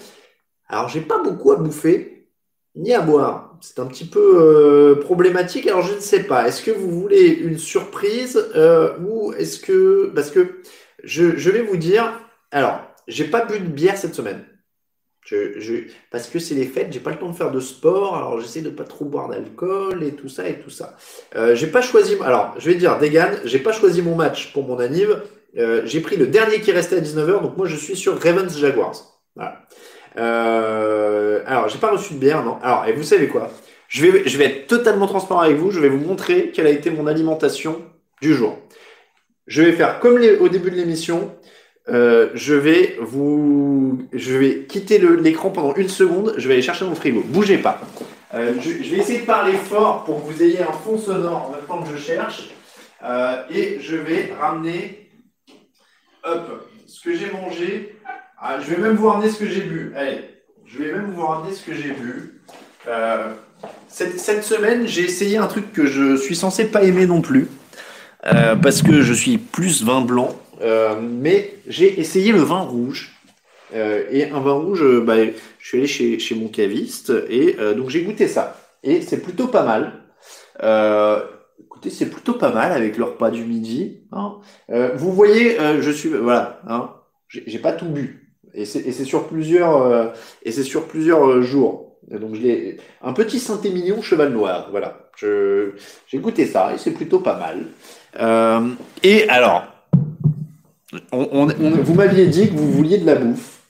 alors, 0.72 0.88
j'ai 0.88 1.00
pas 1.00 1.18
beaucoup 1.20 1.50
à 1.50 1.56
bouffer, 1.56 2.28
ni 2.76 2.94
à 2.94 3.00
boire. 3.00 3.58
C'est 3.61 3.80
un 3.80 3.86
petit 3.86 4.04
peu 4.04 4.36
euh, 4.36 5.00
problématique. 5.00 5.66
Alors, 5.66 5.82
je 5.82 5.94
ne 5.94 6.00
sais 6.00 6.22
pas. 6.22 6.46
Est-ce 6.46 6.62
que 6.62 6.70
vous 6.70 6.88
voulez 6.88 7.26
une 7.26 7.58
surprise 7.58 8.40
euh, 8.54 8.96
ou 9.00 9.32
est-ce 9.32 9.58
que... 9.58 10.12
Parce 10.14 10.30
que 10.30 10.61
je 11.02 11.50
vais 11.50 11.62
vous 11.62 11.76
dire... 11.76 12.12
Alors, 12.52 12.82
j'ai 13.11 13.24
pas 13.24 13.44
bu 13.44 13.58
de 13.58 13.66
bière 13.66 13.96
cette 13.96 14.14
semaine. 14.14 14.44
Parce 16.11 16.28
que 16.28 16.38
c'est 16.38 16.54
les 16.54 16.64
fêtes, 16.64 16.92
j'ai 16.92 17.00
pas 17.00 17.11
le 17.11 17.18
temps 17.18 17.28
de 17.28 17.36
faire 17.36 17.50
de 17.50 17.61
sport, 17.61 18.16
alors 18.16 18.40
j'essaie 18.40 18.62
de 18.62 18.70
pas 18.70 18.84
trop 18.84 19.04
boire 19.04 19.28
d'alcool 19.28 20.02
et 20.02 20.12
tout 20.12 20.28
ça 20.28 20.48
et 20.48 20.58
tout 20.58 20.70
ça. 20.70 20.96
Euh, 21.36 21.54
j'ai 21.54 21.68
pas 21.68 21.82
choisi, 21.82 22.16
alors 22.24 22.54
je 22.58 22.70
vais 22.70 22.74
dire 22.74 22.98
Degan, 22.98 23.30
j'ai 23.44 23.58
pas 23.61 23.72
choisi 23.72 24.02
mon 24.02 24.16
match 24.16 24.52
pour 24.52 24.66
mon 24.66 24.78
anniv, 24.78 25.22
euh, 25.58 25.82
j'ai 25.84 26.00
pris 26.00 26.16
le 26.16 26.26
dernier 26.26 26.61
qui 26.61 26.72
restait 26.72 26.96
à 26.96 27.00
19h, 27.00 27.42
donc 27.42 27.56
moi 27.56 27.66
je 27.66 27.76
suis 27.76 27.96
sur 27.96 28.20
Ravens 28.20 28.56
Jaguars. 28.58 29.20
Euh, 30.16 31.42
alors, 31.46 31.68
j'ai 31.68 31.78
pas 31.78 31.90
reçu 31.90 32.14
de 32.14 32.18
bière, 32.18 32.44
non. 32.44 32.58
Alors, 32.62 32.86
et 32.86 32.92
vous 32.92 33.02
savez 33.02 33.28
quoi? 33.28 33.50
Je 33.88 34.06
vais, 34.06 34.28
je 34.28 34.38
vais 34.38 34.44
être 34.44 34.66
totalement 34.66 35.06
transparent 35.06 35.40
avec 35.40 35.56
vous. 35.56 35.70
Je 35.70 35.80
vais 35.80 35.88
vous 35.88 35.98
montrer 35.98 36.50
quelle 36.52 36.66
a 36.66 36.70
été 36.70 36.90
mon 36.90 37.06
alimentation 37.06 37.82
du 38.20 38.34
jour. 38.34 38.58
Je 39.46 39.62
vais 39.62 39.72
faire 39.72 39.98
comme 40.00 40.20
au 40.40 40.48
début 40.48 40.70
de 40.70 40.76
l'émission. 40.76 41.34
Euh, 41.91 42.28
je 42.34 42.55
vais 42.55 42.97
vous, 43.01 44.07
je 44.12 44.36
vais 44.36 44.64
quitter 44.68 44.99
l'écran 44.99 45.51
pendant 45.51 45.74
une 45.74 45.88
seconde. 45.88 46.34
Je 46.36 46.47
vais 46.47 46.55
aller 46.55 46.62
chercher 46.62 46.84
mon 46.84 46.95
frigo. 46.95 47.22
Bougez 47.26 47.59
pas. 47.59 47.80
Euh, 48.34 48.55
je, 48.61 48.70
vais 48.70 48.99
essayer 48.99 49.20
de 49.20 49.26
parler 49.26 49.55
fort 49.55 50.05
pour 50.05 50.24
que 50.24 50.32
vous 50.32 50.43
ayez 50.43 50.62
un 50.62 50.72
fond 50.72 50.99
sonore 50.99 51.49
en 51.49 51.51
même 51.51 51.66
temps 51.66 51.82
que 51.82 51.97
je 51.97 52.03
cherche. 52.03 52.51
Euh, 53.03 53.43
et 53.51 53.78
je 53.80 53.97
vais 53.97 54.32
ramener, 54.38 55.11
hop, 56.22 56.70
ce 56.86 57.03
que 57.03 57.16
j'ai 57.16 57.30
mangé. 57.30 57.97
Ah, 58.41 58.59
je 58.61 58.72
vais 58.72 58.80
même 58.80 58.95
vous 58.95 59.09
ramener 59.09 59.30
ce 59.30 59.38
que 59.38 59.49
j'ai 59.49 59.62
bu. 59.62 59.93
Allez, 59.97 60.20
je 60.66 60.78
vais 60.78 60.93
même 60.93 61.11
vous 61.12 61.26
ramener 61.26 61.53
ce 61.53 61.64
que 61.64 61.74
j'ai 61.74 61.91
bu. 61.91 62.41
Cette, 63.88 64.18
cette 64.18 64.45
semaine, 64.45 64.86
j'ai 64.86 65.03
essayé 65.03 65.36
un 65.36 65.47
truc 65.47 65.72
que 65.72 65.86
je 65.86 66.16
suis 66.16 66.36
censé 66.36 66.66
pas 66.66 66.82
aimer 66.84 67.07
non 67.07 67.20
plus. 67.20 67.49
parce 68.22 68.80
que 68.82 69.03
je 69.03 69.12
suis 69.12 69.38
plus 69.38 69.82
vin 69.82 70.03
blanc. 70.03 70.36
Euh, 70.61 71.00
mais 71.00 71.54
j'ai 71.66 72.00
essayé 72.00 72.32
le 72.32 72.40
vin 72.40 72.61
rouge. 72.61 73.12
Euh, 73.74 74.04
et 74.11 74.30
un 74.30 74.40
vin 74.40 74.54
rouge, 74.54 74.82
euh, 74.82 75.00
bah, 75.00 75.14
je 75.24 75.66
suis 75.66 75.78
allé 75.78 75.86
chez, 75.86 76.18
chez 76.18 76.34
mon 76.34 76.48
caviste. 76.48 77.12
Et 77.28 77.56
donc 77.76 77.90
j'ai 77.90 78.02
goûté 78.02 78.28
ça. 78.28 78.56
Et 78.82 79.02
c'est 79.02 79.20
plutôt 79.20 79.46
pas 79.46 79.64
mal. 79.64 79.92
Euh, 80.62 81.20
écoutez, 81.58 81.90
c'est 81.90 82.06
plutôt 82.11 82.34
pas 82.34 82.52
mal 82.52 82.72
avec 82.72 82.96
le 82.96 83.04
repas 83.04 83.30
du 83.30 83.44
midi. 83.44 84.02
Hein. 84.12 84.36
Euh, 84.70 84.92
vous 84.96 85.12
voyez, 85.12 85.58
euh, 85.61 85.80
je 85.82 85.90
suis, 85.90 86.08
voilà, 86.08 86.61
hein, 86.68 86.90
j'ai 87.28 87.58
pas 87.58 87.72
tout 87.72 87.86
bu, 87.86 88.34
et 88.54 88.64
c'est 88.64 89.04
sur 89.04 89.28
plusieurs, 89.28 89.82
euh, 89.82 90.08
et 90.42 90.52
c'est 90.52 90.64
sur 90.64 90.86
plusieurs 90.86 91.42
jours. 91.42 91.98
Donc 92.11 92.34
je 92.34 92.40
l'ai, 92.40 92.76
un 93.02 93.12
petit 93.12 93.38
Saint-Émilion 93.38 94.02
cheval 94.02 94.32
noir, 94.32 94.68
voilà. 94.70 95.11
J'ai 95.20 96.18
goûté 96.18 96.46
ça 96.46 96.72
et 96.74 96.78
c'est 96.78 96.92
plutôt 96.92 97.20
pas 97.20 97.38
mal. 97.38 97.66
et 99.02 99.28
alors, 99.28 99.64
vous 101.12 101.95
m'aviez 101.95 102.26
dit 102.26 102.49
que 102.49 102.55
vous 102.55 102.70
vouliez 102.70 102.99
de 102.99 103.07
la 103.07 103.14
bouffe. 103.14 103.61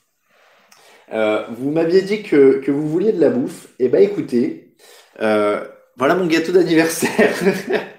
vous 1.13 1.71
m'aviez 1.71 2.03
dit 2.03 2.23
que, 2.23 2.61
que, 2.61 2.71
vous 2.71 2.89
vouliez 2.89 3.13
de 3.13 3.21
la 3.21 3.31
bouffe. 3.31 3.69
Eh 3.79 3.89
ben 3.89 4.03
écoutez, 4.03 4.75
voilà 5.19 6.15
mon 6.17 6.27
gâteau 6.27 6.53
d'anniversaire. 6.53 7.35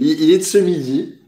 il, 0.00 0.30
est 0.32 0.38
de 0.38 0.42
ce 0.42 0.58
midi. 0.58 1.18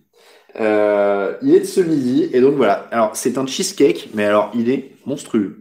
Euh, 0.58 1.34
il 1.42 1.54
est 1.54 1.60
de 1.60 1.64
ce 1.64 1.80
midi. 1.80 2.28
Et 2.32 2.40
donc 2.40 2.54
voilà. 2.54 2.86
Alors, 2.90 3.14
c'est 3.14 3.38
un 3.38 3.46
cheesecake, 3.46 4.10
mais 4.14 4.24
alors, 4.24 4.50
il 4.54 4.70
est 4.70 4.92
monstrueux. 5.06 5.58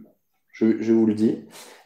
Je, 0.52 0.92
vous 0.92 1.06
le 1.06 1.14
dis. 1.14 1.38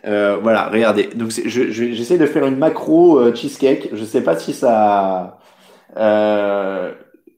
Euh, 0.05 0.37
voilà, 0.43 0.69
regardez. 0.69 1.09
Donc, 1.15 1.31
j'essaie 1.31 2.19
de 2.19 2.27
faire 2.27 2.47
une 2.47 2.59
macro 2.59 3.19
euh, 3.19 3.35
cheesecake. 3.35 3.89
Je 3.93 4.05
sais 4.05 4.23
pas 4.23 4.39
si 4.39 4.53
ça. 4.53 5.39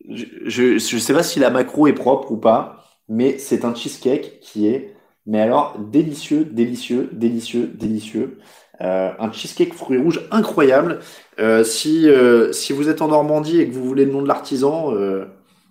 Je, 0.09 0.75
ne 0.75 0.79
sais 0.79 1.13
pas 1.13 1.23
si 1.23 1.39
la 1.39 1.51
macro 1.51 1.87
est 1.87 1.93
propre 1.93 2.33
ou 2.33 2.37
pas, 2.37 2.85
mais 3.09 3.39
c'est 3.39 3.65
un 3.65 3.75
cheesecake 3.75 4.41
qui 4.41 4.67
est, 4.67 4.95
mais 5.27 5.41
alors 5.41 5.79
délicieux, 5.79 6.45
délicieux, 6.45 7.11
délicieux, 7.13 7.71
délicieux. 7.75 8.39
Euh, 8.81 9.11
un 9.19 9.33
cheesecake 9.33 9.75
fruits 9.75 9.99
rouges 9.99 10.27
incroyable. 10.31 11.01
Euh, 11.41 11.65
si, 11.65 12.09
euh, 12.09 12.53
si 12.53 12.73
vous 12.73 12.89
êtes 12.89 13.03
en 13.03 13.09
Normandie 13.09 13.61
et 13.61 13.69
que 13.69 13.75
vous 13.75 13.85
voulez 13.85 14.05
le 14.05 14.13
nom 14.13 14.23
de 14.23 14.29
l'artisan, 14.29 14.93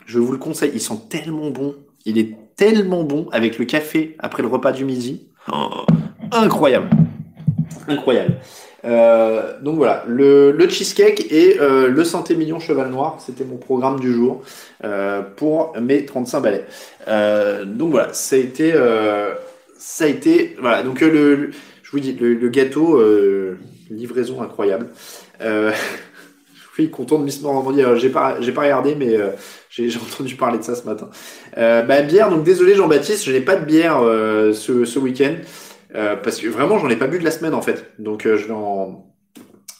je 0.06 0.20
vous 0.20 0.32
le 0.32 0.38
conseille. 0.38 0.72
Ils 0.74 0.82
sont 0.82 0.98
tellement 0.98 1.50
bons. 1.50 1.76
Il 2.06 2.18
est 2.18 2.38
tellement 2.56 3.04
bon 3.04 3.28
avec 3.32 3.58
le 3.58 3.66
café 3.66 4.16
après 4.20 4.42
le 4.42 4.50
repas 4.50 4.72
du 4.72 4.86
midi. 4.86 5.30
Oh, 5.52 5.86
incroyable. 6.32 6.90
Incroyable. 7.88 8.40
Donc 8.84 9.76
voilà, 9.76 10.04
le, 10.08 10.56
cheesecake 10.70 11.32
et 11.32 11.58
le 11.60 12.04
santé 12.04 12.36
mignon 12.36 12.60
cheval 12.60 12.90
noir, 12.90 13.18
c'était 13.26 13.44
mon 13.44 13.58
programme 13.58 14.00
du 14.00 14.14
jour 14.14 14.44
pour 15.36 15.74
mes 15.82 16.06
35 16.06 16.40
balais. 16.42 16.66
donc 17.66 17.92
voilà, 17.92 18.14
ça 18.14 18.36
a 18.36 18.40
été, 18.40 18.74
ça 19.78 20.06
a 20.06 20.08
été, 20.08 20.56
voilà. 20.60 20.84
Donc 20.84 21.02
le, 21.02 21.52
je 21.88 21.92
vous 21.92 22.00
dis, 22.02 22.14
le, 22.14 22.50
gâteau, 22.50 23.00
euh, 23.00 23.58
livraison 23.90 24.42
incroyable. 24.42 24.88
Euh, 25.42 25.72
je 26.54 26.82
suis 26.84 26.92
content 26.92 27.18
de 27.18 27.24
Miss 27.24 27.42
Normandie. 27.42 27.82
J'ai 27.96 28.10
pas, 28.10 28.42
j'ai 28.42 28.52
pas 28.52 28.62
regardé, 28.64 28.94
mais 28.96 29.16
euh, 29.16 29.30
j'ai, 29.70 29.90
entendu 29.96 30.36
parler 30.36 30.58
de 30.58 30.64
ça 30.64 30.76
ce 30.76 30.84
matin. 30.86 31.10
bah, 31.56 32.02
bière, 32.02 32.30
donc 32.30 32.44
désolé 32.44 32.76
Jean-Baptiste, 32.76 33.24
je 33.24 33.32
n'ai 33.32 33.40
pas 33.40 33.56
de 33.56 33.66
bière 33.66 34.02
ce 34.54 35.00
week-end. 35.00 35.36
Parce 35.94 36.38
que 36.40 36.48
vraiment, 36.48 36.80
j'en 36.80 36.90
ai 36.90 36.96
pas 36.96 37.08
bu 37.08 37.20
de 37.20 37.24
la 37.24 37.32
semaine 37.32 37.54
en 37.54 37.62
fait. 37.62 37.92
Donc 38.00 38.24
je 38.24 38.46
vais 38.46 38.52
en, 38.52 39.08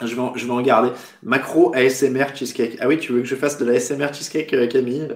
je 0.02 0.14
vais, 0.14 0.22
en, 0.22 0.36
je 0.36 0.46
vais 0.46 0.52
en 0.52 0.62
garder. 0.62 0.90
Macro 1.24 1.74
ASMR 1.74 2.36
cheesecake. 2.36 2.78
Ah 2.80 2.88
oui, 2.88 3.00
tu 3.00 3.14
veux 3.14 3.22
que 3.22 3.28
je 3.28 3.36
fasse 3.36 3.58
de 3.58 3.66
la 3.66 3.78
ASMR 3.78 4.14
cheesecake, 4.14 4.70
Camille? 4.70 5.08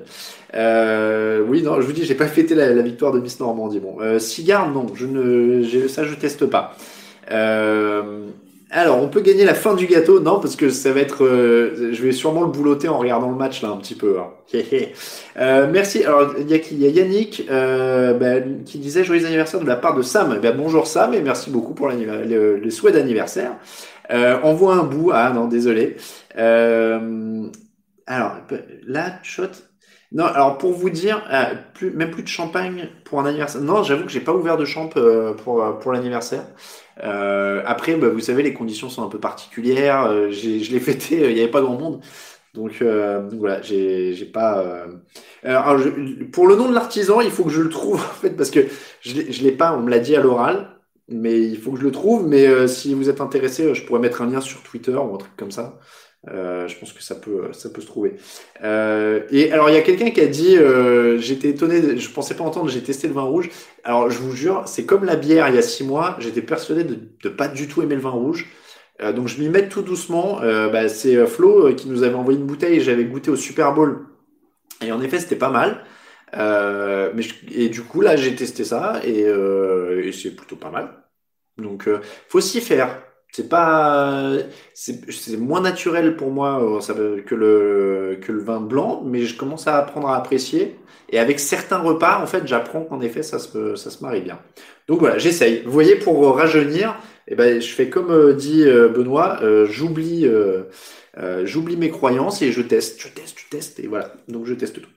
Euh, 0.56 1.44
Oui, 1.48 1.62
non, 1.62 1.80
je 1.80 1.86
vous 1.86 1.94
dis, 1.94 2.04
j'ai 2.04 2.16
pas 2.16 2.28
fêté 2.28 2.56
la, 2.56 2.82
victoire 2.82 3.12
de 3.12 3.20
Miss 3.20 3.40
Normandie. 3.40 3.80
Bon, 3.80 3.98
euh, 4.02 4.18
cigare, 4.18 4.72
non, 4.72 4.88
je 4.96 5.06
ne, 5.06 5.88
ça 5.88 6.04
je 6.04 6.16
teste 6.16 6.48
pas. 6.48 6.76
Euh, 7.32 8.28
alors, 8.74 9.04
on 9.04 9.10
peut 9.10 9.20
gagner 9.20 9.44
la 9.44 9.54
fin 9.54 9.76
du 9.76 9.86
gâteau 9.86 10.22
Non, 10.22 10.40
parce 10.40 10.56
que 10.56 10.70
ça 10.70 10.94
va 10.94 11.02
être. 11.02 11.26
Euh, 11.26 11.92
je 11.92 12.02
vais 12.02 12.14
sûrement 12.14 12.42
le 12.42 12.48
boulotter 12.48 12.88
en 12.88 12.98
regardant 12.98 13.30
le 13.30 13.36
match 13.36 13.62
là 13.62 13.70
un 13.70 13.78
petit 13.78 13.96
peu. 13.96 14.18
Hein. 14.20 14.30
euh, 15.38 15.68
merci. 15.70 16.06
Alors, 16.06 16.34
il 16.40 16.50
y, 16.50 16.86
a, 16.86 16.90
Yannick 16.90 17.48
euh, 17.50 18.14
bah, 18.14 18.40
qui 18.66 18.80
disait 18.80 19.04
joyeux 19.04 19.26
anniversaire 19.26 19.60
de 19.60 19.68
la 19.68 19.76
part 19.76 19.94
de 19.94 20.02
Sam. 20.02 20.40
Bah, 20.42 20.54
bonjour 20.54 20.88
Sam 20.88 21.14
et 21.14 21.22
merci 21.22 21.50
beaucoup 21.50 21.74
pour 21.74 21.90
le, 21.90 22.56
les 22.56 22.72
souhaits 22.72 22.94
d'anniversaire. 22.94 23.58
Euh, 24.12 24.40
on 24.44 24.54
voit 24.54 24.76
un 24.76 24.84
bout. 24.84 25.12
Ah 25.14 25.32
non, 25.34 25.48
désolé. 25.48 25.98
Euh, 26.38 27.48
alors, 28.08 28.38
là, 28.88 29.20
shot. 29.24 29.52
Non, 30.12 30.26
alors 30.26 30.58
pour 30.58 30.74
vous 30.74 30.90
dire, 30.90 31.24
euh, 31.32 31.56
même 31.94 32.12
plus 32.12 32.24
de 32.24 32.28
champagne 32.28 32.90
pour 33.06 33.22
un 33.22 33.26
anniversaire. 33.26 33.62
Non, 33.62 33.82
j'avoue 33.84 34.04
que 34.04 34.12
j'ai 34.12 34.20
pas 34.20 34.34
ouvert 34.34 34.58
de 34.58 34.66
champ 34.66 34.90
euh, 34.98 35.34
pour, 35.34 35.80
pour 35.80 35.94
l'anniversaire. 35.94 36.46
Euh, 37.02 37.64
après, 37.66 37.96
bah, 37.96 38.10
vous 38.10 38.20
savez, 38.20 38.44
les 38.44 38.54
conditions 38.54 38.90
sont 38.90 39.04
un 39.04 39.08
peu 39.08 39.20
particulières. 39.20 40.04
Euh, 40.04 40.30
je 40.32 40.72
l'ai 40.72 40.80
fêté, 40.82 41.30
il 41.30 41.36
n'y 41.36 41.42
avait 41.42 41.52
pas 41.52 41.62
grand 41.62 41.78
monde. 41.80 42.02
Donc, 42.54 42.84
donc 42.84 43.40
voilà, 43.40 43.62
j'ai 43.62 44.30
pas. 44.34 44.86
Alors, 45.44 45.78
pour 46.34 46.48
le 46.48 46.56
nom 46.58 46.68
de 46.68 46.74
l'artisan, 46.74 47.22
il 47.22 47.32
faut 47.32 47.46
que 47.46 47.50
je 47.50 47.62
le 47.62 47.70
trouve 47.70 47.96
en 48.12 48.14
fait 48.22 48.32
parce 48.32 48.52
que 48.52 48.68
je 49.02 49.44
l'ai 49.44 49.52
pas. 49.54 49.74
On 49.74 49.82
me 49.82 49.90
l'a 49.90 50.00
dit 50.00 50.16
à 50.18 50.22
l'oral 50.22 50.82
mais 51.12 51.42
il 51.42 51.58
faut 51.58 51.72
que 51.72 51.80
je 51.80 51.84
le 51.84 51.92
trouve. 51.92 52.28
Mais 52.28 52.48
euh, 52.48 52.68
si 52.68 52.94
vous 52.94 53.10
êtes 53.10 53.22
intéressé, 53.22 53.74
je 53.76 53.86
pourrais 53.86 54.00
mettre 54.00 54.22
un 54.22 54.28
lien 54.30 54.42
sur 54.42 54.64
Twitter 54.64 54.96
ou 54.96 55.16
un 55.16 55.18
truc 55.18 55.36
comme 55.38 55.52
ça. 55.52 55.80
Euh, 56.30 56.68
je 56.68 56.78
pense 56.78 56.94
que 56.94 57.02
ça 57.02 57.16
peut, 57.16 57.52
ça 57.52 57.70
peut 57.70 57.82
se 57.82 57.88
trouver. 57.88 58.16
Euh, 58.64 59.24
et 59.32 59.52
alors, 59.52 59.70
il 59.70 59.74
y 59.74 59.78
a 59.78 59.82
quelqu'un 59.82 60.12
qui 60.12 60.22
a 60.22 60.28
dit, 60.28 60.58
j'étais 61.20 61.50
étonné, 61.50 61.98
je 61.98 62.10
pensais 62.10 62.36
pas 62.36 62.44
entendre, 62.44 62.70
j'ai 62.70 62.82
testé 62.82 63.08
le 63.08 63.14
vin 63.14 63.24
rouge. 63.24 63.50
Alors, 63.84 64.10
je 64.10 64.20
vous 64.20 64.36
jure, 64.36 64.64
c'est 64.68 64.86
comme 64.86 65.06
la 65.06 65.16
bière 65.16 65.50
il 65.50 65.56
y 65.56 65.58
a 65.58 65.62
six 65.62 65.84
mois. 65.84 66.16
J'étais 66.20 66.42
persuadé 66.42 66.84
de, 66.84 66.98
de 67.24 67.30
pas 67.30 67.48
du 67.48 67.68
tout 67.68 67.82
aimer 67.82 67.96
le 67.96 68.02
vin 68.02 68.12
rouge. 68.12 68.48
donc, 69.16 69.28
je 69.28 69.40
m'y 69.42 69.50
mets 69.50 69.68
tout 69.68 69.82
doucement. 69.82 70.40
Bah, 70.42 70.90
c'est 70.90 71.26
Flo 71.28 71.74
qui 71.76 71.90
nous 71.90 72.04
avait 72.04 72.16
envoyé 72.16 72.40
une 72.40 72.46
bouteille 72.46 72.78
et 72.78 72.82
j'avais 72.82 73.06
goûté 73.06 73.32
au 73.32 73.36
Super 73.36 73.74
Bowl. 73.74 74.06
Et 74.82 74.92
en 74.92 75.02
effet, 75.02 75.20
c'était 75.20 75.36
pas 75.36 75.50
mal. 75.50 75.84
mais 77.16 77.24
et 77.52 77.70
du 77.70 77.82
coup, 77.84 78.02
là, 78.02 78.16
j'ai 78.16 78.36
testé 78.36 78.64
ça 78.64 79.02
et, 79.04 79.22
et 79.22 80.12
c'est 80.12 80.36
plutôt 80.36 80.56
pas 80.56 80.70
mal. 80.72 81.02
Donc, 81.58 81.88
euh, 81.88 82.02
faut 82.28 82.42
s'y 82.42 82.62
faire. 82.62 83.02
C'est 83.32 83.48
pas, 83.48 84.34
c'est 84.74 85.38
moins 85.38 85.62
naturel 85.62 86.18
pour 86.18 86.32
moi 86.32 86.62
euh, 86.62 87.22
que 87.22 87.34
le 87.34 88.18
que 88.22 88.34
le 88.34 88.42
vin 88.42 88.60
blanc, 88.60 89.04
mais 89.06 89.24
je 89.24 89.38
commence 89.38 89.68
à 89.68 89.78
apprendre 89.78 90.10
à 90.10 90.18
apprécier. 90.18 90.76
Et 91.10 91.20
avec 91.20 91.40
certains 91.40 91.78
repas, 91.78 92.22
en 92.22 92.28
fait, 92.28 92.46
j'apprends 92.46 92.84
qu'en 92.84 93.00
effet, 93.00 93.24
ça 93.24 93.40
se 93.40 93.76
ça 93.76 93.90
se 93.90 94.04
marie 94.04 94.22
bien. 94.22 94.40
Donc 94.88 95.00
voilà, 95.00 95.18
j'essaye. 95.18 95.64
Vous 95.64 95.72
voyez, 95.72 95.96
pour 95.96 96.36
rajeunir, 96.36 96.98
eh 97.30 97.36
ben, 97.36 97.62
je 97.62 97.70
fais 97.74 97.90
comme 97.90 98.12
euh, 98.12 98.34
dit 98.34 98.66
Benoît, 98.66 99.40
j'oublie. 99.70 100.30
j'oublie 101.46 101.78
mes 101.78 101.90
croyances 101.90 102.42
et 102.42 102.52
je 102.52 102.62
teste, 102.62 103.02
je 103.02 103.08
teste, 103.08 103.38
je 103.40 103.50
teste 103.50 103.80
et 103.80 103.88
voilà. 103.88 104.14
Donc 104.28 104.46
je 104.46 104.54
teste 104.56 104.82
tout. 104.82 104.90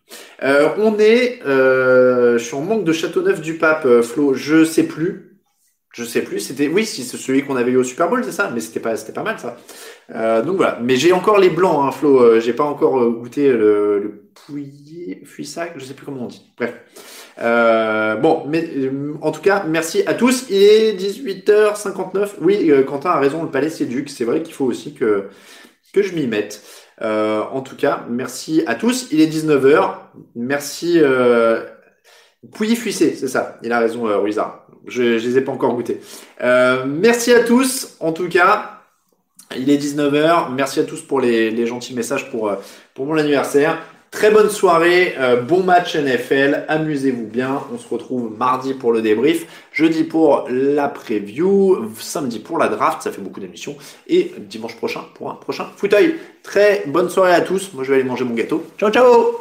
on 0.43 0.99
est, 0.99 1.39
je 1.45 2.39
suis 2.39 2.57
en 2.57 2.62
manque 2.62 2.82
de 2.82 2.93
Châteauneuf 2.93 3.41
du 3.41 3.59
Pape, 3.59 4.01
Flo. 4.03 4.35
Je 4.35 4.64
sais 4.64 4.85
plus. 4.89 5.34
Je 5.95 6.03
sais 6.03 6.22
plus, 6.22 6.40
c'était 6.40 6.66
oui, 6.66 6.84
c'est 6.84 7.05
celui 7.05 7.45
qu'on 7.45 7.55
avait 7.55 7.70
eu 7.70 7.76
au 7.76 7.84
Super 7.84 8.09
Bowl, 8.09 8.24
c'est 8.24 8.32
ça, 8.32 8.51
mais 8.53 8.59
c'était 8.59 8.80
pas 8.80 8.97
c'était 8.97 9.12
pas 9.12 9.22
mal 9.22 9.38
ça. 9.38 9.57
Euh, 10.11 10.42
donc 10.42 10.57
voilà, 10.57 10.80
mais 10.82 10.97
j'ai 10.97 11.12
encore 11.12 11.38
les 11.38 11.51
blancs, 11.51 11.84
hein, 11.86 11.92
Flo. 11.92 12.20
Euh, 12.20 12.40
j'ai 12.40 12.53
pas 12.53 12.64
encore 12.64 13.01
euh, 13.01 13.11
goûté 13.11 13.53
le, 13.53 14.01
le 14.01 14.28
pouillet, 14.34 15.20
fuissac, 15.24 15.74
je 15.76 15.84
sais 15.84 15.95
plus 15.95 16.05
comment 16.05 16.24
on 16.24 16.26
dit. 16.26 16.51
Bref. 16.59 16.74
Euh, 17.38 18.16
bon, 18.16 18.42
mais 18.49 18.68
en 19.20 19.30
tout 19.30 19.40
cas, 19.40 19.62
merci 19.68 20.03
à 20.07 20.14
tous. 20.14 20.47
Il 20.51 20.57
est 20.57 20.97
18h59. 20.97 22.30
Oui, 22.40 22.72
Quentin 22.88 23.11
a 23.11 23.20
raison, 23.20 23.45
le 23.45 23.51
palais 23.51 23.70
s'éduque. 23.70 24.11
C'est 24.11 24.24
vrai 24.24 24.42
qu'il 24.42 24.55
faut 24.55 24.64
aussi 24.64 24.95
que 24.95 25.28
que 25.92 26.03
je 26.03 26.12
m'y 26.16 26.26
mette. 26.26 26.61
en 27.01 27.61
tout 27.61 27.76
cas, 27.76 28.05
merci 28.11 28.64
à 28.66 28.74
tous. 28.74 29.07
Il 29.12 29.20
est 29.20 29.32
19h. 29.32 29.95
Merci. 30.34 31.01
Pouilly 32.53 32.76
fuissé, 32.76 33.14
c'est 33.18 33.28
ça. 33.28 33.59
Il 33.62 33.72
a 33.72 33.78
raison, 33.78 34.07
euh, 34.07 34.26
Je 34.86 35.03
ne 35.03 35.18
les 35.18 35.38
ai 35.38 35.40
pas 35.40 35.53
encore 35.53 35.74
goûtés. 35.74 36.01
Euh, 36.42 36.84
merci 36.86 37.32
à 37.32 37.45
tous, 37.45 37.97
en 38.01 38.12
tout 38.12 38.28
cas. 38.28 38.80
Il 39.57 39.70
est 39.70 39.76
19h. 39.76 40.53
Merci 40.53 40.80
à 40.80 40.84
tous 40.84 41.03
pour 41.03 41.20
les, 41.20 41.66
gentils 41.66 41.95
messages 41.95 42.30
pour, 42.30 42.49
euh, 42.49 42.57
pour 42.95 43.07
mon 43.07 43.16
anniversaire. 43.16 43.78
Très 44.14 44.30
bonne 44.30 44.49
soirée, 44.49 45.16
euh, 45.18 45.42
bon 45.42 45.64
match 45.64 45.97
NFL, 45.97 46.66
amusez-vous 46.68 47.26
bien. 47.26 47.61
On 47.74 47.78
se 47.78 47.88
retrouve 47.88 48.30
mardi 48.38 48.72
pour 48.72 48.92
le 48.92 49.03
débrief, 49.03 49.45
jeudi 49.72 50.05
pour 50.05 50.47
la 50.49 50.86
preview, 50.86 51.90
samedi 51.99 52.38
pour 52.38 52.59
la 52.59 52.68
draft, 52.68 53.03
ça 53.03 53.11
fait 53.11 53.20
beaucoup 53.20 53.40
d'émissions, 53.40 53.74
et 54.07 54.32
dimanche 54.38 54.76
prochain 54.76 55.01
pour 55.14 55.32
un 55.32 55.34
prochain 55.34 55.66
fauteuil. 55.76 56.14
Très 56.45 56.84
bonne 56.86 57.11
soirée 57.11 57.34
à 57.34 57.40
tous. 57.40 57.72
Moi 57.74 57.82
je 57.82 57.88
vais 57.88 57.97
aller 57.97 58.09
manger 58.09 58.24
mon 58.24 58.34
gâteau. 58.34 58.64
Ciao 58.78 58.92
ciao 58.92 59.40